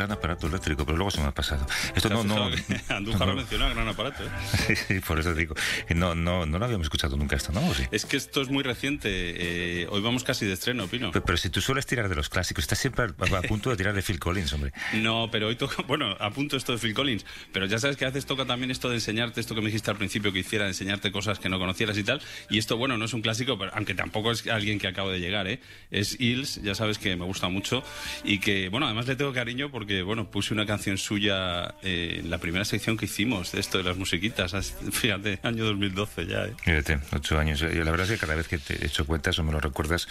Esto 0.00 0.21
a 0.32 0.34
aparato 0.34 0.46
eléctrico, 0.46 0.84
pero 0.84 0.96
luego 0.96 1.10
se 1.10 1.20
me 1.20 1.26
ha 1.28 1.32
pasado. 1.32 1.66
Esto 1.94 2.08
no, 2.08 2.24
no. 2.24 2.50
Andújar 2.88 3.28
no. 3.28 3.34
mencionó 3.34 3.66
a 3.66 3.70
gran 3.70 3.88
aparato. 3.88 4.24
¿eh? 4.24 4.28
Sí, 4.66 4.76
sí, 4.88 5.00
por 5.00 5.18
eso 5.18 5.34
digo. 5.34 5.54
que 5.86 5.94
No, 5.94 6.14
no, 6.14 6.46
no 6.46 6.58
lo 6.58 6.64
habíamos 6.64 6.86
escuchado 6.86 7.16
nunca 7.16 7.36
esto, 7.36 7.52
¿no? 7.52 7.66
¿O 7.66 7.74
sí? 7.74 7.84
Es 7.90 8.04
que 8.06 8.16
esto 8.16 8.40
es 8.42 8.48
muy 8.48 8.62
reciente. 8.62 9.08
eh, 9.10 9.86
hoy 9.90 10.00
vamos 10.00 10.24
casi 10.24 10.46
de 10.46 10.52
estreno, 10.54 10.86
Pino. 10.88 11.10
Pero, 11.12 11.24
pero 11.24 11.36
si 11.38 11.50
tú 11.50 11.60
sueles 11.60 11.86
tirar 11.86 12.08
de 12.08 12.14
los 12.14 12.28
clásicos, 12.28 12.64
estás 12.64 12.78
siempre 12.78 13.04
a, 13.04 13.36
a 13.38 13.42
punto 13.42 13.70
de 13.70 13.76
tirar 13.76 13.94
de 13.94 14.02
Phil 14.02 14.18
Collins, 14.18 14.52
hombre. 14.52 14.72
No, 15.02 15.28
pero 15.30 15.48
hoy 15.48 15.56
toca, 15.56 15.82
bueno, 15.82 16.16
apunto 16.20 16.56
esto 16.56 16.72
de 16.72 16.78
Phil 16.78 16.94
Collins, 16.94 17.24
pero 17.52 17.66
ya 17.66 17.78
sabes 17.78 17.96
que 17.96 18.04
a 18.04 18.08
veces 18.08 18.24
toca 18.26 18.44
también 18.44 18.70
esto 18.70 18.88
de 18.88 18.96
enseñarte, 18.96 19.40
esto 19.40 19.54
que 19.54 19.60
me 19.60 19.66
dijiste 19.66 19.90
al 19.90 19.96
principio 19.96 20.32
que 20.32 20.38
hiciera, 20.40 20.64
de 20.64 20.70
enseñarte 20.70 21.10
cosas 21.10 21.38
que 21.38 21.48
no 21.48 21.58
conocieras 21.58 21.98
y 21.98 22.04
tal, 22.04 22.20
y 22.50 22.58
esto, 22.58 22.76
bueno, 22.76 22.96
no 22.98 23.04
es 23.04 23.12
un 23.14 23.20
clásico, 23.22 23.58
pero 23.58 23.72
aunque 23.74 23.94
tampoco 23.94 24.30
es 24.30 24.46
alguien 24.46 24.78
que 24.78 24.86
acabo 24.88 25.10
de 25.10 25.18
llegar, 25.18 25.46
¿eh? 25.48 25.60
Es 25.90 26.18
Hills, 26.20 26.62
ya 26.62 26.74
sabes 26.74 26.98
que 26.98 27.16
me 27.16 27.24
gusta 27.24 27.48
mucho, 27.48 27.82
y 28.24 28.38
que, 28.38 28.68
bueno, 28.68 28.86
además 28.86 29.06
le 29.06 29.16
tengo 29.16 29.32
cariño 29.32 29.70
porque, 29.70 30.02
bueno, 30.02 30.21
puse 30.26 30.54
una 30.54 30.66
canción 30.66 30.98
suya 30.98 31.74
eh, 31.82 32.20
en 32.20 32.30
la 32.30 32.38
primera 32.38 32.64
sección 32.64 32.96
que 32.96 33.04
hicimos 33.06 33.52
de 33.52 33.60
esto 33.60 33.78
de 33.78 33.84
las 33.84 33.96
musiquitas, 33.96 34.54
as- 34.54 34.74
fíjate, 34.92 35.38
año 35.42 35.64
2012 35.64 36.26
ya, 36.26 36.44
¿eh? 36.46 36.54
Fíjate, 36.62 36.98
ocho 37.14 37.38
años. 37.38 37.60
Yo, 37.60 37.68
la 37.68 37.90
verdad 37.90 38.06
es 38.10 38.12
que 38.12 38.18
cada 38.18 38.34
vez 38.34 38.48
que 38.48 38.58
te 38.58 38.82
he 38.82 38.86
hecho 38.86 39.04
cuentas 39.06 39.38
o 39.38 39.44
me 39.44 39.52
lo 39.52 39.60
recuerdas, 39.60 40.08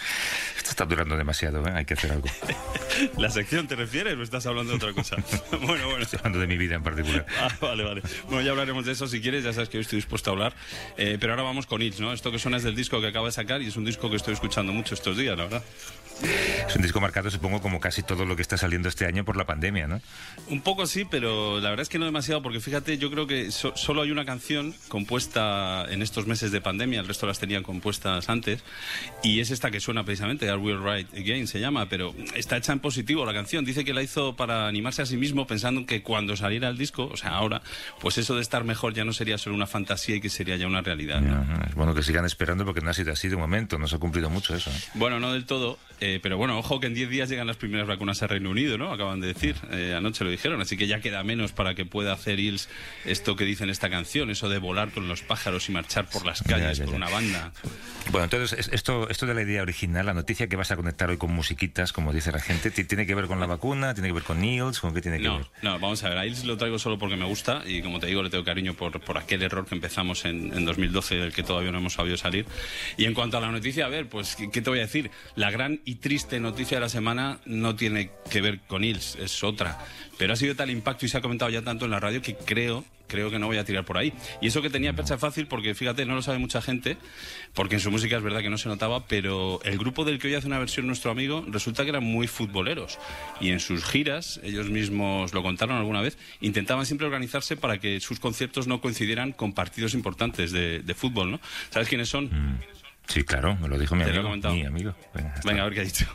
esto 0.56 0.70
está 0.70 0.84
durando 0.84 1.16
demasiado, 1.16 1.66
¿eh? 1.66 1.72
Hay 1.74 1.84
que 1.84 1.94
hacer 1.94 2.12
algo. 2.12 2.26
¿La 3.18 3.30
sección 3.30 3.66
te 3.68 3.76
refieres 3.76 4.16
o 4.16 4.22
estás 4.22 4.46
hablando 4.46 4.72
de 4.72 4.76
otra 4.76 4.92
cosa? 4.92 5.16
bueno, 5.66 5.86
bueno. 5.88 6.02
Estoy 6.02 6.18
hablando 6.18 6.38
de 6.40 6.46
mi 6.46 6.56
vida 6.58 6.74
en 6.76 6.82
particular. 6.82 7.26
Ah, 7.40 7.48
vale, 7.60 7.84
vale. 7.84 8.02
Bueno, 8.26 8.42
ya 8.42 8.50
hablaremos 8.50 8.84
de 8.86 8.92
eso 8.92 9.06
si 9.06 9.20
quieres, 9.20 9.44
ya 9.44 9.52
sabes 9.52 9.68
que 9.68 9.78
hoy 9.78 9.82
estoy 9.82 9.96
dispuesto 9.96 10.30
a 10.30 10.32
hablar. 10.32 10.54
Eh, 10.96 11.16
pero 11.20 11.32
ahora 11.32 11.42
vamos 11.44 11.66
con 11.66 11.82
Itch, 11.82 11.98
¿no? 12.00 12.12
Esto 12.12 12.30
que 12.30 12.38
suena 12.38 12.56
es 12.56 12.62
del 12.62 12.74
disco 12.74 13.00
que 13.00 13.06
acaba 13.08 13.26
de 13.26 13.32
sacar 13.32 13.62
y 13.62 13.66
es 13.68 13.76
un 13.76 13.84
disco 13.84 14.10
que 14.10 14.16
estoy 14.16 14.34
escuchando 14.34 14.72
mucho 14.72 14.94
estos 14.94 15.16
días, 15.16 15.36
la 15.36 15.44
verdad. 15.44 15.62
Es 16.68 16.76
un 16.76 16.82
disco 16.82 17.00
marcado, 17.00 17.30
supongo, 17.30 17.60
como 17.60 17.80
casi 17.80 18.02
todo 18.02 18.24
lo 18.24 18.36
que 18.36 18.42
está 18.42 18.56
saliendo 18.56 18.88
este 18.88 19.04
año 19.06 19.24
por 19.24 19.36
la 19.36 19.44
pandemia, 19.44 19.86
¿no? 19.88 20.00
Un 20.48 20.60
poco 20.62 20.86
sí, 20.86 21.04
pero 21.10 21.60
la 21.60 21.70
verdad 21.70 21.82
es 21.82 21.88
que 21.88 21.98
no 21.98 22.04
demasiado, 22.04 22.42
porque 22.42 22.60
fíjate, 22.60 22.96
yo 22.98 23.10
creo 23.10 23.26
que 23.26 23.50
so- 23.50 23.72
solo 23.76 24.02
hay 24.02 24.10
una 24.10 24.24
canción 24.24 24.74
compuesta 24.88 25.84
en 25.90 26.00
estos 26.02 26.26
meses 26.26 26.52
de 26.52 26.60
pandemia, 26.60 27.00
el 27.00 27.06
resto 27.08 27.26
las 27.26 27.38
tenían 27.38 27.62
compuestas 27.62 28.28
antes, 28.28 28.62
y 29.22 29.40
es 29.40 29.50
esta 29.50 29.70
que 29.70 29.80
suena 29.80 30.04
precisamente, 30.04 30.48
Are 30.48 30.58
We 30.58 30.74
Right 30.76 31.12
Again 31.14 31.46
se 31.46 31.60
llama, 31.60 31.88
pero 31.88 32.14
está 32.34 32.56
hecha 32.56 32.72
en 32.72 32.80
positivo 32.80 33.24
la 33.26 33.34
canción. 33.34 33.64
Dice 33.64 33.84
que 33.84 33.92
la 33.94 34.02
hizo 34.02 34.34
para 34.36 34.66
animarse 34.68 35.02
a 35.02 35.06
sí 35.06 35.16
mismo, 35.16 35.46
pensando 35.46 35.84
que 35.86 36.02
cuando 36.02 36.36
saliera 36.36 36.68
el 36.68 36.78
disco, 36.78 37.08
o 37.12 37.16
sea, 37.16 37.30
ahora, 37.30 37.62
pues 38.00 38.18
eso 38.18 38.34
de 38.36 38.42
estar 38.42 38.64
mejor 38.64 38.94
ya 38.94 39.04
no 39.04 39.12
sería 39.12 39.38
solo 39.38 39.54
una 39.56 39.66
fantasía 39.66 40.16
y 40.16 40.20
que 40.20 40.30
sería 40.30 40.56
ya 40.56 40.66
una 40.66 40.80
realidad. 40.82 41.20
¿no? 41.20 41.44
Bueno 41.76 41.94
que 41.94 42.02
sigan 42.02 42.24
esperando 42.24 42.64
porque 42.64 42.80
no 42.80 42.90
ha 42.90 42.94
sido 42.94 43.12
así 43.12 43.28
de 43.28 43.36
momento, 43.36 43.78
no 43.78 43.86
se 43.88 43.96
ha 43.96 43.98
cumplido 43.98 44.30
mucho 44.30 44.54
eso. 44.54 44.70
Bueno, 44.94 45.20
no 45.20 45.32
del 45.32 45.44
todo, 45.44 45.78
eh, 46.00 46.11
pero 46.20 46.36
bueno, 46.36 46.58
ojo 46.58 46.80
que 46.80 46.86
en 46.88 46.94
10 46.94 47.08
días 47.10 47.28
llegan 47.28 47.46
las 47.46 47.56
primeras 47.56 47.86
vacunas 47.86 48.22
a 48.22 48.26
Reino 48.26 48.50
Unido, 48.50 48.76
¿no? 48.78 48.92
Acaban 48.92 49.20
de 49.20 49.28
decir, 49.28 49.54
eh, 49.70 49.94
anoche 49.96 50.24
lo 50.24 50.30
dijeron, 50.30 50.60
así 50.60 50.76
que 50.76 50.86
ya 50.86 51.00
queda 51.00 51.22
menos 51.22 51.52
para 51.52 51.74
que 51.74 51.84
pueda 51.84 52.12
hacer 52.12 52.40
Hills 52.40 52.68
esto 53.04 53.36
que 53.36 53.44
dice 53.44 53.64
en 53.64 53.70
esta 53.70 53.88
canción, 53.90 54.30
eso 54.30 54.48
de 54.48 54.58
volar 54.58 54.90
con 54.90 55.08
los 55.08 55.22
pájaros 55.22 55.68
y 55.68 55.72
marchar 55.72 56.08
por 56.08 56.26
las 56.26 56.42
calles 56.42 56.78
ya, 56.78 56.84
una 56.86 57.08
banda. 57.08 57.52
Bueno, 58.10 58.24
entonces, 58.24 58.58
es- 58.58 58.68
esto, 58.72 59.08
esto 59.08 59.26
de 59.26 59.34
la 59.34 59.42
idea 59.42 59.62
original, 59.62 60.06
la 60.06 60.14
noticia 60.14 60.48
que 60.48 60.56
vas 60.56 60.70
a 60.70 60.76
conectar 60.76 61.08
hoy 61.10 61.16
con 61.18 61.32
musiquitas, 61.32 61.92
como 61.92 62.12
dice 62.12 62.32
la 62.32 62.40
gente, 62.40 62.70
ti- 62.70 62.84
¿tiene 62.84 63.06
que 63.06 63.14
ver 63.14 63.26
con 63.26 63.38
la 63.40 63.46
vacuna? 63.46 63.94
¿Tiene 63.94 64.08
que 64.08 64.14
ver 64.14 64.22
con 64.24 64.40
Niels? 64.40 64.80
¿Con 64.80 64.92
qué 64.92 65.00
tiene 65.00 65.18
que 65.18 65.24
No, 65.24 65.38
ver? 65.38 65.46
no, 65.62 65.78
vamos 65.78 66.02
a 66.04 66.08
ver, 66.08 66.18
a 66.18 66.26
Hills 66.26 66.44
lo 66.44 66.56
traigo 66.56 66.78
solo 66.78 66.98
porque 66.98 67.16
me 67.16 67.24
gusta 67.26 67.62
y 67.66 67.80
como 67.82 68.00
te 68.00 68.06
digo, 68.08 68.22
le 68.22 68.30
tengo 68.30 68.44
cariño 68.44 68.74
por, 68.74 69.00
por 69.00 69.18
aquel 69.18 69.42
error 69.42 69.66
que 69.66 69.74
empezamos 69.74 70.24
en, 70.24 70.52
en 70.52 70.64
2012 70.64 71.14
del 71.16 71.32
que 71.32 71.42
todavía 71.42 71.70
no 71.72 71.78
hemos 71.78 71.94
sabido 71.94 72.16
salir. 72.16 72.44
Y 72.96 73.04
en 73.04 73.14
cuanto 73.14 73.38
a 73.38 73.40
la 73.40 73.50
noticia, 73.50 73.86
a 73.86 73.88
ver, 73.88 74.08
pues, 74.08 74.36
¿qué, 74.36 74.50
qué 74.50 74.60
te 74.62 74.70
voy 74.70 74.80
a 74.80 74.82
decir? 74.82 75.10
La 75.36 75.50
gran 75.50 75.80
y 75.84 75.96
triste 76.02 76.40
noticia 76.40 76.76
de 76.76 76.82
la 76.82 76.88
semana 76.90 77.38
no 77.46 77.74
tiene 77.76 78.10
que 78.28 78.42
ver 78.42 78.60
con 78.66 78.84
Hills, 78.84 79.16
es 79.16 79.42
otra. 79.42 79.78
Pero 80.18 80.34
ha 80.34 80.36
sido 80.36 80.54
tal 80.54 80.70
impacto 80.70 81.06
y 81.06 81.08
se 81.08 81.16
ha 81.16 81.22
comentado 81.22 81.50
ya 81.50 81.62
tanto 81.62 81.86
en 81.86 81.92
la 81.92 82.00
radio 82.00 82.20
que 82.20 82.34
creo 82.34 82.84
creo 83.12 83.30
que 83.30 83.38
no 83.38 83.46
voy 83.46 83.58
a 83.58 83.64
tirar 83.64 83.84
por 83.84 83.98
ahí. 83.98 84.14
Y 84.40 84.46
eso 84.46 84.62
que 84.62 84.70
tenía 84.70 84.94
percha 84.94 85.18
fácil, 85.18 85.46
porque 85.46 85.74
fíjate, 85.74 86.06
no 86.06 86.14
lo 86.14 86.22
sabe 86.22 86.38
mucha 86.38 86.62
gente, 86.62 86.96
porque 87.52 87.74
en 87.74 87.80
su 87.82 87.90
música 87.90 88.16
es 88.16 88.22
verdad 88.22 88.40
que 88.40 88.48
no 88.48 88.56
se 88.56 88.70
notaba, 88.70 89.06
pero 89.06 89.60
el 89.64 89.76
grupo 89.76 90.06
del 90.06 90.18
que 90.18 90.28
hoy 90.28 90.34
hace 90.34 90.46
una 90.46 90.58
versión 90.58 90.86
nuestro 90.86 91.10
amigo 91.10 91.44
resulta 91.46 91.82
que 91.82 91.90
eran 91.90 92.04
muy 92.04 92.26
futboleros. 92.26 92.98
Y 93.38 93.50
en 93.50 93.60
sus 93.60 93.84
giras, 93.84 94.40
ellos 94.42 94.70
mismos 94.70 95.34
lo 95.34 95.42
contaron 95.42 95.76
alguna 95.76 96.00
vez, 96.00 96.16
intentaban 96.40 96.86
siempre 96.86 97.06
organizarse 97.06 97.54
para 97.54 97.78
que 97.78 98.00
sus 98.00 98.18
conciertos 98.18 98.66
no 98.66 98.80
coincidieran 98.80 99.32
con 99.32 99.52
partidos 99.52 99.92
importantes 99.92 100.50
de, 100.50 100.80
de 100.80 100.94
fútbol, 100.94 101.32
¿no? 101.32 101.40
¿Sabes 101.68 101.88
quiénes 101.88 102.08
son? 102.08 102.30
Sí, 103.06 103.24
claro, 103.24 103.56
me 103.56 103.68
lo 103.68 103.78
dijo 103.78 103.94
mi 103.94 104.04
Te 104.04 104.12
lo 104.12 104.28
he 104.28 104.32
amigo. 104.32 104.50
Mi 104.52 104.64
amigo. 104.64 104.94
Venga, 105.14 105.34
Venga, 105.44 105.62
a 105.62 105.64
ver 105.64 105.74
qué 105.74 105.80
ha 105.80 105.84
dicho. 105.84 106.06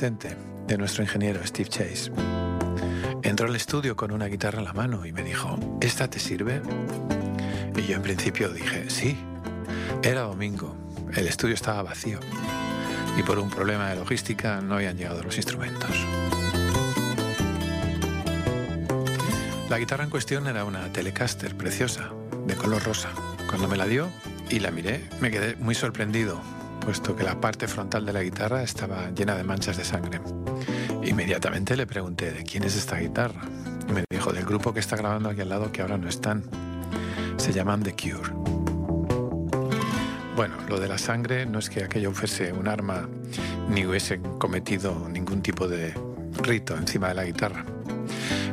Asistente 0.00 0.34
de 0.66 0.78
nuestro 0.78 1.02
ingeniero 1.02 1.46
Steve 1.46 1.68
Chase. 1.68 2.10
Entró 3.22 3.48
al 3.48 3.54
estudio 3.54 3.96
con 3.96 4.12
una 4.12 4.28
guitarra 4.28 4.58
en 4.58 4.64
la 4.64 4.72
mano 4.72 5.04
y 5.04 5.12
me 5.12 5.22
dijo, 5.22 5.58
¿esta 5.82 6.08
te 6.08 6.18
sirve? 6.18 6.62
Y 7.76 7.82
yo 7.82 7.96
en 7.96 8.02
principio 8.02 8.48
dije, 8.48 8.88
sí. 8.88 9.14
Era 10.02 10.22
domingo, 10.22 10.74
el 11.14 11.26
estudio 11.26 11.52
estaba 11.52 11.82
vacío 11.82 12.18
y 13.18 13.22
por 13.24 13.38
un 13.38 13.50
problema 13.50 13.90
de 13.90 13.96
logística 13.96 14.62
no 14.62 14.76
habían 14.76 14.96
llegado 14.96 15.22
los 15.22 15.36
instrumentos. 15.36 15.90
La 19.68 19.76
guitarra 19.76 20.04
en 20.04 20.10
cuestión 20.10 20.46
era 20.46 20.64
una 20.64 20.90
Telecaster 20.94 21.54
preciosa, 21.58 22.10
de 22.46 22.54
color 22.54 22.82
rosa. 22.84 23.10
Cuando 23.50 23.68
me 23.68 23.76
la 23.76 23.86
dio 23.86 24.08
y 24.48 24.60
la 24.60 24.70
miré, 24.70 25.04
me 25.20 25.30
quedé 25.30 25.56
muy 25.56 25.74
sorprendido, 25.74 26.40
puesto 26.80 27.14
que 27.14 27.22
la 27.22 27.40
parte 27.40 27.68
frontal 27.68 28.04
de 28.04 28.12
la 28.12 28.22
guitarra 28.22 28.62
estaba 28.62 29.10
llena 29.10 29.36
de 29.36 29.44
manchas 29.44 29.76
de 29.76 29.84
sangre. 29.84 30.20
Inmediatamente 31.04 31.76
le 31.76 31.86
pregunté, 31.86 32.32
¿de 32.32 32.42
quién 32.42 32.64
es 32.64 32.76
esta 32.76 32.98
guitarra? 32.98 33.42
Me 33.92 34.04
dijo, 34.10 34.32
del 34.32 34.44
grupo 34.44 34.72
que 34.72 34.80
está 34.80 34.96
grabando 34.96 35.28
aquí 35.28 35.40
al 35.40 35.48
lado 35.48 35.70
que 35.70 35.82
ahora 35.82 35.98
no 35.98 36.08
están. 36.08 36.44
Se 37.36 37.52
llaman 37.52 37.82
The 37.82 37.92
Cure. 37.92 38.32
Bueno, 40.36 40.54
lo 40.68 40.80
de 40.80 40.88
la 40.88 40.98
sangre 40.98 41.46
no 41.46 41.58
es 41.58 41.68
que 41.68 41.84
aquello 41.84 42.12
fuese 42.12 42.52
un 42.52 42.66
arma 42.66 43.08
ni 43.68 43.86
hubiesen 43.86 44.22
cometido 44.38 45.08
ningún 45.08 45.42
tipo 45.42 45.68
de 45.68 45.94
rito 46.42 46.76
encima 46.76 47.08
de 47.08 47.14
la 47.14 47.24
guitarra. 47.24 47.64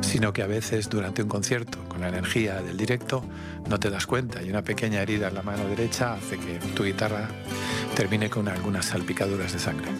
sino 0.08 0.32
que 0.32 0.42
a 0.42 0.46
veces 0.46 0.88
durante 0.88 1.22
un 1.22 1.28
concierto, 1.28 1.78
con 1.86 2.00
la 2.00 2.08
energía 2.08 2.62
del 2.62 2.78
directo, 2.78 3.22
no 3.68 3.78
te 3.78 3.90
das 3.90 4.06
cuenta 4.06 4.42
y 4.42 4.48
una 4.48 4.62
pequeña 4.62 5.02
herida 5.02 5.28
en 5.28 5.34
la 5.34 5.42
mano 5.42 5.68
derecha 5.68 6.14
hace 6.14 6.38
que 6.38 6.58
tu 6.74 6.84
guitarra 6.84 7.28
termine 7.98 8.30
con 8.30 8.46
algunas 8.46 8.86
salpicaduras 8.86 9.52
de 9.52 9.58
sangre. 9.58 9.90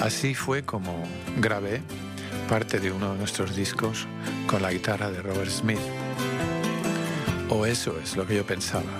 Así 0.00 0.34
fue 0.34 0.62
como 0.62 1.06
grabé 1.36 1.82
parte 2.48 2.80
de 2.80 2.90
uno 2.90 3.12
de 3.12 3.18
nuestros 3.18 3.54
discos 3.54 4.06
con 4.46 4.62
la 4.62 4.72
guitarra 4.72 5.10
de 5.10 5.20
Robert 5.20 5.50
Smith. 5.50 5.78
O 7.50 7.66
eso 7.66 7.94
es 8.02 8.16
lo 8.16 8.26
que 8.26 8.36
yo 8.36 8.46
pensaba. 8.46 8.90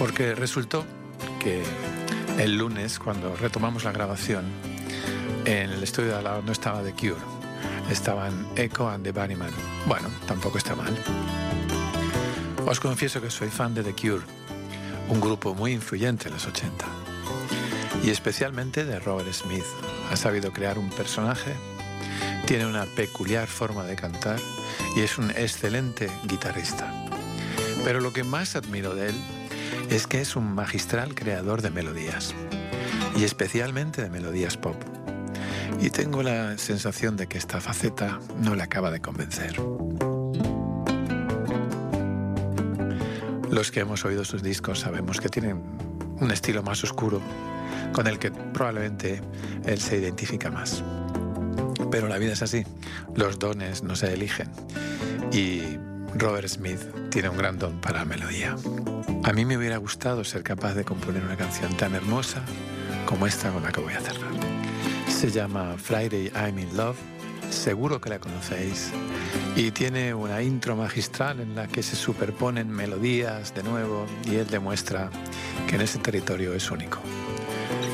Porque 0.00 0.34
resultó 0.34 0.84
que 1.38 1.62
el 2.36 2.58
lunes, 2.58 2.98
cuando 2.98 3.36
retomamos 3.36 3.84
la 3.84 3.92
grabación, 3.92 4.46
en 5.44 5.70
el 5.70 5.82
estudio 5.84 6.08
de 6.08 6.16
al 6.16 6.24
lado 6.24 6.42
no 6.42 6.50
estaba 6.50 6.82
The 6.82 6.92
Cure, 6.94 7.22
estaban 7.88 8.48
Echo 8.56 8.88
and 8.88 9.04
the 9.04 9.12
Bunnyman. 9.12 9.52
Bueno, 9.86 10.08
tampoco 10.26 10.58
está 10.58 10.74
mal. 10.74 10.92
Os 12.66 12.80
confieso 12.80 13.22
que 13.22 13.30
soy 13.30 13.48
fan 13.48 13.74
de 13.74 13.84
The 13.84 13.92
Cure, 13.92 14.24
un 15.08 15.20
grupo 15.20 15.54
muy 15.54 15.72
influyente 15.72 16.28
en 16.28 16.34
los 16.34 16.46
80, 16.46 16.84
y 18.04 18.10
especialmente 18.10 18.84
de 18.84 18.98
Robert 18.98 19.32
Smith. 19.32 19.64
Ha 20.10 20.16
sabido 20.16 20.52
crear 20.52 20.78
un 20.78 20.90
personaje, 20.90 21.52
tiene 22.46 22.66
una 22.66 22.84
peculiar 22.84 23.46
forma 23.46 23.84
de 23.84 23.96
cantar 23.96 24.38
y 24.96 25.00
es 25.00 25.18
un 25.18 25.30
excelente 25.30 26.10
guitarrista. 26.24 26.92
Pero 27.84 28.00
lo 28.00 28.12
que 28.12 28.24
más 28.24 28.56
admiro 28.56 28.94
de 28.94 29.10
él 29.10 29.14
es 29.90 30.06
que 30.06 30.20
es 30.20 30.36
un 30.36 30.54
magistral 30.54 31.14
creador 31.14 31.62
de 31.62 31.70
melodías, 31.70 32.34
y 33.16 33.24
especialmente 33.24 34.02
de 34.02 34.10
melodías 34.10 34.56
pop. 34.56 34.76
Y 35.80 35.90
tengo 35.90 36.22
la 36.22 36.58
sensación 36.58 37.16
de 37.16 37.28
que 37.28 37.38
esta 37.38 37.60
faceta 37.60 38.18
no 38.40 38.54
le 38.54 38.62
acaba 38.62 38.90
de 38.90 39.00
convencer. 39.00 39.56
Los 43.50 43.70
que 43.70 43.80
hemos 43.80 44.04
oído 44.04 44.24
sus 44.24 44.42
discos 44.42 44.80
sabemos 44.80 45.20
que 45.20 45.28
tienen 45.28 45.62
un 46.20 46.30
estilo 46.30 46.62
más 46.62 46.84
oscuro 46.84 47.20
con 47.92 48.06
el 48.06 48.18
que 48.18 48.30
probablemente 48.30 49.20
él 49.64 49.80
se 49.80 49.98
identifica 49.98 50.50
más. 50.50 50.82
Pero 51.90 52.08
la 52.08 52.18
vida 52.18 52.32
es 52.34 52.42
así, 52.42 52.64
los 53.14 53.38
dones 53.38 53.82
no 53.82 53.96
se 53.96 54.12
eligen 54.12 54.50
y 55.32 55.78
Robert 56.14 56.48
Smith 56.48 56.80
tiene 57.10 57.28
un 57.28 57.36
gran 57.36 57.58
don 57.58 57.80
para 57.80 58.00
la 58.00 58.04
melodía. 58.04 58.56
A 59.24 59.32
mí 59.32 59.44
me 59.44 59.56
hubiera 59.56 59.78
gustado 59.78 60.24
ser 60.24 60.42
capaz 60.42 60.74
de 60.74 60.84
componer 60.84 61.22
una 61.24 61.36
canción 61.36 61.74
tan 61.76 61.94
hermosa 61.94 62.42
como 63.06 63.26
esta 63.26 63.50
con 63.50 63.62
la 63.62 63.72
que 63.72 63.80
voy 63.80 63.94
a 63.94 64.00
cerrar. 64.00 64.30
Se 65.08 65.30
llama 65.30 65.74
Friday 65.78 66.30
I'm 66.34 66.58
in 66.58 66.76
Love, 66.76 66.96
seguro 67.50 68.00
que 68.00 68.10
la 68.10 68.18
conocéis, 68.18 68.90
y 69.56 69.70
tiene 69.70 70.14
una 70.14 70.42
intro 70.42 70.76
magistral 70.76 71.40
en 71.40 71.54
la 71.54 71.66
que 71.66 71.82
se 71.82 71.96
superponen 71.96 72.70
melodías 72.70 73.54
de 73.54 73.62
nuevo 73.62 74.06
y 74.24 74.36
él 74.36 74.46
demuestra 74.48 75.10
que 75.68 75.76
en 75.76 75.82
ese 75.82 75.98
territorio 75.98 76.54
es 76.54 76.70
único. 76.70 77.00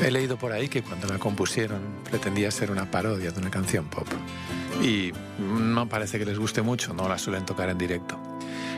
He 0.01 0.11
leído 0.11 0.37
por 0.37 0.51
ahí 0.51 0.67
que 0.67 0.83
cuando 0.83 1.07
la 1.07 1.17
compusieron 1.17 1.79
pretendía 2.03 2.51
ser 2.51 2.69
una 2.69 2.91
parodia 2.91 3.31
de 3.31 3.39
una 3.39 3.49
canción 3.49 3.85
pop. 3.85 4.07
Y 4.81 5.13
no 5.39 5.87
parece 5.87 6.19
que 6.19 6.25
les 6.25 6.37
guste 6.37 6.61
mucho, 6.61 6.93
no 6.93 7.07
la 7.07 7.17
suelen 7.17 7.45
tocar 7.45 7.69
en 7.69 7.77
directo. 7.77 8.19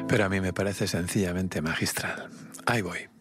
Pero 0.07 0.25
a 0.25 0.30
mí 0.30 0.39
me 0.39 0.53
parece 0.53 0.88
sencillamente 0.88 1.61
magistral. 1.61 2.30
Ahí 2.65 2.82
voy. 2.82 3.16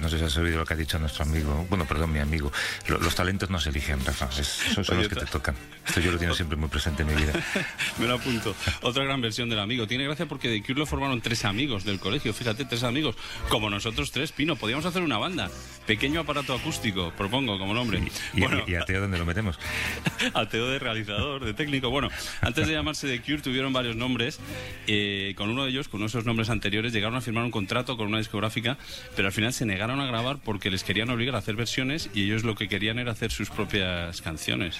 No 0.00 0.08
sé 0.08 0.18
si 0.18 0.24
has 0.24 0.36
oído 0.36 0.58
lo 0.58 0.66
que 0.66 0.74
ha 0.74 0.76
dicho 0.76 0.98
nuestro 0.98 1.24
amigo, 1.24 1.66
bueno, 1.68 1.84
perdón, 1.86 2.12
mi 2.12 2.18
amigo. 2.18 2.52
Los, 2.88 3.14
talentos 3.14 3.50
no 3.50 3.58
se 3.58 3.70
eligen, 3.70 4.04
Rafa, 4.04 4.30
son, 4.30 4.98
los 4.98 5.08
que 5.08 5.16
te 5.16 5.26
tocan. 5.26 5.54
Esto 5.86 6.00
yo 6.00 6.12
lo 6.12 6.18
tengo 6.18 6.34
siempre 6.34 6.56
muy 6.56 6.68
presente 6.68 7.02
en 7.02 7.08
mi 7.08 7.14
vida. 7.14 7.32
Me 7.98 8.06
lo 8.06 8.14
apunto. 8.14 8.54
Otra 8.82 9.04
gran 9.04 9.20
versión 9.20 9.48
del 9.48 9.58
amigo. 9.58 9.86
Tiene 9.86 10.04
gracia 10.04 10.26
porque 10.26 10.48
de 10.48 10.62
Cure 10.62 10.80
lo 10.80 10.86
formaron 10.86 11.20
tres 11.20 11.44
amigos 11.44 11.84
del 11.84 11.98
colegio, 11.98 12.32
fíjate, 12.32 12.64
tres 12.64 12.82
amigos, 12.82 13.16
como 13.48 13.70
nosotros 13.70 14.12
tres, 14.12 14.32
Pino. 14.32 14.56
Podríamos 14.56 14.86
hacer 14.86 15.02
una 15.02 15.18
banda. 15.18 15.50
Pequeño 15.86 16.20
aparato 16.20 16.54
acústico, 16.54 17.12
propongo 17.16 17.58
como 17.58 17.74
nombre. 17.74 18.02
¿Y, 18.34 18.40
bueno, 18.40 18.62
¿y 18.66 18.74
Ateo 18.74 19.00
dónde 19.00 19.18
lo 19.18 19.24
metemos? 19.24 19.58
Ateo 20.34 20.68
de 20.68 20.78
realizador, 20.78 21.44
de 21.44 21.54
técnico. 21.54 21.90
Bueno, 21.90 22.08
antes 22.40 22.66
de 22.66 22.74
llamarse 22.74 23.08
The 23.08 23.22
Cure 23.22 23.42
tuvieron 23.42 23.72
varios 23.72 23.96
nombres. 23.96 24.38
Eh, 24.86 25.34
con 25.36 25.50
uno 25.50 25.64
de 25.64 25.70
ellos, 25.70 25.88
con 25.88 25.98
uno 25.98 26.04
de 26.04 26.10
esos 26.10 26.24
nombres 26.24 26.50
anteriores, 26.50 26.92
llegaron 26.92 27.16
a 27.16 27.20
firmar 27.20 27.44
un 27.44 27.50
contrato 27.50 27.96
con 27.96 28.06
una 28.06 28.18
discográfica, 28.18 28.78
pero 29.16 29.28
al 29.30 29.34
final 29.34 29.52
se 29.52 29.64
negaron 29.64 30.00
a 30.00 30.06
grabar 30.06 30.38
porque 30.42 30.72
les 30.72 30.82
querían 30.82 31.08
obligar 31.08 31.36
a 31.36 31.38
hacer 31.38 31.54
versiones 31.54 32.10
y 32.12 32.24
ellos 32.24 32.42
lo 32.42 32.56
que 32.56 32.68
querían 32.68 32.98
era 32.98 33.12
hacer 33.12 33.30
sus 33.30 33.48
propias 33.48 34.20
canciones. 34.22 34.76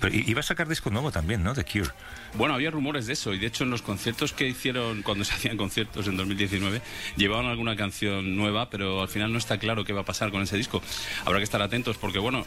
Pero 0.00 0.14
iba 0.14 0.40
a 0.40 0.42
sacar 0.42 0.66
disco 0.66 0.88
nuevo 0.88 1.12
también, 1.12 1.42
¿no? 1.42 1.52
The 1.52 1.62
Cure. 1.62 1.90
Bueno, 2.34 2.54
había 2.54 2.70
rumores 2.70 3.06
de 3.06 3.12
eso 3.12 3.34
y 3.34 3.38
de 3.38 3.48
hecho 3.48 3.64
en 3.64 3.70
los 3.70 3.82
conciertos 3.82 4.32
que 4.32 4.48
hicieron 4.48 5.02
cuando 5.02 5.26
se 5.26 5.34
hacían 5.34 5.58
conciertos 5.58 6.08
en 6.08 6.16
2019 6.16 6.80
llevaban 7.16 7.44
alguna 7.44 7.76
canción 7.76 8.34
nueva, 8.34 8.70
pero 8.70 9.02
al 9.02 9.08
final 9.08 9.30
no 9.30 9.36
está 9.36 9.58
claro 9.58 9.84
qué 9.84 9.92
va 9.92 10.00
a 10.00 10.04
pasar 10.06 10.30
con 10.30 10.40
ese 10.40 10.56
disco. 10.56 10.82
Habrá 11.26 11.38
que 11.38 11.44
estar 11.44 11.60
atentos 11.60 11.98
porque 11.98 12.18
bueno, 12.18 12.46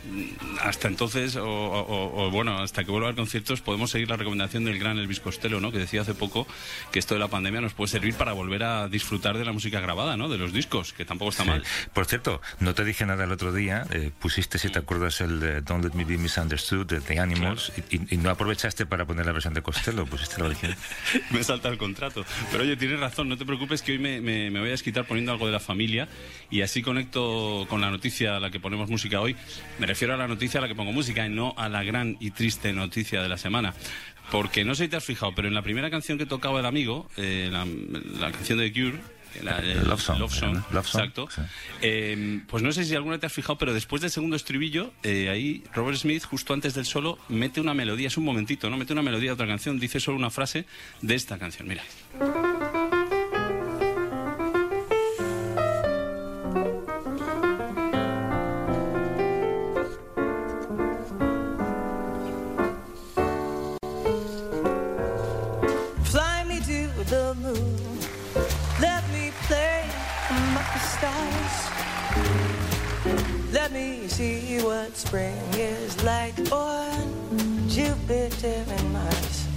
hasta 0.63 0.87
entonces 0.87 1.37
o, 1.39 2.29
bueno, 2.31 2.57
hasta 2.57 2.83
que 2.83 2.89
vuelva 2.89 3.11
a 3.11 3.13
conciertos 3.13 3.61
podemos 3.61 3.91
seguir 3.91 4.09
la 4.09 4.17
recomendación 4.17 4.65
del 4.65 4.79
gran 4.79 4.97
Elvis 4.97 5.19
Costello, 5.19 5.59
¿no? 5.59 5.71
Que 5.71 5.77
decía 5.77 6.01
hace 6.01 6.15
poco 6.15 6.47
que 6.91 6.97
esto 6.97 7.13
de 7.13 7.19
la 7.19 7.27
pandemia 7.27 7.61
nos 7.61 7.75
puede 7.75 7.91
servir 7.91 8.15
para 8.15 8.33
volver 8.33 8.63
a 8.63 8.87
disfrutar 8.87 9.37
de 9.37 9.45
la 9.45 9.51
música 9.51 9.79
grabada, 9.79 10.17
¿no? 10.17 10.27
De 10.27 10.39
los 10.39 10.51
discos, 10.51 10.91
que 10.91 11.05
tampoco 11.05 11.34
está 11.35 11.43
mal. 11.43 11.63
Por 11.93 12.05
cierto, 12.05 12.41
no 12.59 12.73
te 12.73 12.83
dije 12.85 13.05
nada 13.05 13.25
el 13.25 13.31
otro 13.31 13.53
día, 13.53 13.85
eh, 13.91 14.11
pusiste, 14.19 14.57
si 14.57 14.69
te 14.69 14.79
acuerdas, 14.79 15.21
el 15.21 15.39
de 15.39 15.61
Don't 15.61 15.83
Let 15.83 15.93
Me 15.93 16.05
Be 16.05 16.17
Misunderstood 16.17 16.85
de 16.85 17.01
The 17.01 17.19
Animals 17.19 17.71
y, 17.91 18.17
no 18.17 18.29
aprovechaste 18.29 18.85
para 18.85 19.05
poner 19.05 19.25
la 19.25 19.33
versión 19.33 19.53
de 19.53 19.61
Costello, 19.61 20.05
pusiste 20.05 20.39
la 20.39 20.45
original. 20.45 20.77
me 21.31 21.43
salta 21.43 21.69
el 21.69 21.77
contrato. 21.77 22.25
Pero 22.51 22.63
oye, 22.63 22.77
tienes 22.77 22.99
razón, 22.99 23.29
no 23.29 23.37
te 23.37 23.45
preocupes 23.45 23.81
que 23.81 23.93
hoy 23.93 23.99
me, 23.99 24.21
me, 24.21 24.49
voy 24.49 24.69
a 24.69 24.71
desquitar 24.71 25.05
poniendo 25.05 25.31
algo 25.31 25.45
de 25.45 25.51
la 25.51 25.59
familia 25.59 26.07
y 26.49 26.61
así 26.61 26.81
conecto 26.81 27.65
con 27.69 27.81
la 27.81 27.91
noticia 27.91 28.37
a 28.37 28.39
la 28.39 28.49
que 28.49 28.59
ponemos 28.59 28.89
música 28.89 29.19
hoy. 29.19 29.35
Me 29.79 29.85
refiero 29.85 30.13
a 30.13 30.17
la 30.17 30.27
noticia 30.27 30.59
a 30.59 30.61
la 30.61 30.67
que 30.67 30.75
pongo 30.75 30.91
música 30.91 31.25
y 31.25 31.29
no 31.29 31.53
a 31.57 31.69
la 31.69 31.83
gran 31.83 32.17
y 32.19 32.31
triste 32.31 32.71
noticia 32.73 33.21
de 33.21 33.29
la 33.29 33.37
semana. 33.37 33.73
Porque 34.31 34.65
no 34.65 34.73
sé 34.73 34.85
si 34.85 34.89
te 34.89 34.95
has 34.95 35.03
fijado, 35.03 35.33
pero 35.35 35.47
en 35.47 35.53
la 35.53 35.61
primera 35.61 35.91
canción 35.91 36.17
que 36.17 36.25
tocaba 36.25 36.59
el 36.59 36.65
amigo, 36.65 37.09
eh, 37.17 37.49
la, 37.51 37.65
la 38.19 38.31
canción 38.31 38.57
de 38.57 38.71
Cure, 38.73 39.14
la, 39.43 39.61
Love 39.61 40.01
Song. 40.01 40.21
exacto. 40.73 41.27
Em, 41.81 42.45
pues 42.47 42.63
no 42.63 42.71
sé 42.71 42.85
si 42.85 42.95
alguna 42.95 43.19
te 43.19 43.25
has 43.25 43.33
fijado, 43.33 43.57
pero 43.57 43.73
después 43.73 44.01
del 44.01 44.11
segundo 44.11 44.35
estribillo, 44.35 44.91
eh, 45.03 45.29
ahí 45.29 45.63
Robert 45.73 45.97
Smith, 45.97 46.23
justo 46.23 46.53
antes 46.53 46.73
del 46.73 46.85
solo, 46.85 47.17
mete 47.29 47.61
una 47.61 47.73
melodía, 47.73 48.07
es 48.07 48.17
un 48.17 48.25
momentito, 48.25 48.69
¿no? 48.69 48.77
Mete 48.77 48.93
una 48.93 49.01
melodía 49.01 49.29
de 49.29 49.33
otra 49.33 49.47
canción, 49.47 49.79
dice 49.79 49.99
solo 49.99 50.17
una 50.17 50.29
frase 50.29 50.65
de 51.01 51.15
esta 51.15 51.37
canción, 51.37 51.67
mira. 51.67 51.83
Let 73.55 73.71
me 73.71 74.09
see 74.09 74.59
what 74.61 74.97
spring 74.97 75.39
is 75.53 76.03
like 76.03 76.37
on 76.51 77.69
Jupiter 77.69 78.65
and 78.67 78.91
Mars. 78.91 79.47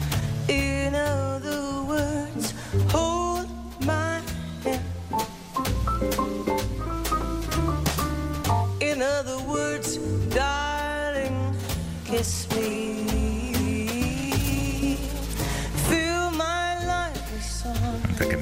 In 0.46 0.94
other 0.94 1.82
words, 1.82 2.54
hold 2.92 3.48
my 3.84 4.22
hand. 4.62 4.84
In 8.80 9.02
other 9.02 9.40
words, 9.40 9.96
darling, 10.30 11.56
kiss 12.04 12.48
me. 12.54 12.87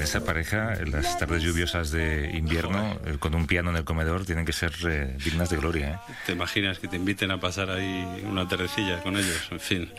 Esa 0.07 0.23
pareja, 0.23 0.73
en 0.75 0.91
las 0.91 1.19
tardes 1.19 1.43
lluviosas 1.43 1.91
de 1.91 2.31
invierno, 2.33 2.97
eh, 3.05 3.17
con 3.19 3.35
un 3.35 3.45
piano 3.45 3.71
en 3.71 3.75
el 3.75 3.83
comedor, 3.83 4.25
tienen 4.25 4.45
que 4.45 4.53
ser 4.53 4.71
eh, 4.87 5.17
dignas 5.21 5.49
de 5.49 5.57
gloria. 5.57 6.01
¿eh? 6.07 6.13
¿Te 6.25 6.31
imaginas 6.31 6.79
que 6.79 6.87
te 6.87 6.95
inviten 6.95 7.29
a 7.29 7.41
pasar 7.41 7.69
ahí 7.69 8.23
una 8.23 8.47
tardecilla 8.47 9.01
con 9.03 9.17
ellos? 9.17 9.49
En 9.51 9.59
fin. 9.59 9.91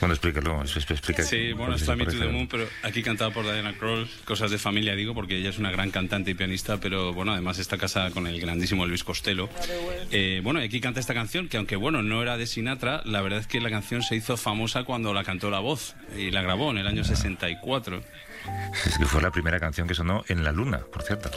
Bueno, 0.00 0.14
explícalo, 0.14 0.62
explica. 0.62 1.22
Sí, 1.22 1.52
bueno, 1.52 1.76
está 1.76 1.94
Me 1.94 2.06
the 2.06 2.26
Moon, 2.26 2.48
pero 2.48 2.66
aquí 2.82 3.04
cantado 3.04 3.32
por 3.32 3.44
Diana 3.44 3.72
Kroll, 3.74 4.08
cosas 4.24 4.50
de 4.50 4.58
familia 4.58 4.96
digo, 4.96 5.14
porque 5.14 5.36
ella 5.36 5.50
es 5.50 5.58
una 5.58 5.70
gran 5.70 5.92
cantante 5.92 6.32
y 6.32 6.34
pianista, 6.34 6.78
pero 6.78 7.12
bueno, 7.12 7.32
además 7.32 7.60
está 7.60 7.78
casada 7.78 8.10
con 8.10 8.26
el 8.26 8.40
grandísimo 8.40 8.84
Luis 8.84 9.04
Costello. 9.04 9.48
Eh, 10.10 10.40
bueno, 10.42 10.60
y 10.60 10.64
aquí 10.64 10.80
canta 10.80 10.98
esta 10.98 11.14
canción, 11.14 11.48
que 11.48 11.56
aunque 11.56 11.76
bueno, 11.76 12.02
no 12.02 12.20
era 12.20 12.36
de 12.36 12.48
Sinatra, 12.48 13.02
la 13.04 13.22
verdad 13.22 13.38
es 13.38 13.46
que 13.46 13.60
la 13.60 13.70
canción 13.70 14.02
se 14.02 14.16
hizo 14.16 14.36
famosa 14.36 14.82
cuando 14.82 15.14
la 15.14 15.22
cantó 15.22 15.50
La 15.50 15.60
Voz 15.60 15.94
y 16.16 16.32
la 16.32 16.42
grabó 16.42 16.72
en 16.72 16.78
el 16.78 16.88
año 16.88 17.04
64. 17.04 18.02
Es 18.86 18.98
que 18.98 19.04
fue 19.06 19.20
la 19.22 19.30
primera 19.30 19.58
canción 19.60 19.86
que 19.88 19.94
sonó 19.94 20.24
en 20.28 20.44
la 20.44 20.52
luna, 20.52 20.80
por 20.92 21.02
cierto. 21.02 21.30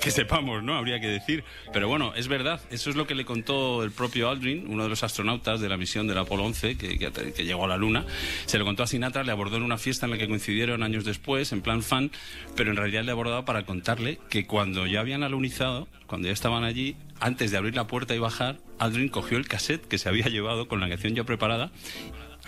Que 0.00 0.10
sepamos, 0.10 0.62
¿no? 0.62 0.76
Habría 0.76 1.00
que 1.00 1.08
decir. 1.08 1.42
Pero 1.72 1.88
bueno, 1.88 2.12
es 2.14 2.28
verdad, 2.28 2.60
eso 2.70 2.90
es 2.90 2.96
lo 2.96 3.06
que 3.06 3.14
le 3.14 3.24
contó 3.24 3.82
el 3.82 3.90
propio 3.90 4.28
Aldrin, 4.28 4.66
uno 4.68 4.84
de 4.84 4.88
los 4.90 5.02
astronautas 5.02 5.60
de 5.60 5.68
la 5.70 5.76
misión 5.78 6.06
del 6.06 6.18
Apolo 6.18 6.44
11, 6.44 6.76
que, 6.76 6.98
que- 6.98 7.32
que 7.32 7.44
llegó 7.44 7.64
a 7.64 7.68
la 7.68 7.76
Luna. 7.78 8.04
Se 8.44 8.58
lo 8.58 8.64
contó 8.64 8.82
a 8.82 8.86
Sinatra, 8.86 9.24
le 9.24 9.32
abordó 9.32 9.56
en 9.56 9.62
una 9.62 9.78
fiesta 9.78 10.04
en 10.06 10.12
la 10.12 10.18
que 10.18 10.28
coincidieron 10.28 10.82
años 10.82 11.04
después, 11.04 11.50
en 11.52 11.62
plan 11.62 11.82
fan, 11.82 12.10
pero 12.56 12.70
en 12.70 12.76
realidad 12.76 13.02
le 13.04 13.10
abordaba 13.10 13.44
para 13.46 13.64
contarle 13.64 14.20
que 14.28 14.46
cuando 14.46 14.86
ya 14.86 15.00
habían 15.00 15.22
alunizado, 15.22 15.88
cuando 16.06 16.28
ya 16.28 16.34
estaban 16.34 16.62
allí, 16.62 16.96
antes 17.18 17.50
de 17.50 17.56
abrir 17.56 17.74
la 17.74 17.86
puerta 17.86 18.14
y 18.14 18.18
bajar, 18.18 18.58
Aldrin 18.78 19.08
cogió 19.08 19.38
el 19.38 19.48
cassette 19.48 19.88
que 19.88 19.96
se 19.98 20.08
había 20.10 20.26
llevado 20.28 20.68
con 20.68 20.78
la 20.78 20.88
canción 20.90 21.14
ya 21.14 21.24
preparada, 21.24 21.72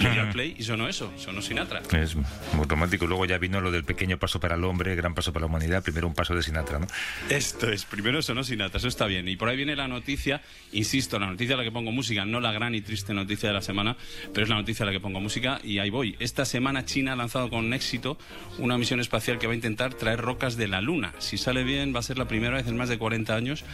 al 0.06 0.30
play 0.30 0.54
y 0.58 0.62
sonó 0.62 0.88
eso, 0.88 1.12
sonó 1.16 1.42
Sinatra. 1.42 1.82
Es 1.92 2.14
muy 2.14 2.66
romántico. 2.66 3.06
Luego 3.06 3.26
ya 3.26 3.38
vino 3.38 3.60
lo 3.60 3.70
del 3.70 3.84
pequeño 3.84 4.18
paso 4.18 4.40
para 4.40 4.54
el 4.56 4.64
hombre, 4.64 4.94
gran 4.94 5.14
paso 5.14 5.32
para 5.32 5.42
la 5.42 5.46
humanidad. 5.46 5.82
Primero 5.82 6.06
un 6.06 6.14
paso 6.14 6.34
de 6.34 6.42
Sinatra, 6.42 6.78
¿no? 6.78 6.86
Esto 7.28 7.70
es, 7.70 7.84
primero 7.84 8.22
sonó 8.22 8.44
Sinatra, 8.44 8.78
eso 8.78 8.88
está 8.88 9.06
bien. 9.06 9.28
Y 9.28 9.36
por 9.36 9.48
ahí 9.48 9.56
viene 9.56 9.76
la 9.76 9.88
noticia, 9.88 10.42
insisto, 10.72 11.18
la 11.18 11.26
noticia 11.26 11.54
a 11.54 11.58
la 11.58 11.64
que 11.64 11.72
pongo 11.72 11.92
música, 11.92 12.24
no 12.24 12.40
la 12.40 12.52
gran 12.52 12.74
y 12.74 12.80
triste 12.80 13.14
noticia 13.14 13.48
de 13.48 13.54
la 13.54 13.62
semana, 13.62 13.96
pero 14.32 14.44
es 14.44 14.48
la 14.48 14.56
noticia 14.56 14.84
a 14.84 14.86
la 14.86 14.92
que 14.92 15.00
pongo 15.00 15.20
música 15.20 15.60
y 15.62 15.78
ahí 15.78 15.90
voy. 15.90 16.16
Esta 16.18 16.44
semana 16.44 16.84
China 16.84 17.12
ha 17.12 17.16
lanzado 17.16 17.50
con 17.50 17.72
éxito 17.72 18.18
una 18.58 18.78
misión 18.78 19.00
espacial 19.00 19.38
que 19.38 19.46
va 19.46 19.52
a 19.52 19.56
intentar 19.56 19.94
traer 19.94 20.20
rocas 20.20 20.56
de 20.56 20.68
la 20.68 20.80
Luna. 20.80 21.12
Si 21.18 21.38
sale 21.38 21.64
bien, 21.64 21.94
va 21.94 22.00
a 22.00 22.02
ser 22.02 22.18
la 22.18 22.28
primera 22.28 22.56
vez 22.56 22.66
en 22.66 22.76
más 22.76 22.88
de 22.88 22.98
40 22.98 23.34
años 23.34 23.64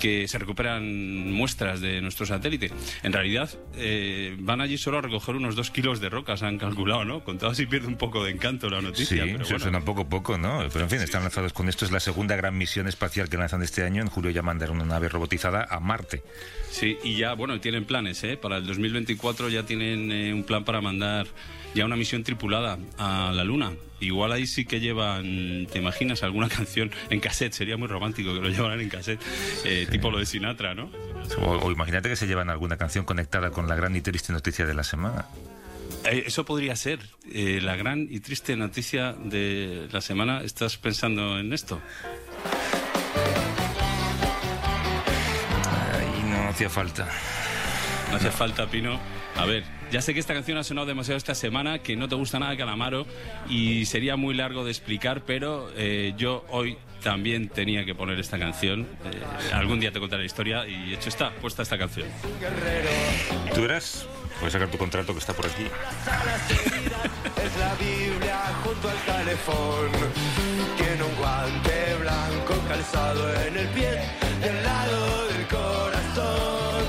que 0.00 0.28
se 0.28 0.38
recuperan 0.38 1.30
muestras 1.32 1.80
de 1.80 2.00
nuestro 2.00 2.26
satélite. 2.26 2.70
En 3.02 3.12
realidad, 3.12 3.50
eh, 3.76 4.36
van 4.38 4.60
allí 4.60 4.78
solo 4.78 4.98
a 4.98 5.02
recoger 5.02 5.36
unos 5.36 5.56
dos 5.56 5.65
kilos 5.70 6.00
de 6.00 6.08
rocas, 6.08 6.42
han 6.42 6.58
calculado, 6.58 7.04
¿no? 7.04 7.24
Contado 7.24 7.54
si 7.54 7.66
pierde 7.66 7.86
un 7.86 7.96
poco 7.96 8.24
de 8.24 8.30
encanto 8.30 8.68
la 8.70 8.80
noticia. 8.80 9.24
Sí, 9.24 9.30
pero 9.32 9.42
eso 9.42 9.50
bueno. 9.50 9.58
suena 9.58 9.80
poco 9.80 10.08
poco, 10.08 10.38
¿no? 10.38 10.60
Pero 10.72 10.84
en 10.84 10.90
fin, 10.90 11.00
están 11.00 11.22
lanzados 11.22 11.52
con 11.52 11.68
esto. 11.68 11.84
Es 11.84 11.90
la 11.90 12.00
segunda 12.00 12.36
gran 12.36 12.56
misión 12.56 12.88
espacial 12.88 13.28
que 13.28 13.36
lanzan 13.36 13.62
este 13.62 13.84
año. 13.84 14.02
En 14.02 14.08
julio 14.08 14.30
ya 14.30 14.42
mandaron 14.42 14.76
una 14.76 14.86
nave 14.86 15.08
robotizada 15.08 15.66
a 15.68 15.80
Marte. 15.80 16.22
Sí, 16.70 16.98
y 17.02 17.16
ya, 17.16 17.34
bueno, 17.34 17.60
tienen 17.60 17.84
planes, 17.84 18.22
¿eh? 18.24 18.36
Para 18.36 18.58
el 18.58 18.66
2024 18.66 19.48
ya 19.48 19.64
tienen 19.64 20.12
eh, 20.12 20.32
un 20.32 20.44
plan 20.44 20.64
para 20.64 20.80
mandar 20.80 21.26
ya 21.74 21.84
una 21.84 21.96
misión 21.96 22.24
tripulada 22.24 22.78
a 22.98 23.32
la 23.34 23.44
Luna. 23.44 23.72
Igual 24.00 24.32
ahí 24.32 24.46
sí 24.46 24.64
que 24.66 24.80
llevan, 24.80 25.66
¿te 25.72 25.78
imaginas? 25.78 26.22
Alguna 26.22 26.48
canción 26.56 26.90
en 27.10 27.20
cassette, 27.20 27.52
sería 27.52 27.76
muy 27.76 27.88
romántico 27.88 28.34
que 28.34 28.40
lo 28.40 28.48
llevaran 28.48 28.80
en 28.80 28.88
cassette, 28.88 29.20
eh, 29.64 29.86
tipo 29.90 30.10
lo 30.10 30.18
de 30.18 30.26
Sinatra, 30.26 30.74
¿no? 30.74 30.90
O, 31.38 31.50
o 31.50 31.72
imagínate 31.72 32.08
que 32.08 32.16
se 32.16 32.26
llevan 32.26 32.50
alguna 32.50 32.76
canción 32.76 33.04
conectada 33.04 33.50
con 33.50 33.68
la 33.68 33.74
gran 33.74 33.94
y 33.96 34.00
triste 34.00 34.32
noticia 34.32 34.66
de 34.66 34.74
la 34.74 34.84
semana. 34.84 35.26
Eh, 36.08 36.24
eso 36.26 36.44
podría 36.44 36.76
ser 36.76 37.00
eh, 37.32 37.60
la 37.62 37.76
gran 37.76 38.06
y 38.10 38.20
triste 38.20 38.56
noticia 38.56 39.12
de 39.12 39.88
la 39.90 40.00
semana. 40.00 40.42
¿Estás 40.42 40.76
pensando 40.76 41.38
en 41.38 41.52
esto? 41.52 41.80
Ahí 45.92 46.22
no 46.30 46.48
hacía 46.48 46.70
falta. 46.70 47.08
No 48.10 48.16
hace 48.16 48.30
falta, 48.30 48.70
Pino. 48.70 48.98
A 49.36 49.44
ver, 49.44 49.64
ya 49.90 50.00
sé 50.00 50.14
que 50.14 50.20
esta 50.20 50.32
canción 50.34 50.56
ha 50.58 50.64
sonado 50.64 50.86
demasiado 50.86 51.18
esta 51.18 51.34
semana, 51.34 51.80
que 51.80 51.94
no 51.94 52.08
te 52.08 52.14
gusta 52.14 52.38
nada 52.38 52.56
Calamaro 52.56 53.06
y 53.48 53.84
sería 53.84 54.16
muy 54.16 54.34
largo 54.34 54.64
de 54.64 54.70
explicar, 54.70 55.24
pero 55.26 55.70
eh, 55.76 56.14
yo 56.16 56.44
hoy 56.48 56.78
también 57.02 57.48
tenía 57.48 57.84
que 57.84 57.94
poner 57.94 58.18
esta 58.18 58.38
canción. 58.38 58.82
Eh, 58.82 59.52
algún 59.52 59.78
día 59.78 59.92
te 59.92 60.00
contaré 60.00 60.22
la 60.22 60.26
historia 60.26 60.66
y 60.66 60.94
hecho 60.94 61.08
está, 61.08 61.30
puesta 61.34 61.62
esta 61.62 61.76
canción. 61.76 62.08
Tú 63.54 63.60
verás. 63.60 64.08
Voy 64.40 64.48
a 64.48 64.50
sacar 64.50 64.68
tu 64.68 64.76
contrato 64.78 65.12
que 65.12 65.18
está 65.18 65.32
por 65.32 65.46
aquí. 65.46 65.64
Es 65.64 67.56
la 67.58 67.74
Biblia 67.74 68.38
junto 68.62 68.88
al 68.88 69.04
calefón. 69.04 69.90
Tiene 70.76 71.02
un 71.02 71.16
guante 71.16 71.94
blanco 72.00 72.54
calzado 72.68 73.32
en 73.46 73.56
el 73.56 73.68
pie 73.68 73.90
del 74.40 74.62
lado 74.62 75.26
del 75.28 75.46
corazón. 75.48 76.84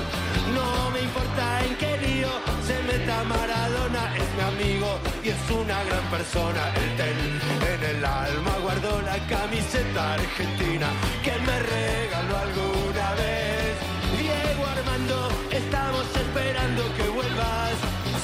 No 0.54 0.90
me 0.90 1.00
importa 1.00 1.64
en 1.64 1.76
qué 1.76 1.98
lío 1.98 2.28
se 2.66 2.82
meta 2.82 3.24
Maradona, 3.24 4.14
es 4.16 4.34
mi 4.36 4.42
amigo 4.42 4.98
y 5.24 5.28
es 5.30 5.50
una 5.50 5.82
gran 5.84 6.04
persona. 6.10 6.68
El 6.74 6.96
tel 6.96 7.40
en 7.74 7.96
el 7.96 8.04
alma 8.04 8.52
guardó 8.62 9.00
la 9.02 9.18
camiseta 9.26 10.14
argentina 10.14 10.88
que 11.24 11.32
me 11.32 11.58
regaló 11.60 12.36
alguna 12.36 13.14
vez. 13.14 13.74
Diego 14.18 14.66
Armando, 14.66 15.28
estamos 15.50 16.04
esperando 16.14 16.94
que. 16.94 17.07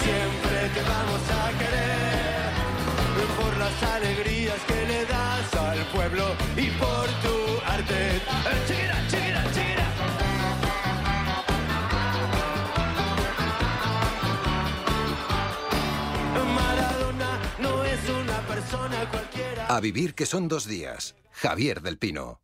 Siempre 0.04 0.68
te 0.74 0.82
vamos 0.82 1.22
a 1.30 1.58
querer 1.58 2.04
por 3.38 3.56
las 3.56 3.82
alegrías 3.94 4.60
que 4.66 4.86
le 4.86 5.04
das 5.06 5.54
al 5.54 5.78
pueblo 5.86 6.24
y 6.56 6.70
por 6.72 7.06
tu 7.24 7.36
arte. 7.66 8.16
Eh, 8.16 8.20
chiquira, 8.68 8.96
chiquira, 9.08 9.44
chiquira. 9.54 9.86
Maradona 16.54 17.40
no 17.60 17.84
es 17.84 18.00
una 18.10 18.38
persona 18.46 19.10
cualquiera. 19.10 19.66
A 19.68 19.80
vivir 19.80 20.14
que 20.14 20.26
son 20.26 20.48
dos 20.48 20.66
días. 20.66 21.14
Javier 21.32 21.80
del 21.80 21.98
Pino. 21.98 22.43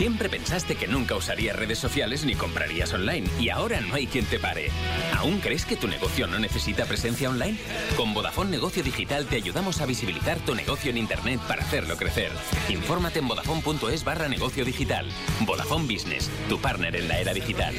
Siempre 0.00 0.30
pensaste 0.30 0.76
que 0.76 0.88
nunca 0.88 1.14
usarías 1.14 1.54
redes 1.54 1.78
sociales 1.78 2.24
ni 2.24 2.34
comprarías 2.34 2.90
online 2.94 3.28
y 3.38 3.50
ahora 3.50 3.82
no 3.82 3.96
hay 3.96 4.06
quien 4.06 4.24
te 4.24 4.38
pare. 4.38 4.70
¿Aún 5.18 5.40
crees 5.40 5.66
que 5.66 5.76
tu 5.76 5.88
negocio 5.88 6.26
no 6.26 6.38
necesita 6.38 6.86
presencia 6.86 7.28
online? 7.28 7.58
Con 7.98 8.14
Vodafone 8.14 8.50
Negocio 8.50 8.82
Digital 8.82 9.26
te 9.26 9.36
ayudamos 9.36 9.82
a 9.82 9.84
visibilizar 9.84 10.38
tu 10.38 10.54
negocio 10.54 10.90
en 10.90 10.96
Internet 10.96 11.38
para 11.46 11.60
hacerlo 11.60 11.98
crecer. 11.98 12.32
Infórmate 12.70 13.18
en 13.18 13.28
vodafone.es 13.28 14.02
barra 14.02 14.26
negocio 14.26 14.64
digital. 14.64 15.06
Vodafone 15.40 15.84
Business, 15.84 16.30
tu 16.48 16.58
partner 16.58 16.96
en 16.96 17.06
la 17.06 17.20
era 17.20 17.34
digital. 17.34 17.74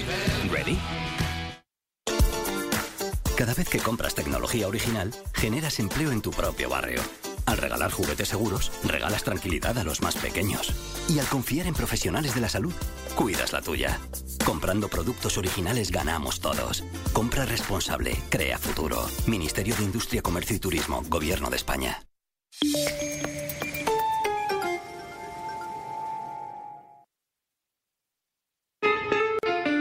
¿Ready? 0.51 0.77
Cada 3.35 3.55
vez 3.55 3.67
que 3.67 3.79
compras 3.79 4.13
tecnología 4.13 4.67
original, 4.67 5.11
generas 5.33 5.79
empleo 5.79 6.11
en 6.11 6.21
tu 6.21 6.29
propio 6.29 6.69
barrio. 6.69 7.01
Al 7.45 7.57
regalar 7.57 7.91
juguetes 7.91 8.29
seguros, 8.29 8.71
regalas 8.83 9.23
tranquilidad 9.23 9.77
a 9.77 9.83
los 9.83 10.01
más 10.01 10.15
pequeños. 10.15 10.73
Y 11.09 11.19
al 11.19 11.27
confiar 11.27 11.67
en 11.67 11.73
profesionales 11.73 12.35
de 12.35 12.41
la 12.41 12.49
salud, 12.49 12.73
cuidas 13.15 13.53
la 13.53 13.61
tuya. 13.61 13.99
Comprando 14.45 14.87
productos 14.87 15.37
originales 15.37 15.91
ganamos 15.91 16.39
todos. 16.39 16.83
Compra 17.13 17.45
responsable, 17.45 18.17
crea 18.29 18.57
futuro. 18.57 19.05
Ministerio 19.27 19.75
de 19.75 19.83
Industria, 19.83 20.21
Comercio 20.21 20.55
y 20.55 20.59
Turismo, 20.59 21.03
Gobierno 21.07 21.49
de 21.49 21.57
España. 21.57 22.03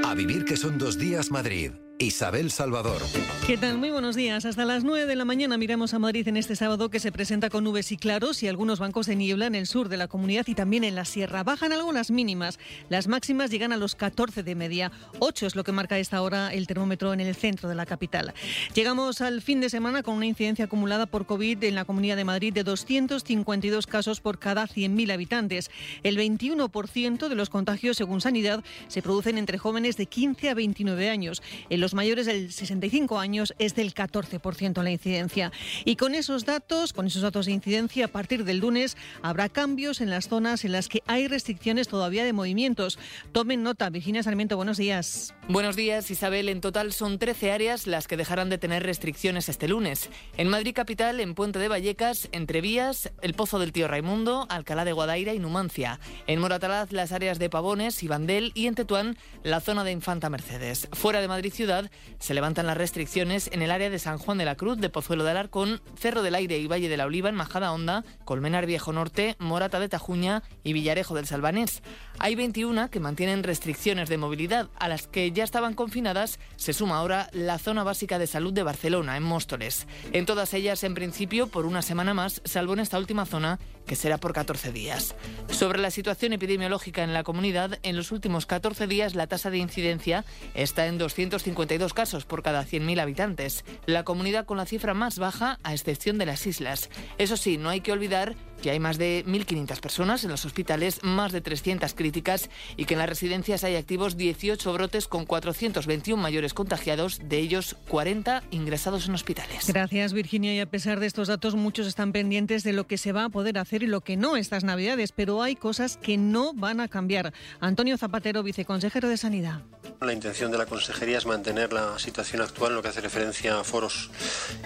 A 0.05 0.15
vivir 0.15 0.45
que 0.45 0.57
son 0.57 0.79
dos 0.79 0.99
días 0.99 1.31
Madrid. 1.31 1.73
Isabel 2.01 2.51
Salvador. 2.51 3.03
¿Qué 3.47 3.59
tal? 3.59 3.77
Muy 3.77 3.91
buenos 3.91 4.17
días. 4.17 4.47
Hasta 4.47 4.65
las 4.65 4.85
9 4.85 5.05
de 5.05 5.17
la 5.17 5.27
mañana 5.27 5.59
miramos 5.59 5.93
a 5.93 5.99
Madrid 5.99 6.27
en 6.29 6.39
este 6.39 6.57
sábado 6.57 6.89
que 6.89 6.99
se 6.99 7.13
presenta 7.13 7.51
con 7.51 7.63
nubes 7.63 7.93
y 7.93 7.99
claros 7.99 8.43
y 8.43 8.49
algunos 8.49 8.79
bancos 8.79 9.07
de 9.07 9.17
niebla 9.17 9.47
en 9.47 9.55
el 9.55 9.67
sur 9.67 9.91
de 9.91 9.99
la 9.99 10.09
comunidad 10.09 10.47
y 10.47 10.55
también 10.55 10.83
en 10.85 10.95
la 10.95 11.05
sierra. 11.05 11.43
Bajan 11.43 11.75
algunas 11.75 12.11
mínimas. 12.11 12.59
Las 12.89 13.07
máximas 13.07 13.51
llegan 13.51 13.73
a 13.73 13.77
los 13.77 13.97
14 13.97 14.43
de 14.43 14.55
media. 14.55 14.93
8 15.19 15.47
es 15.47 15.57
lo 15.57 15.63
que 15.63 15.73
marca 15.73 15.97
a 15.97 15.99
esta 15.99 16.23
hora 16.23 16.55
el 16.55 16.67
termómetro 16.67 17.13
en 17.13 17.21
el 17.21 17.35
centro 17.35 17.69
de 17.69 17.75
la 17.75 17.85
capital. 17.85 18.33
Llegamos 18.73 19.21
al 19.21 19.43
fin 19.43 19.61
de 19.61 19.69
semana 19.69 20.03
con 20.03 20.15
una 20.15 20.27
incidencia 20.27 20.65
acumulada 20.65 21.05
por 21.05 21.27
COVID 21.27 21.63
en 21.65 21.75
la 21.75 21.85
comunidad 21.85 22.17
de 22.17 22.25
Madrid 22.25 22.55
de 22.55 22.65
252 22.65 23.87
casos 23.87 24.23
por 24.23 24.39
cada 24.39 24.67
100.000 24.67 25.13
habitantes. 25.13 25.71
El 26.03 26.17
21% 26.17 27.29
de 27.29 27.35
los 27.35 27.51
contagios, 27.51 27.99
según 27.99 28.23
Sanidad, 28.23 28.65
se 28.89 29.03
producen 29.03 29.37
entre 29.37 29.59
jóvenes 29.59 29.99
de 29.99 30.07
15 30.07 30.49
a 30.49 30.55
29 30.55 31.11
años. 31.11 31.43
En 31.69 31.81
los 31.81 31.90
mayores 31.95 32.27
del 32.27 32.53
65 32.53 33.19
años 33.19 33.55
es 33.59 33.75
del 33.75 33.95
14% 33.95 34.83
la 34.83 34.91
incidencia. 34.91 35.53
Y 35.85 35.97
con 35.97 36.15
esos 36.15 36.45
datos, 36.45 36.93
con 36.93 37.07
esos 37.07 37.23
datos 37.23 37.47
de 37.47 37.53
incidencia, 37.53 38.07
a 38.07 38.09
partir 38.09 38.45
del 38.45 38.59
lunes 38.59 38.97
habrá 39.23 39.49
cambios 39.49 40.01
en 40.01 40.11
las 40.11 40.29
zonas 40.29 40.65
en 40.65 40.73
las 40.73 40.89
que 40.89 41.03
hay 41.07 41.29
restricciones 41.29 41.89
todavía 41.89 42.25
de 42.25 42.33
movimientos. 42.33 42.99
Tomen 43.33 43.63
nota. 43.63 43.91
Virginia 43.91 44.23
Sarmiento, 44.23 44.57
buenos 44.57 44.77
días. 44.77 45.35
Buenos 45.49 45.77
días, 45.77 46.11
Isabel. 46.11 46.49
En 46.49 46.61
total 46.61 46.93
son 46.93 47.19
13 47.19 47.53
áreas 47.53 47.87
las 47.87 48.07
que 48.07 48.17
dejarán 48.17 48.51
de 48.51 48.59
tener 48.59 48.83
restricciones 48.83 49.49
este 49.49 49.69
lunes. 49.69 50.11
En 50.37 50.49
Madrid 50.49 50.75
capital, 50.75 51.21
en 51.21 51.35
Puente 51.35 51.59
de 51.59 51.69
Vallecas, 51.69 52.29
entre 52.33 52.61
Vías, 52.61 53.11
el 53.23 53.35
Pozo 53.35 53.59
del 53.59 53.73
Tío 53.73 53.89
Raimundo, 53.89 54.47
Alcalá 54.49 54.85
de 54.85 54.93
Guadaira 54.93 55.35
y 55.35 55.39
Numancia. 55.39 56.01
En 56.27 56.41
Moratalaz, 56.41 56.93
las 56.93 57.13
áreas 57.13 57.39
de 57.39 57.51
Pavones 57.51 58.03
y 58.03 58.09
Bandel 58.09 58.53
y 58.55 58.67
en 58.67 58.75
Tetuán, 58.75 59.17
la 59.43 59.61
zona 59.61 59.85
de 59.85 59.93
Infanta 59.93 60.31
Mercedes. 60.31 60.89
Fuera 60.93 61.21
de 61.21 61.29
Madrid 61.29 61.53
ciudad, 61.53 61.80
se 62.19 62.35
levantan 62.35 62.67
las 62.67 62.77
restricciones 62.77 63.49
en 63.53 63.63
el 63.63 63.71
área 63.71 63.89
de 63.89 63.99
San 63.99 64.19
Juan 64.19 64.37
de 64.37 64.45
la 64.45 64.57
Cruz, 64.57 64.79
de 64.79 64.91
Pozuelo 64.91 65.25
de 65.25 65.31
Alarcón, 65.31 65.81
Cerro 65.97 66.23
del 66.23 66.35
Aire 66.35 66.59
y 66.59 66.67
Valle 66.67 66.89
de 66.89 66.97
la 66.97 67.07
Oliva 67.07 67.29
en 67.29 67.35
Majada 67.37 67.73
Honda, 67.73 68.05
Colmenar 68.25 68.67
Viejo 68.67 68.93
Norte, 68.93 69.37
Morata 69.39 69.81
de 69.81 69.89
Tajuña 69.89 70.43
y 70.63 70.73
Villarejo 70.73 71.15
del 71.15 71.27
Salvanés. 71.27 71.83
Hay 72.19 72.35
21 72.35 72.91
que 72.91 73.01
mantienen 73.01 73.43
restricciones 73.43 74.09
de 74.09 74.19
movilidad, 74.19 74.69
a 74.79 74.89
las 74.89 75.07
que 75.07 75.31
ya 75.33 75.45
estaban 75.45 75.75
confinadas 75.75 76.39
se 76.57 76.73
suma 76.73 76.99
ahora 76.99 77.31
la 77.33 77.59
zona 77.59 77.85
básica 77.85 78.19
de 78.19 78.27
salud 78.27 78.53
de 78.53 78.63
Barcelona, 78.63 79.17
en 79.17 79.23
Móstoles. 79.23 79.87
En 80.13 80.27
todas 80.27 80.53
ellas, 80.55 80.85
en 80.85 80.95
principio, 80.95 81.47
por 81.47 81.67
una 81.67 81.83
semana 81.83 82.15
más, 82.15 82.43
salvo 82.45 82.75
en 82.75 82.81
esta 82.81 82.99
última 82.99 83.27
zona, 83.27 83.59
que 83.91 83.97
será 83.97 84.19
por 84.19 84.33
14 84.33 84.71
días. 84.71 85.17
Sobre 85.49 85.81
la 85.81 85.91
situación 85.91 86.33
epidemiológica 86.33 87.03
en 87.03 87.13
la 87.13 87.25
comunidad, 87.25 87.81
en 87.83 87.97
los 87.97 88.13
últimos 88.13 88.47
14 88.47 88.87
días 88.87 89.17
la 89.17 89.27
tasa 89.27 89.51
de 89.51 89.59
incidencia 89.59 90.25
está 90.55 90.87
en 90.87 90.97
252 90.97 91.93
casos 91.93 92.25
por 92.25 92.45
cada 92.45 92.65
100.000 92.65 93.01
habitantes, 93.01 93.65
la 93.87 94.05
comunidad 94.05 94.47
con 94.47 94.59
la 94.59 94.65
cifra 94.65 94.95
más 94.95 95.19
baja 95.19 95.59
a 95.65 95.73
excepción 95.73 96.19
de 96.19 96.27
las 96.27 96.47
islas. 96.47 96.89
Eso 97.19 97.37
sí, 97.37 97.59
no 97.59 97.69
hay 97.69 97.81
que 97.81 97.91
olvidar 97.91 98.37
que 98.61 98.71
hay 98.71 98.79
más 98.79 98.99
de 98.99 99.25
1.500 99.27 99.81
personas 99.81 100.25
en 100.25 100.31
los 100.31 100.45
hospitales, 100.45 101.01
más 101.03 101.33
de 101.33 101.41
300 101.41 101.95
críticas 101.95 102.49
y 102.77 102.85
que 102.85 102.95
en 102.95 102.99
las 102.99 103.09
residencias 103.09 103.65
hay 103.65 103.77
activos 103.77 104.17
18 104.17 104.73
brotes 104.73 105.09
con 105.09 105.27
421 105.27 106.23
mayores 106.23 106.55
contagiados, 106.55 107.21
de 107.25 107.39
ellos 107.39 107.77
40 107.89 108.43
ingresados 108.51 109.09
en 109.09 109.15
hospitales. 109.15 109.67
Gracias, 109.67 110.13
Virginia. 110.13 110.55
Y 110.55 110.61
a 110.61 110.67
pesar 110.67 111.01
de 111.01 111.07
estos 111.07 111.29
datos, 111.29 111.55
muchos 111.55 111.87
están 111.87 112.13
pendientes 112.13 112.63
de 112.63 112.73
lo 112.73 112.87
que 112.87 112.99
se 112.99 113.13
va 113.13 113.25
a 113.25 113.29
poder 113.29 113.59
hacer 113.59 113.83
y 113.83 113.87
lo 113.87 114.03
que 114.03 114.17
no 114.17 114.37
estas 114.37 114.65
Navidades, 114.65 115.13
pero 115.13 115.43
hay 115.43 115.57
cosas 115.57 115.97
que 115.97 116.17
no 116.17 116.53
van 116.53 116.81
a 116.81 116.89
cambiar. 116.89 117.33
Antonio 117.61 117.97
Zapatero, 117.97 118.43
viceconsejero 118.43 119.09
de 119.09 119.17
Sanidad. 119.17 119.63
La 120.01 120.13
intención 120.13 120.51
de 120.51 120.59
la 120.59 120.67
consejería 120.67 121.19
es 121.19 121.27
mantener 121.27 121.73
la 121.73 121.99
situación 121.99 122.41
actual 122.41 122.71
en 122.71 122.77
lo 122.77 122.83
que 122.83 122.89
hace 122.89 123.01
referencia 123.01 123.59
a 123.59 123.65
foros 123.65 124.11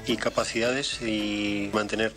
y 0.07 0.16
capacidades 0.16 1.03
y 1.03 1.70
mantener 1.72 2.12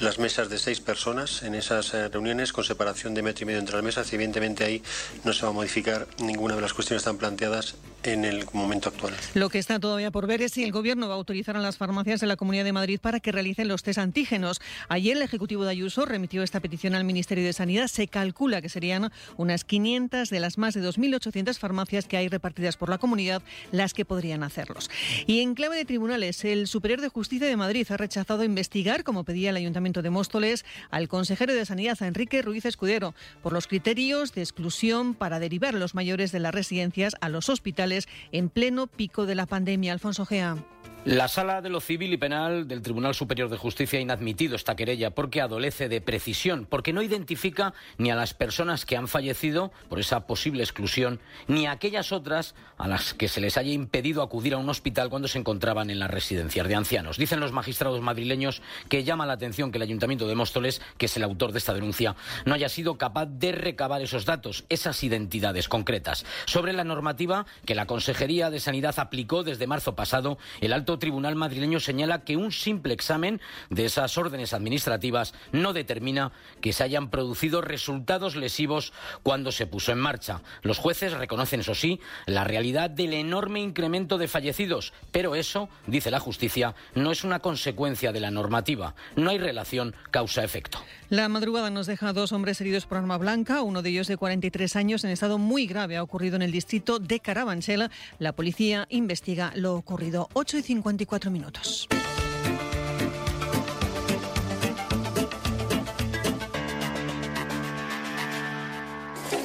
las 0.00 0.18
mesas 0.18 0.48
de 0.48 0.58
seis 0.58 0.80
personas 0.80 1.21
en 1.22 1.54
esas 1.54 1.94
eh, 1.94 2.08
reuniones 2.08 2.52
con 2.52 2.64
separación 2.64 3.14
de 3.14 3.22
metro 3.22 3.44
y 3.44 3.46
medio 3.46 3.60
entre 3.60 3.76
las 3.76 3.84
mesas 3.84 4.12
evidentemente 4.12 4.64
ahí 4.64 4.82
no 5.22 5.32
se 5.32 5.42
va 5.44 5.50
a 5.50 5.52
modificar 5.52 6.08
ninguna 6.18 6.56
de 6.56 6.62
las 6.62 6.74
cuestiones 6.74 7.04
tan 7.04 7.16
planteadas 7.16 7.76
en 8.04 8.24
el 8.24 8.44
momento 8.52 8.88
actual. 8.88 9.14
Lo 9.34 9.48
que 9.48 9.58
está 9.58 9.78
todavía 9.78 10.10
por 10.10 10.26
ver 10.26 10.42
es 10.42 10.52
si 10.52 10.64
el 10.64 10.72
Gobierno 10.72 11.08
va 11.08 11.14
a 11.14 11.16
autorizar 11.16 11.56
a 11.56 11.60
las 11.60 11.76
farmacias 11.76 12.20
de 12.20 12.26
la 12.26 12.36
Comunidad 12.36 12.64
de 12.64 12.72
Madrid 12.72 13.00
para 13.00 13.20
que 13.20 13.32
realicen 13.32 13.68
los 13.68 13.82
test 13.82 13.98
antígenos. 13.98 14.60
Ayer 14.88 15.16
el 15.16 15.22
Ejecutivo 15.22 15.64
de 15.64 15.70
Ayuso 15.70 16.04
remitió 16.04 16.42
esta 16.42 16.60
petición 16.60 16.94
al 16.94 17.04
Ministerio 17.04 17.44
de 17.44 17.52
Sanidad. 17.52 17.88
Se 17.88 18.08
calcula 18.08 18.62
que 18.62 18.68
serían 18.68 19.10
unas 19.36 19.64
500 19.64 20.30
de 20.30 20.40
las 20.40 20.58
más 20.58 20.74
de 20.74 20.82
2.800 20.82 21.58
farmacias 21.58 22.06
que 22.06 22.16
hay 22.16 22.28
repartidas 22.28 22.76
por 22.76 22.88
la 22.88 22.98
comunidad 22.98 23.42
las 23.70 23.94
que 23.94 24.04
podrían 24.04 24.42
hacerlos. 24.42 24.90
Y 25.26 25.40
en 25.40 25.54
clave 25.54 25.76
de 25.76 25.84
tribunales, 25.84 26.44
el 26.44 26.66
Superior 26.66 27.00
de 27.00 27.08
Justicia 27.08 27.46
de 27.46 27.56
Madrid 27.56 27.86
ha 27.90 27.96
rechazado 27.96 28.44
investigar, 28.44 29.04
como 29.04 29.24
pedía 29.24 29.50
el 29.50 29.56
Ayuntamiento 29.56 30.02
de 30.02 30.10
Móstoles, 30.10 30.64
al 30.90 31.08
consejero 31.08 31.54
de 31.54 31.66
Sanidad, 31.66 32.02
Enrique 32.02 32.42
Ruiz 32.42 32.64
Escudero, 32.64 33.14
por 33.42 33.52
los 33.52 33.66
criterios 33.66 34.32
de 34.32 34.42
exclusión 34.42 35.14
para 35.14 35.38
derivar 35.38 35.74
los 35.74 35.94
mayores 35.94 36.32
de 36.32 36.40
las 36.40 36.54
residencias 36.54 37.14
a 37.20 37.28
los 37.28 37.48
hospitales 37.48 37.91
en 38.32 38.48
pleno 38.48 38.86
pico 38.86 39.26
de 39.26 39.34
la 39.34 39.46
pandemia. 39.46 39.92
Alfonso 39.92 40.26
Gea. 40.26 40.56
La 41.04 41.26
Sala 41.26 41.62
de 41.62 41.68
lo 41.68 41.80
Civil 41.80 42.12
y 42.12 42.16
Penal 42.16 42.68
del 42.68 42.80
Tribunal 42.80 43.12
Superior 43.16 43.50
de 43.50 43.56
Justicia 43.56 43.98
ha 43.98 44.02
inadmitido 44.02 44.54
esta 44.54 44.76
querella 44.76 45.10
porque 45.10 45.40
adolece 45.40 45.88
de 45.88 46.00
precisión, 46.00 46.64
porque 46.64 46.92
no 46.92 47.02
identifica 47.02 47.74
ni 47.98 48.12
a 48.12 48.14
las 48.14 48.34
personas 48.34 48.86
que 48.86 48.96
han 48.96 49.08
fallecido 49.08 49.72
por 49.88 49.98
esa 49.98 50.28
posible 50.28 50.62
exclusión, 50.62 51.18
ni 51.48 51.66
a 51.66 51.72
aquellas 51.72 52.12
otras 52.12 52.54
a 52.78 52.86
las 52.86 53.14
que 53.14 53.26
se 53.26 53.40
les 53.40 53.56
haya 53.56 53.72
impedido 53.72 54.22
acudir 54.22 54.54
a 54.54 54.58
un 54.58 54.68
hospital 54.68 55.10
cuando 55.10 55.26
se 55.26 55.40
encontraban 55.40 55.90
en 55.90 55.98
las 55.98 56.08
residencias 56.08 56.68
de 56.68 56.76
ancianos. 56.76 57.18
Dicen 57.18 57.40
los 57.40 57.50
magistrados 57.50 58.00
madrileños 58.00 58.62
que 58.88 59.02
llama 59.02 59.26
la 59.26 59.32
atención 59.32 59.72
que 59.72 59.78
el 59.78 59.82
Ayuntamiento 59.82 60.28
de 60.28 60.36
Móstoles, 60.36 60.80
que 60.98 61.06
es 61.06 61.16
el 61.16 61.24
autor 61.24 61.50
de 61.50 61.58
esta 61.58 61.74
denuncia, 61.74 62.14
no 62.44 62.54
haya 62.54 62.68
sido 62.68 62.96
capaz 62.96 63.26
de 63.26 63.50
recabar 63.50 64.02
esos 64.02 64.24
datos, 64.24 64.66
esas 64.68 65.02
identidades 65.02 65.68
concretas. 65.68 66.24
Sobre 66.44 66.72
la 66.72 66.84
normativa 66.84 67.44
que 67.66 67.74
la 67.74 67.86
Consejería 67.86 68.50
de 68.50 68.60
Sanidad 68.60 68.94
aplicó 69.00 69.42
desde 69.42 69.66
marzo 69.66 69.96
pasado, 69.96 70.38
el 70.60 70.72
alto 70.72 70.91
Tribunal 70.98 71.36
madrileño 71.36 71.80
señala 71.80 72.24
que 72.24 72.36
un 72.36 72.52
simple 72.52 72.94
examen 72.94 73.40
de 73.70 73.84
esas 73.84 74.16
órdenes 74.18 74.52
administrativas 74.52 75.34
no 75.52 75.72
determina 75.72 76.32
que 76.60 76.72
se 76.72 76.84
hayan 76.84 77.10
producido 77.10 77.60
resultados 77.60 78.36
lesivos 78.36 78.92
cuando 79.22 79.52
se 79.52 79.66
puso 79.66 79.92
en 79.92 79.98
marcha. 79.98 80.42
Los 80.62 80.78
jueces 80.78 81.12
reconocen, 81.12 81.60
eso 81.60 81.74
sí, 81.74 82.00
la 82.26 82.44
realidad 82.44 82.90
del 82.90 83.14
enorme 83.14 83.60
incremento 83.60 84.18
de 84.18 84.28
fallecidos, 84.28 84.92
pero 85.10 85.34
eso, 85.34 85.68
dice 85.86 86.10
la 86.10 86.20
justicia, 86.20 86.74
no 86.94 87.10
es 87.10 87.24
una 87.24 87.40
consecuencia 87.40 88.12
de 88.12 88.20
la 88.20 88.30
normativa. 88.30 88.94
No 89.16 89.30
hay 89.30 89.38
relación 89.38 89.94
causa-efecto. 90.10 90.78
La 91.12 91.28
madrugada 91.28 91.68
nos 91.68 91.86
deja 91.86 92.14
dos 92.14 92.32
hombres 92.32 92.58
heridos 92.62 92.86
por 92.86 92.96
arma 92.96 93.18
blanca, 93.18 93.60
uno 93.60 93.82
de 93.82 93.90
ellos 93.90 94.06
de 94.06 94.16
43 94.16 94.76
años 94.76 95.04
en 95.04 95.10
estado 95.10 95.36
muy 95.36 95.66
grave. 95.66 95.98
Ha 95.98 96.02
ocurrido 96.02 96.36
en 96.36 96.42
el 96.42 96.52
distrito 96.52 97.00
de 97.00 97.20
Carabanchel. 97.20 97.90
La 98.18 98.32
policía 98.32 98.86
investiga 98.88 99.52
lo 99.54 99.74
ocurrido. 99.74 100.30
8 100.32 100.56
y 100.56 100.62
54 100.62 101.30
minutos. 101.30 101.86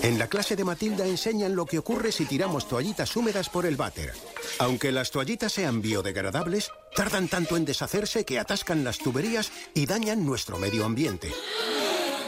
En 0.04 0.20
la 0.20 0.28
clase 0.28 0.56
de 0.56 0.64
Matilda 0.64 1.06
enseñan 1.06 1.56
lo 1.56 1.66
que 1.66 1.80
ocurre 1.80 2.12
si 2.12 2.26
tiramos 2.26 2.68
toallitas 2.68 3.16
húmedas 3.16 3.50
por 3.50 3.66
el 3.66 3.76
váter. 3.76 4.14
Aunque 4.60 4.92
las 4.92 5.12
toallitas 5.12 5.54
sean 5.54 5.82
biodegradables, 5.82 6.72
tardan 6.96 7.28
tanto 7.28 7.58
en 7.58 7.66
deshacerse 7.66 8.24
que 8.24 8.40
atascan 8.40 8.84
las 8.84 9.00
tuberías 9.00 9.52
y 9.74 9.86
dañan 9.86 10.26
nuestro 10.26 10.58
medio 10.58 10.86
ambiente. 10.86 11.32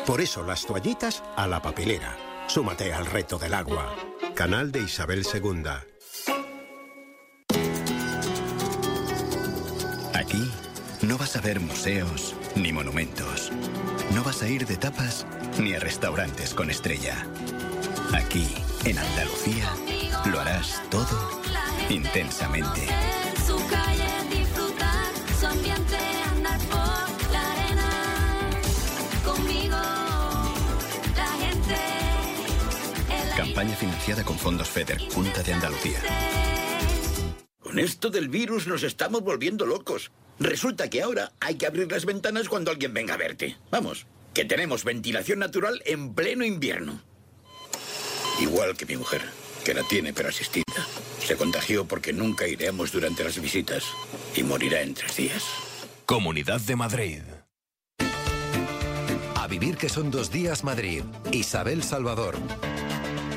Por 0.06 0.22
eso 0.22 0.44
las 0.44 0.66
toallitas 0.66 1.24
a 1.36 1.48
la 1.48 1.62
papelera. 1.62 2.18
Súmate 2.48 2.94
al 2.94 3.06
reto 3.06 3.38
del 3.38 3.54
agua. 3.54 3.96
Canal 4.34 4.72
de 4.72 4.82
Isabel 4.82 5.26
II. 5.32 5.64
Aquí 10.16 10.52
no 11.04 11.18
vas 11.18 11.36
a 11.36 11.42
ver 11.42 11.60
museos 11.60 12.36
ni 12.56 12.74
monumentos. 12.74 13.52
No 14.14 14.24
vas 14.24 14.42
a 14.42 14.50
ir 14.50 14.66
de 14.66 14.78
tapas 14.78 15.26
ni 15.60 15.74
a 15.74 15.80
restaurantes 15.80 16.54
con 16.54 16.70
estrella. 16.70 17.26
Aquí, 18.14 18.48
en 18.86 18.98
Andalucía, 18.98 19.72
lo 20.26 20.40
harás 20.40 20.82
todo 20.90 21.42
intensamente. 21.90 22.88
Campaña 33.38 33.76
financiada 33.76 34.24
con 34.24 34.38
fondos 34.38 34.70
FEDER, 34.70 35.00
Junta 35.14 35.44
de 35.44 35.54
Andalucía. 35.54 36.00
Con 37.62 37.78
esto 37.78 38.10
del 38.10 38.30
virus 38.30 38.68
nos 38.68 38.84
estamos 38.84 39.22
volviendo 39.22 39.66
locos. 39.66 40.12
Resulta 40.40 40.90
que 40.90 41.02
ahora 41.02 41.32
hay 41.40 41.56
que 41.56 41.68
abrir 41.68 41.92
las 41.92 42.06
ventanas 42.06 42.50
cuando 42.50 42.72
alguien 42.72 42.94
venga 42.94 43.14
a 43.14 43.18
verte. 43.18 43.58
Vamos, 43.70 44.08
que 44.34 44.46
tenemos 44.46 44.84
ventilación 44.84 45.40
natural 45.40 45.82
en 45.86 46.14
pleno 46.16 46.44
invierno. 46.46 47.02
Igual 48.40 48.76
que 48.76 48.86
mi 48.86 48.98
mujer, 48.98 49.22
que 49.64 49.74
la 49.74 49.84
tiene 49.84 50.14
pero 50.14 50.30
asistida. 50.30 50.64
Se 51.20 51.36
contagió 51.36 51.86
porque 51.86 52.14
nunca 52.14 52.48
iremos 52.48 52.92
durante 52.92 53.24
las 53.24 53.40
visitas 53.40 53.84
y 54.36 54.44
morirá 54.44 54.82
en 54.82 54.94
tres 54.94 55.16
días. 55.16 55.44
Comunidad 56.06 56.62
de 56.62 56.76
Madrid. 56.76 57.22
A 59.36 59.48
vivir 59.48 59.78
que 59.78 59.90
son 59.90 60.10
dos 60.10 60.32
días 60.32 60.64
Madrid. 60.64 61.04
Isabel 61.32 61.84
Salvador. 61.84 62.36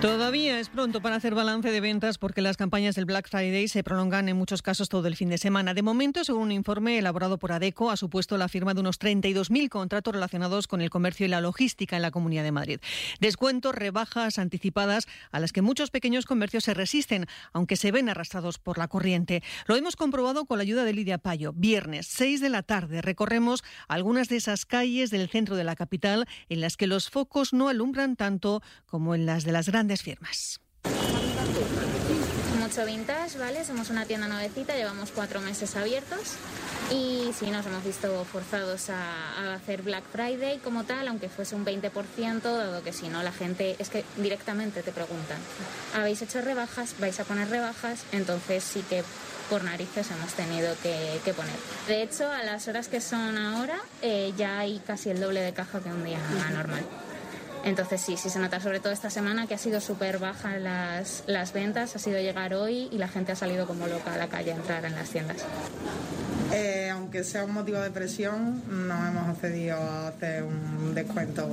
Todavía 0.02 0.58
es 0.58 0.68
pronto 0.68 1.00
para 1.00 1.14
hacer 1.14 1.32
balance 1.32 1.70
de 1.70 1.80
ventas 1.80 2.18
porque 2.18 2.42
las 2.42 2.56
campañas 2.56 2.96
del 2.96 3.04
Black 3.04 3.28
Friday 3.28 3.68
se 3.68 3.84
prolongan 3.84 4.28
en 4.28 4.36
muchos 4.36 4.60
casos 4.60 4.88
todo 4.88 5.06
el 5.06 5.14
fin 5.14 5.28
de 5.28 5.38
semana. 5.38 5.74
De 5.74 5.82
momento, 5.82 6.24
según 6.24 6.42
un 6.42 6.50
informe 6.50 6.98
elaborado 6.98 7.38
por 7.38 7.52
ADECO, 7.52 7.88
ha 7.88 7.96
supuesto 7.96 8.36
la 8.36 8.48
firma 8.48 8.74
de 8.74 8.80
unos 8.80 8.98
32.000 8.98 9.68
contratos 9.68 10.12
relacionados 10.12 10.66
con 10.66 10.80
el 10.80 10.90
comercio 10.90 11.26
y 11.26 11.28
la 11.28 11.40
logística 11.40 11.94
en 11.94 12.02
la 12.02 12.10
Comunidad 12.10 12.42
de 12.42 12.50
Madrid. 12.50 12.80
Descuentos, 13.20 13.76
rebajas 13.76 14.40
anticipadas 14.40 15.06
a 15.30 15.38
las 15.38 15.52
que 15.52 15.62
muchos 15.62 15.92
pequeños 15.92 16.26
comercios 16.26 16.64
se 16.64 16.74
resisten, 16.74 17.26
aunque 17.52 17.76
se 17.76 17.92
ven 17.92 18.08
arrastrados 18.08 18.58
por 18.58 18.78
la 18.78 18.88
corriente. 18.88 19.44
Lo 19.68 19.76
hemos 19.76 19.94
comprobado 19.94 20.46
con 20.46 20.58
la 20.58 20.62
ayuda 20.62 20.82
de 20.82 20.94
Lidia 20.94 21.18
Payo. 21.18 21.52
Viernes, 21.52 22.08
6 22.08 22.40
de 22.40 22.48
la 22.48 22.64
tarde, 22.64 23.02
recorremos 23.02 23.62
algunas 23.86 24.28
de 24.28 24.38
esas 24.38 24.66
calles 24.66 25.12
del 25.12 25.28
centro 25.28 25.54
de 25.54 25.62
la 25.62 25.76
capital 25.76 26.26
en 26.48 26.60
las 26.60 26.76
que 26.76 26.88
los 26.88 27.08
focos 27.08 27.52
no 27.52 27.68
alumbran 27.68 28.16
tanto 28.16 28.64
como 28.86 29.14
en 29.14 29.26
las 29.26 29.44
de 29.44 29.52
las 29.52 29.68
grandes 29.68 29.91
firmas. 30.00 30.60
Mucho 32.58 32.86
vintage, 32.86 33.38
¿vale? 33.38 33.64
Somos 33.64 33.90
una 33.90 34.06
tienda 34.06 34.28
nuevecita, 34.28 34.74
llevamos 34.74 35.10
cuatro 35.10 35.40
meses 35.40 35.76
abiertos 35.76 36.36
y 36.90 37.30
sí 37.38 37.50
nos 37.50 37.66
hemos 37.66 37.84
visto 37.84 38.24
forzados 38.24 38.88
a, 38.90 39.54
hacer 39.54 39.82
Black 39.82 40.04
Friday 40.10 40.58
como 40.58 40.84
tal, 40.84 41.08
aunque 41.08 41.28
fuese 41.28 41.54
un 41.54 41.64
20%, 41.64 42.40
dado 42.40 42.82
que 42.82 42.92
si 42.92 43.08
no 43.08 43.22
la 43.22 43.32
gente 43.32 43.76
es 43.78 43.90
que 43.90 44.04
directamente 44.16 44.82
te 44.82 44.92
preguntan, 44.92 45.38
¿habéis 45.94 46.22
hecho 46.22 46.40
rebajas? 46.40 46.94
¿Vais 46.98 47.18
a 47.20 47.24
poner 47.24 47.48
rebajas? 47.48 48.04
Entonces 48.12 48.64
sí 48.64 48.84
que 48.88 49.02
por 49.50 49.64
narices 49.64 50.10
hemos 50.10 50.32
tenido 50.32 50.74
que, 50.82 51.20
que 51.24 51.34
poner. 51.34 51.54
De 51.88 52.02
hecho, 52.02 52.30
a 52.30 52.42
las 52.42 52.68
horas 52.68 52.88
que 52.88 53.00
son 53.00 53.36
ahora 53.36 53.78
eh, 54.00 54.32
ya 54.36 54.58
hay 54.60 54.78
casi 54.86 55.10
el 55.10 55.20
doble 55.20 55.40
de 55.40 55.52
caja 55.52 55.80
que 55.80 55.90
un 55.90 56.04
día 56.04 56.18
normal. 56.52 56.84
Entonces 57.64 58.00
sí, 58.00 58.16
sí 58.16 58.28
se 58.28 58.38
nota 58.38 58.60
sobre 58.60 58.80
todo 58.80 58.92
esta 58.92 59.10
semana 59.10 59.46
que 59.46 59.54
ha 59.54 59.58
sido 59.58 59.80
súper 59.80 60.18
baja 60.18 60.58
las, 60.58 61.22
las 61.26 61.52
ventas, 61.52 61.94
ha 61.94 61.98
sido 61.98 62.18
llegar 62.20 62.54
hoy 62.54 62.88
y 62.90 62.98
la 62.98 63.08
gente 63.08 63.32
ha 63.32 63.36
salido 63.36 63.66
como 63.66 63.86
loca 63.86 64.14
a 64.14 64.16
la 64.16 64.28
calle 64.28 64.52
a 64.52 64.56
entrar 64.56 64.84
en 64.84 64.94
las 64.94 65.10
tiendas. 65.10 65.38
Eh, 66.52 66.90
aunque 66.90 67.24
sea 67.24 67.44
un 67.44 67.54
motivo 67.54 67.78
de 67.78 67.90
presión, 67.90 68.62
no 68.68 69.06
hemos 69.06 69.28
accedido 69.28 69.76
a 69.76 70.08
hacer 70.08 70.42
un 70.42 70.94
descuento 70.94 71.48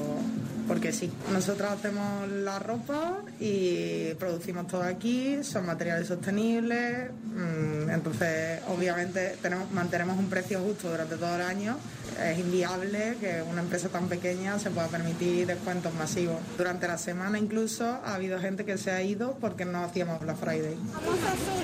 porque 0.70 0.94
sí. 0.94 1.12
Nosotros 1.34 1.72
hacemos 1.72 2.30
la 2.30 2.60
ropa 2.60 3.18
y 3.40 4.14
producimos 4.20 4.68
todo 4.68 4.84
aquí, 4.84 5.44
son 5.44 5.66
materiales 5.66 6.08
sostenibles, 6.08 7.10
mm, 7.10 7.90
entonces 7.90 8.62
obviamente 8.68 9.36
tenemos, 9.42 9.72
mantenemos 9.72 10.20
un 10.20 10.30
precio 10.30 10.60
justo 10.60 10.92
durante 10.92 11.16
todo 11.16 11.36
el 11.36 11.42
año. 11.42 11.76
Es 12.24 12.38
inviable 12.38 13.18
que 13.20 13.42
una 13.42 13.62
empresa 13.62 13.90
tan 13.90 14.08
pequeña 14.08 14.60
se 14.60 14.70
pueda 14.70 14.88
permitir 14.88 15.48
descuentos 15.48 15.92
masivos. 15.96 16.38
Durante 16.56 16.88
la 16.88 17.00
semana 17.00 17.40
incluso 17.40 17.86
ha 17.86 18.14
habido 18.14 18.40
gente 18.40 18.64
que 18.64 18.78
se 18.78 18.92
ha 18.92 19.02
ido 19.02 19.38
porque 19.42 19.66
no 19.66 19.84
hacíamos 19.84 20.22
Black 20.22 20.38
Friday. 20.38 20.78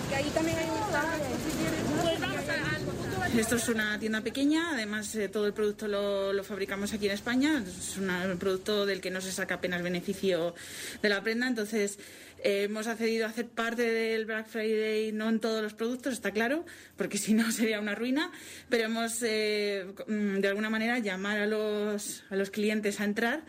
que 0.10 0.16
ahí 0.16 0.32
también 0.34 0.58
hay 0.58 0.66
Esto 3.34 3.58
es 3.58 3.68
una 3.70 4.00
tienda 4.00 4.22
pequeña, 4.22 4.72
además 4.72 5.14
eh, 5.16 5.28
todo 5.28 5.46
el 5.46 5.54
producto 5.54 5.88
lo, 5.88 6.32
lo 6.32 6.44
fabricamos 6.44 6.94
aquí 6.94 7.08
en 7.08 7.12
España, 7.12 7.64
es 7.68 7.98
una- 7.98 8.26
un 8.26 8.38
producto 8.38 8.86
del 8.86 9.02
que 9.02 9.12
no 9.12 9.20
se 9.20 9.32
saca 9.32 9.56
apenas 9.56 9.82
beneficio 9.84 10.56
de 11.02 11.10
la 11.10 11.22
prenda, 11.22 11.48
entonces 11.48 12.00
eh, 12.44 12.64
hemos 12.64 12.88
accedido 12.88 13.26
a 13.26 13.30
hacer 13.30 13.48
parte 13.50 13.82
del 13.84 14.26
Black 14.26 14.48
Friday, 14.48 15.12
no 15.12 15.28
en 15.30 15.40
todos 15.42 15.62
los 15.62 15.74
productos, 15.74 16.14
está 16.14 16.32
claro, 16.32 16.66
porque 16.96 17.18
si 17.20 17.34
no 17.34 17.52
sería 17.52 17.80
una 17.82 17.94
ruina, 17.96 18.32
pero 18.70 18.86
hemos 18.86 19.22
eh, 19.24 19.86
mm, 20.08 20.40
de 20.40 20.48
alguna 20.48 20.70
manera 20.70 21.00
llamar 21.00 21.40
a 21.40 21.46
los, 21.46 22.24
a 22.30 22.36
los 22.36 22.50
clientes 22.52 23.00
a 23.02 23.04
entrar. 23.06 23.44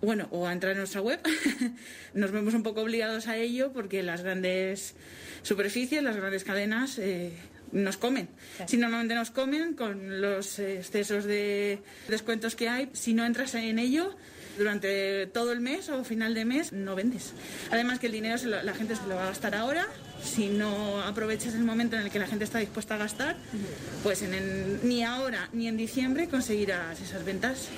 Bueno, 0.00 0.26
o 0.32 0.48
a 0.48 0.52
entrar 0.52 0.72
en 0.72 0.78
nuestra 0.78 1.00
web. 1.00 1.20
Nos 2.14 2.32
vemos 2.32 2.54
un 2.54 2.64
poco 2.64 2.80
obligados 2.80 3.28
a 3.28 3.36
ello 3.36 3.70
porque 3.72 4.02
las 4.02 4.22
grandes 4.22 4.96
superficies, 5.44 6.02
las 6.02 6.16
grandes 6.16 6.42
cadenas 6.42 6.98
eh, 6.98 7.32
nos 7.72 7.96
comen. 7.96 8.28
Si 8.66 8.76
normalmente 8.76 9.14
nos 9.14 9.30
comen 9.30 9.74
con 9.74 10.20
los 10.20 10.58
excesos 10.58 11.24
de 11.24 11.80
descuentos 12.08 12.54
que 12.54 12.68
hay, 12.68 12.88
si 12.92 13.14
no 13.14 13.24
entras 13.24 13.54
en 13.54 13.78
ello 13.78 14.14
durante 14.58 15.26
todo 15.28 15.52
el 15.52 15.60
mes 15.60 15.88
o 15.88 16.04
final 16.04 16.34
de 16.34 16.44
mes, 16.44 16.72
no 16.72 16.94
vendes. 16.94 17.32
Además 17.70 17.98
que 17.98 18.06
el 18.06 18.12
dinero 18.12 18.36
se 18.38 18.46
lo- 18.46 18.62
la 18.62 18.74
gente 18.74 18.94
se 18.96 19.06
lo 19.06 19.16
va 19.16 19.24
a 19.24 19.28
gastar 19.28 19.54
ahora. 19.54 19.86
Si 20.22 20.48
no 20.48 21.02
aprovechas 21.02 21.54
el 21.54 21.64
momento 21.64 21.96
en 21.96 22.02
el 22.02 22.10
que 22.10 22.18
la 22.18 22.26
gente 22.26 22.44
está 22.44 22.58
dispuesta 22.58 22.94
a 22.94 22.98
gastar, 22.98 23.36
pues 24.02 24.22
en 24.22 24.34
el- 24.34 24.80
ni 24.84 25.02
ahora 25.02 25.48
ni 25.52 25.66
en 25.68 25.76
diciembre 25.76 26.28
conseguirás 26.28 27.00
esas 27.00 27.24
ventas. 27.24 27.68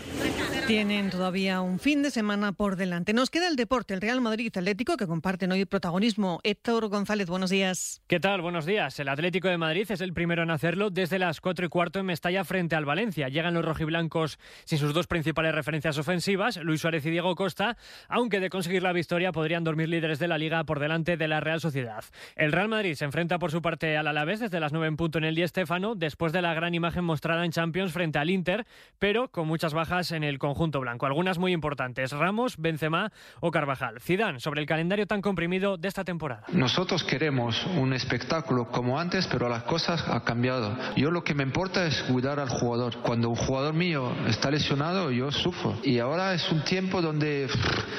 Tienen 0.66 1.10
todavía 1.10 1.60
un 1.60 1.78
fin 1.78 2.02
de 2.02 2.10
semana 2.10 2.52
por 2.52 2.76
delante. 2.76 3.12
Nos 3.12 3.30
queda 3.30 3.48
el 3.48 3.56
deporte, 3.56 3.94
el 3.94 4.00
Real 4.00 4.20
Madrid 4.20 4.52
Atlético, 4.54 4.96
que 4.96 5.06
comparten 5.06 5.52
hoy 5.52 5.64
protagonismo. 5.64 6.40
Héctor 6.44 6.88
González, 6.88 7.28
buenos 7.28 7.50
días. 7.50 8.02
¿Qué 8.06 8.20
tal? 8.20 8.40
Buenos 8.42 8.66
días. 8.66 8.98
El 9.00 9.08
Atlético 9.08 9.48
de 9.48 9.58
Madrid 9.58 9.86
es 9.90 10.00
el 10.00 10.12
primero 10.12 10.42
en 10.42 10.50
hacerlo 10.50 10.90
desde 10.90 11.18
las 11.18 11.40
4 11.40 11.66
y 11.66 11.68
cuarto 11.68 11.98
en 11.98 12.06
Mestalla 12.06 12.44
frente 12.44 12.76
al 12.76 12.84
Valencia. 12.84 13.28
Llegan 13.28 13.54
los 13.54 13.64
rojiblancos 13.64 14.38
sin 14.64 14.78
sus 14.78 14.92
dos 14.94 15.06
principales 15.06 15.54
referencias 15.54 15.98
ofensivas, 15.98 16.58
Luis 16.58 16.80
Suárez 16.82 17.04
y 17.06 17.10
Diego 17.10 17.34
Costa, 17.34 17.76
aunque 18.08 18.40
de 18.40 18.50
conseguir 18.50 18.82
la 18.82 18.92
victoria 18.92 19.32
podrían 19.32 19.64
dormir 19.64 19.88
líderes 19.88 20.18
de 20.18 20.28
la 20.28 20.38
liga 20.38 20.64
por 20.64 20.78
delante 20.78 21.16
de 21.16 21.28
la 21.28 21.40
Real 21.40 21.60
Sociedad. 21.60 22.04
El 22.36 22.50
Real 22.50 22.66
Madrid 22.66 22.94
se 22.94 23.04
enfrenta 23.04 23.38
por 23.38 23.52
su 23.52 23.62
parte 23.62 23.96
al 23.96 24.08
Alavés 24.08 24.40
desde 24.40 24.58
las 24.58 24.72
9 24.72 24.88
en 24.88 24.96
punto 24.96 25.18
en 25.18 25.24
el 25.24 25.36
Di 25.36 25.46
Stéfano, 25.46 25.94
después 25.94 26.32
de 26.32 26.42
la 26.42 26.52
gran 26.52 26.74
imagen 26.74 27.04
mostrada 27.04 27.44
en 27.44 27.52
Champions 27.52 27.92
frente 27.92 28.18
al 28.18 28.28
Inter, 28.28 28.66
pero 28.98 29.28
con 29.28 29.46
muchas 29.46 29.72
bajas 29.72 30.10
en 30.10 30.24
el 30.24 30.40
conjunto 30.40 30.80
blanco, 30.80 31.06
algunas 31.06 31.38
muy 31.38 31.52
importantes, 31.52 32.10
Ramos, 32.10 32.56
Benzema 32.58 33.12
o 33.38 33.52
Carvajal. 33.52 34.00
Zidane, 34.00 34.40
sobre 34.40 34.60
el 34.60 34.66
calendario 34.66 35.06
tan 35.06 35.22
comprimido 35.22 35.76
de 35.76 35.86
esta 35.86 36.02
temporada. 36.02 36.42
Nosotros 36.52 37.04
queremos 37.04 37.64
un 37.66 37.92
espectáculo 37.92 38.66
como 38.68 38.98
antes, 38.98 39.28
pero 39.28 39.48
las 39.48 39.62
cosas 39.62 40.04
han 40.08 40.22
cambiado. 40.22 40.76
Yo 40.96 41.12
lo 41.12 41.22
que 41.22 41.34
me 41.34 41.44
importa 41.44 41.86
es 41.86 42.02
cuidar 42.02 42.40
al 42.40 42.48
jugador. 42.48 42.96
Cuando 43.02 43.28
un 43.28 43.36
jugador 43.36 43.74
mío 43.74 44.12
está 44.26 44.50
lesionado, 44.50 45.12
yo 45.12 45.30
sufro. 45.30 45.76
Y 45.84 46.00
ahora 46.00 46.34
es 46.34 46.50
un 46.50 46.64
tiempo 46.64 47.00
donde, 47.00 47.46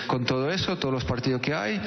con 0.07 0.25
todo 0.25 0.51
eso, 0.51 0.77
todos 0.77 0.93
los 0.93 1.05
partidos 1.05 1.39
que 1.39 1.53
hay, 1.53 1.79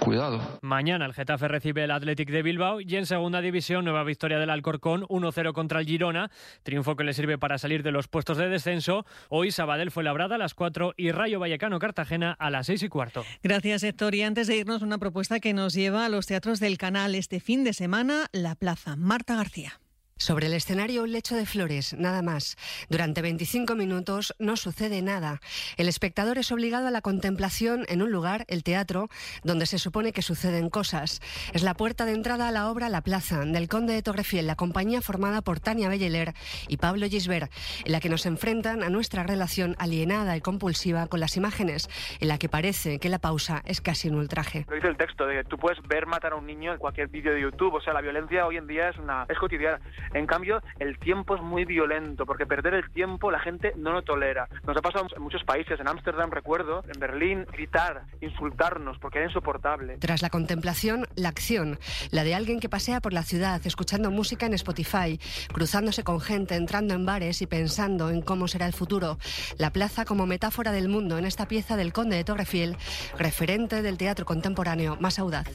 cuidado. 0.00 0.58
Mañana 0.62 1.06
el 1.06 1.14
Getafe 1.14 1.46
recibe 1.46 1.84
el 1.84 1.91
Athletic 1.92 2.30
de 2.30 2.42
Bilbao 2.42 2.80
y 2.80 2.96
en 2.96 3.06
segunda 3.06 3.40
división 3.40 3.84
nueva 3.84 4.04
victoria 4.04 4.38
del 4.38 4.50
Alcorcón 4.50 5.02
1-0 5.02 5.52
contra 5.52 5.80
el 5.80 5.86
Girona, 5.86 6.30
triunfo 6.62 6.96
que 6.96 7.04
le 7.04 7.12
sirve 7.12 7.38
para 7.38 7.58
salir 7.58 7.82
de 7.82 7.92
los 7.92 8.08
puestos 8.08 8.36
de 8.38 8.48
descenso. 8.48 9.06
Hoy 9.28 9.50
Sabadell 9.50 9.90
fue 9.90 10.04
labrada 10.04 10.34
a 10.34 10.38
las 10.38 10.54
4 10.54 10.94
y 10.96 11.12
Rayo 11.12 11.38
Vallecano 11.38 11.78
Cartagena 11.78 12.32
a 12.32 12.50
las 12.50 12.66
6 12.66 12.82
y 12.82 12.88
cuarto. 12.88 13.24
Gracias, 13.42 13.82
Héctor. 13.82 14.14
Y 14.14 14.22
antes 14.22 14.46
de 14.46 14.56
irnos, 14.56 14.82
una 14.82 14.98
propuesta 14.98 15.40
que 15.40 15.52
nos 15.52 15.74
lleva 15.74 16.04
a 16.04 16.08
los 16.08 16.26
teatros 16.26 16.60
del 16.60 16.78
canal 16.78 17.14
este 17.14 17.40
fin 17.40 17.64
de 17.64 17.72
semana, 17.72 18.26
La 18.32 18.54
Plaza. 18.54 18.96
Marta 18.96 19.36
García. 19.36 19.80
Sobre 20.22 20.46
el 20.46 20.54
escenario 20.54 21.02
un 21.02 21.10
lecho 21.10 21.34
de 21.34 21.46
flores, 21.46 21.94
nada 21.98 22.22
más. 22.22 22.56
Durante 22.88 23.22
25 23.22 23.74
minutos 23.74 24.36
no 24.38 24.56
sucede 24.56 25.02
nada. 25.02 25.40
El 25.76 25.88
espectador 25.88 26.38
es 26.38 26.52
obligado 26.52 26.86
a 26.86 26.92
la 26.92 27.00
contemplación 27.00 27.84
en 27.88 28.02
un 28.02 28.12
lugar, 28.12 28.44
el 28.46 28.62
teatro, 28.62 29.08
donde 29.42 29.66
se 29.66 29.80
supone 29.80 30.12
que 30.12 30.22
suceden 30.22 30.70
cosas. 30.70 31.20
Es 31.52 31.64
la 31.64 31.74
puerta 31.74 32.04
de 32.04 32.12
entrada 32.12 32.46
a 32.46 32.52
la 32.52 32.70
obra 32.70 32.88
La 32.88 33.00
Plaza, 33.00 33.40
del 33.40 33.68
Conde 33.68 33.94
de 33.94 34.02
Torrefiel, 34.02 34.46
la 34.46 34.54
compañía 34.54 35.00
formada 35.00 35.42
por 35.42 35.58
Tania 35.58 35.88
Belleler 35.88 36.34
y 36.68 36.76
Pablo 36.76 37.08
Gisbert, 37.08 37.50
en 37.84 37.90
la 37.90 37.98
que 37.98 38.08
nos 38.08 38.24
enfrentan 38.24 38.84
a 38.84 38.90
nuestra 38.90 39.24
relación 39.24 39.74
alienada 39.80 40.36
y 40.36 40.40
compulsiva 40.40 41.08
con 41.08 41.18
las 41.18 41.36
imágenes, 41.36 41.90
en 42.20 42.28
la 42.28 42.38
que 42.38 42.48
parece 42.48 43.00
que 43.00 43.08
la 43.08 43.18
pausa 43.18 43.60
es 43.64 43.80
casi 43.80 44.08
un 44.08 44.14
ultraje. 44.14 44.66
Lo 44.68 44.76
dice 44.76 44.86
el 44.86 44.96
texto, 44.96 45.26
de 45.26 45.42
que 45.42 45.44
tú 45.48 45.58
puedes 45.58 45.82
ver 45.88 46.06
matar 46.06 46.34
a 46.34 46.36
un 46.36 46.46
niño 46.46 46.72
en 46.72 46.78
cualquier 46.78 47.08
vídeo 47.08 47.34
de 47.34 47.40
YouTube, 47.40 47.74
o 47.74 47.80
sea, 47.80 47.92
la 47.92 48.00
violencia 48.00 48.46
hoy 48.46 48.56
en 48.56 48.68
día 48.68 48.90
es 48.90 48.98
una 48.98 49.26
es 49.28 49.36
cotidiana. 49.36 49.80
En 50.14 50.26
cambio, 50.26 50.62
el 50.78 50.98
tiempo 50.98 51.34
es 51.36 51.42
muy 51.42 51.64
violento, 51.64 52.26
porque 52.26 52.46
perder 52.46 52.74
el 52.74 52.90
tiempo 52.90 53.30
la 53.30 53.38
gente 53.38 53.72
no 53.76 53.92
lo 53.92 54.02
tolera. 54.02 54.48
Nos 54.66 54.76
ha 54.76 54.82
pasado 54.82 55.06
en 55.14 55.22
muchos 55.22 55.44
países, 55.44 55.78
en 55.80 55.88
Ámsterdam 55.88 56.30
recuerdo, 56.30 56.84
en 56.92 57.00
Berlín, 57.00 57.46
gritar, 57.52 58.02
insultarnos, 58.20 58.98
porque 58.98 59.18
era 59.18 59.28
insoportable. 59.28 59.96
Tras 59.98 60.22
la 60.22 60.30
contemplación, 60.30 61.06
la 61.14 61.28
acción, 61.28 61.78
la 62.10 62.24
de 62.24 62.34
alguien 62.34 62.60
que 62.60 62.68
pasea 62.68 63.00
por 63.00 63.12
la 63.12 63.22
ciudad 63.22 63.60
escuchando 63.64 64.10
música 64.10 64.46
en 64.46 64.54
Spotify, 64.54 65.18
cruzándose 65.52 66.04
con 66.04 66.20
gente, 66.20 66.56
entrando 66.56 66.94
en 66.94 67.06
bares 67.06 67.42
y 67.42 67.46
pensando 67.46 68.10
en 68.10 68.22
cómo 68.22 68.48
será 68.48 68.66
el 68.66 68.72
futuro. 68.72 69.18
La 69.58 69.72
plaza 69.72 70.04
como 70.04 70.26
metáfora 70.26 70.72
del 70.72 70.88
mundo 70.88 71.18
en 71.18 71.24
esta 71.24 71.46
pieza 71.48 71.76
del 71.76 71.92
Conde 71.92 72.16
de 72.16 72.24
Torrefiel, 72.24 72.76
referente 73.18 73.82
del 73.82 73.98
teatro 73.98 74.24
contemporáneo 74.24 74.96
más 75.00 75.18
audaz. 75.18 75.48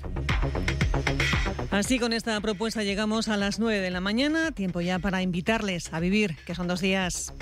Así 1.71 1.99
con 1.99 2.13
esta 2.13 2.39
propuesta 2.39 2.83
llegamos 2.83 3.27
a 3.27 3.35
las 3.35 3.59
9 3.59 3.79
de 3.79 3.91
la 3.91 3.99
mañana, 3.99 4.36
tiempo 4.53 4.81
ya 4.81 4.99
para 4.99 5.21
invitarles 5.21 5.93
a 5.93 5.99
vivir, 5.99 6.35
que 6.45 6.55
son 6.55 6.67
dos 6.67 6.81
días. 6.81 7.33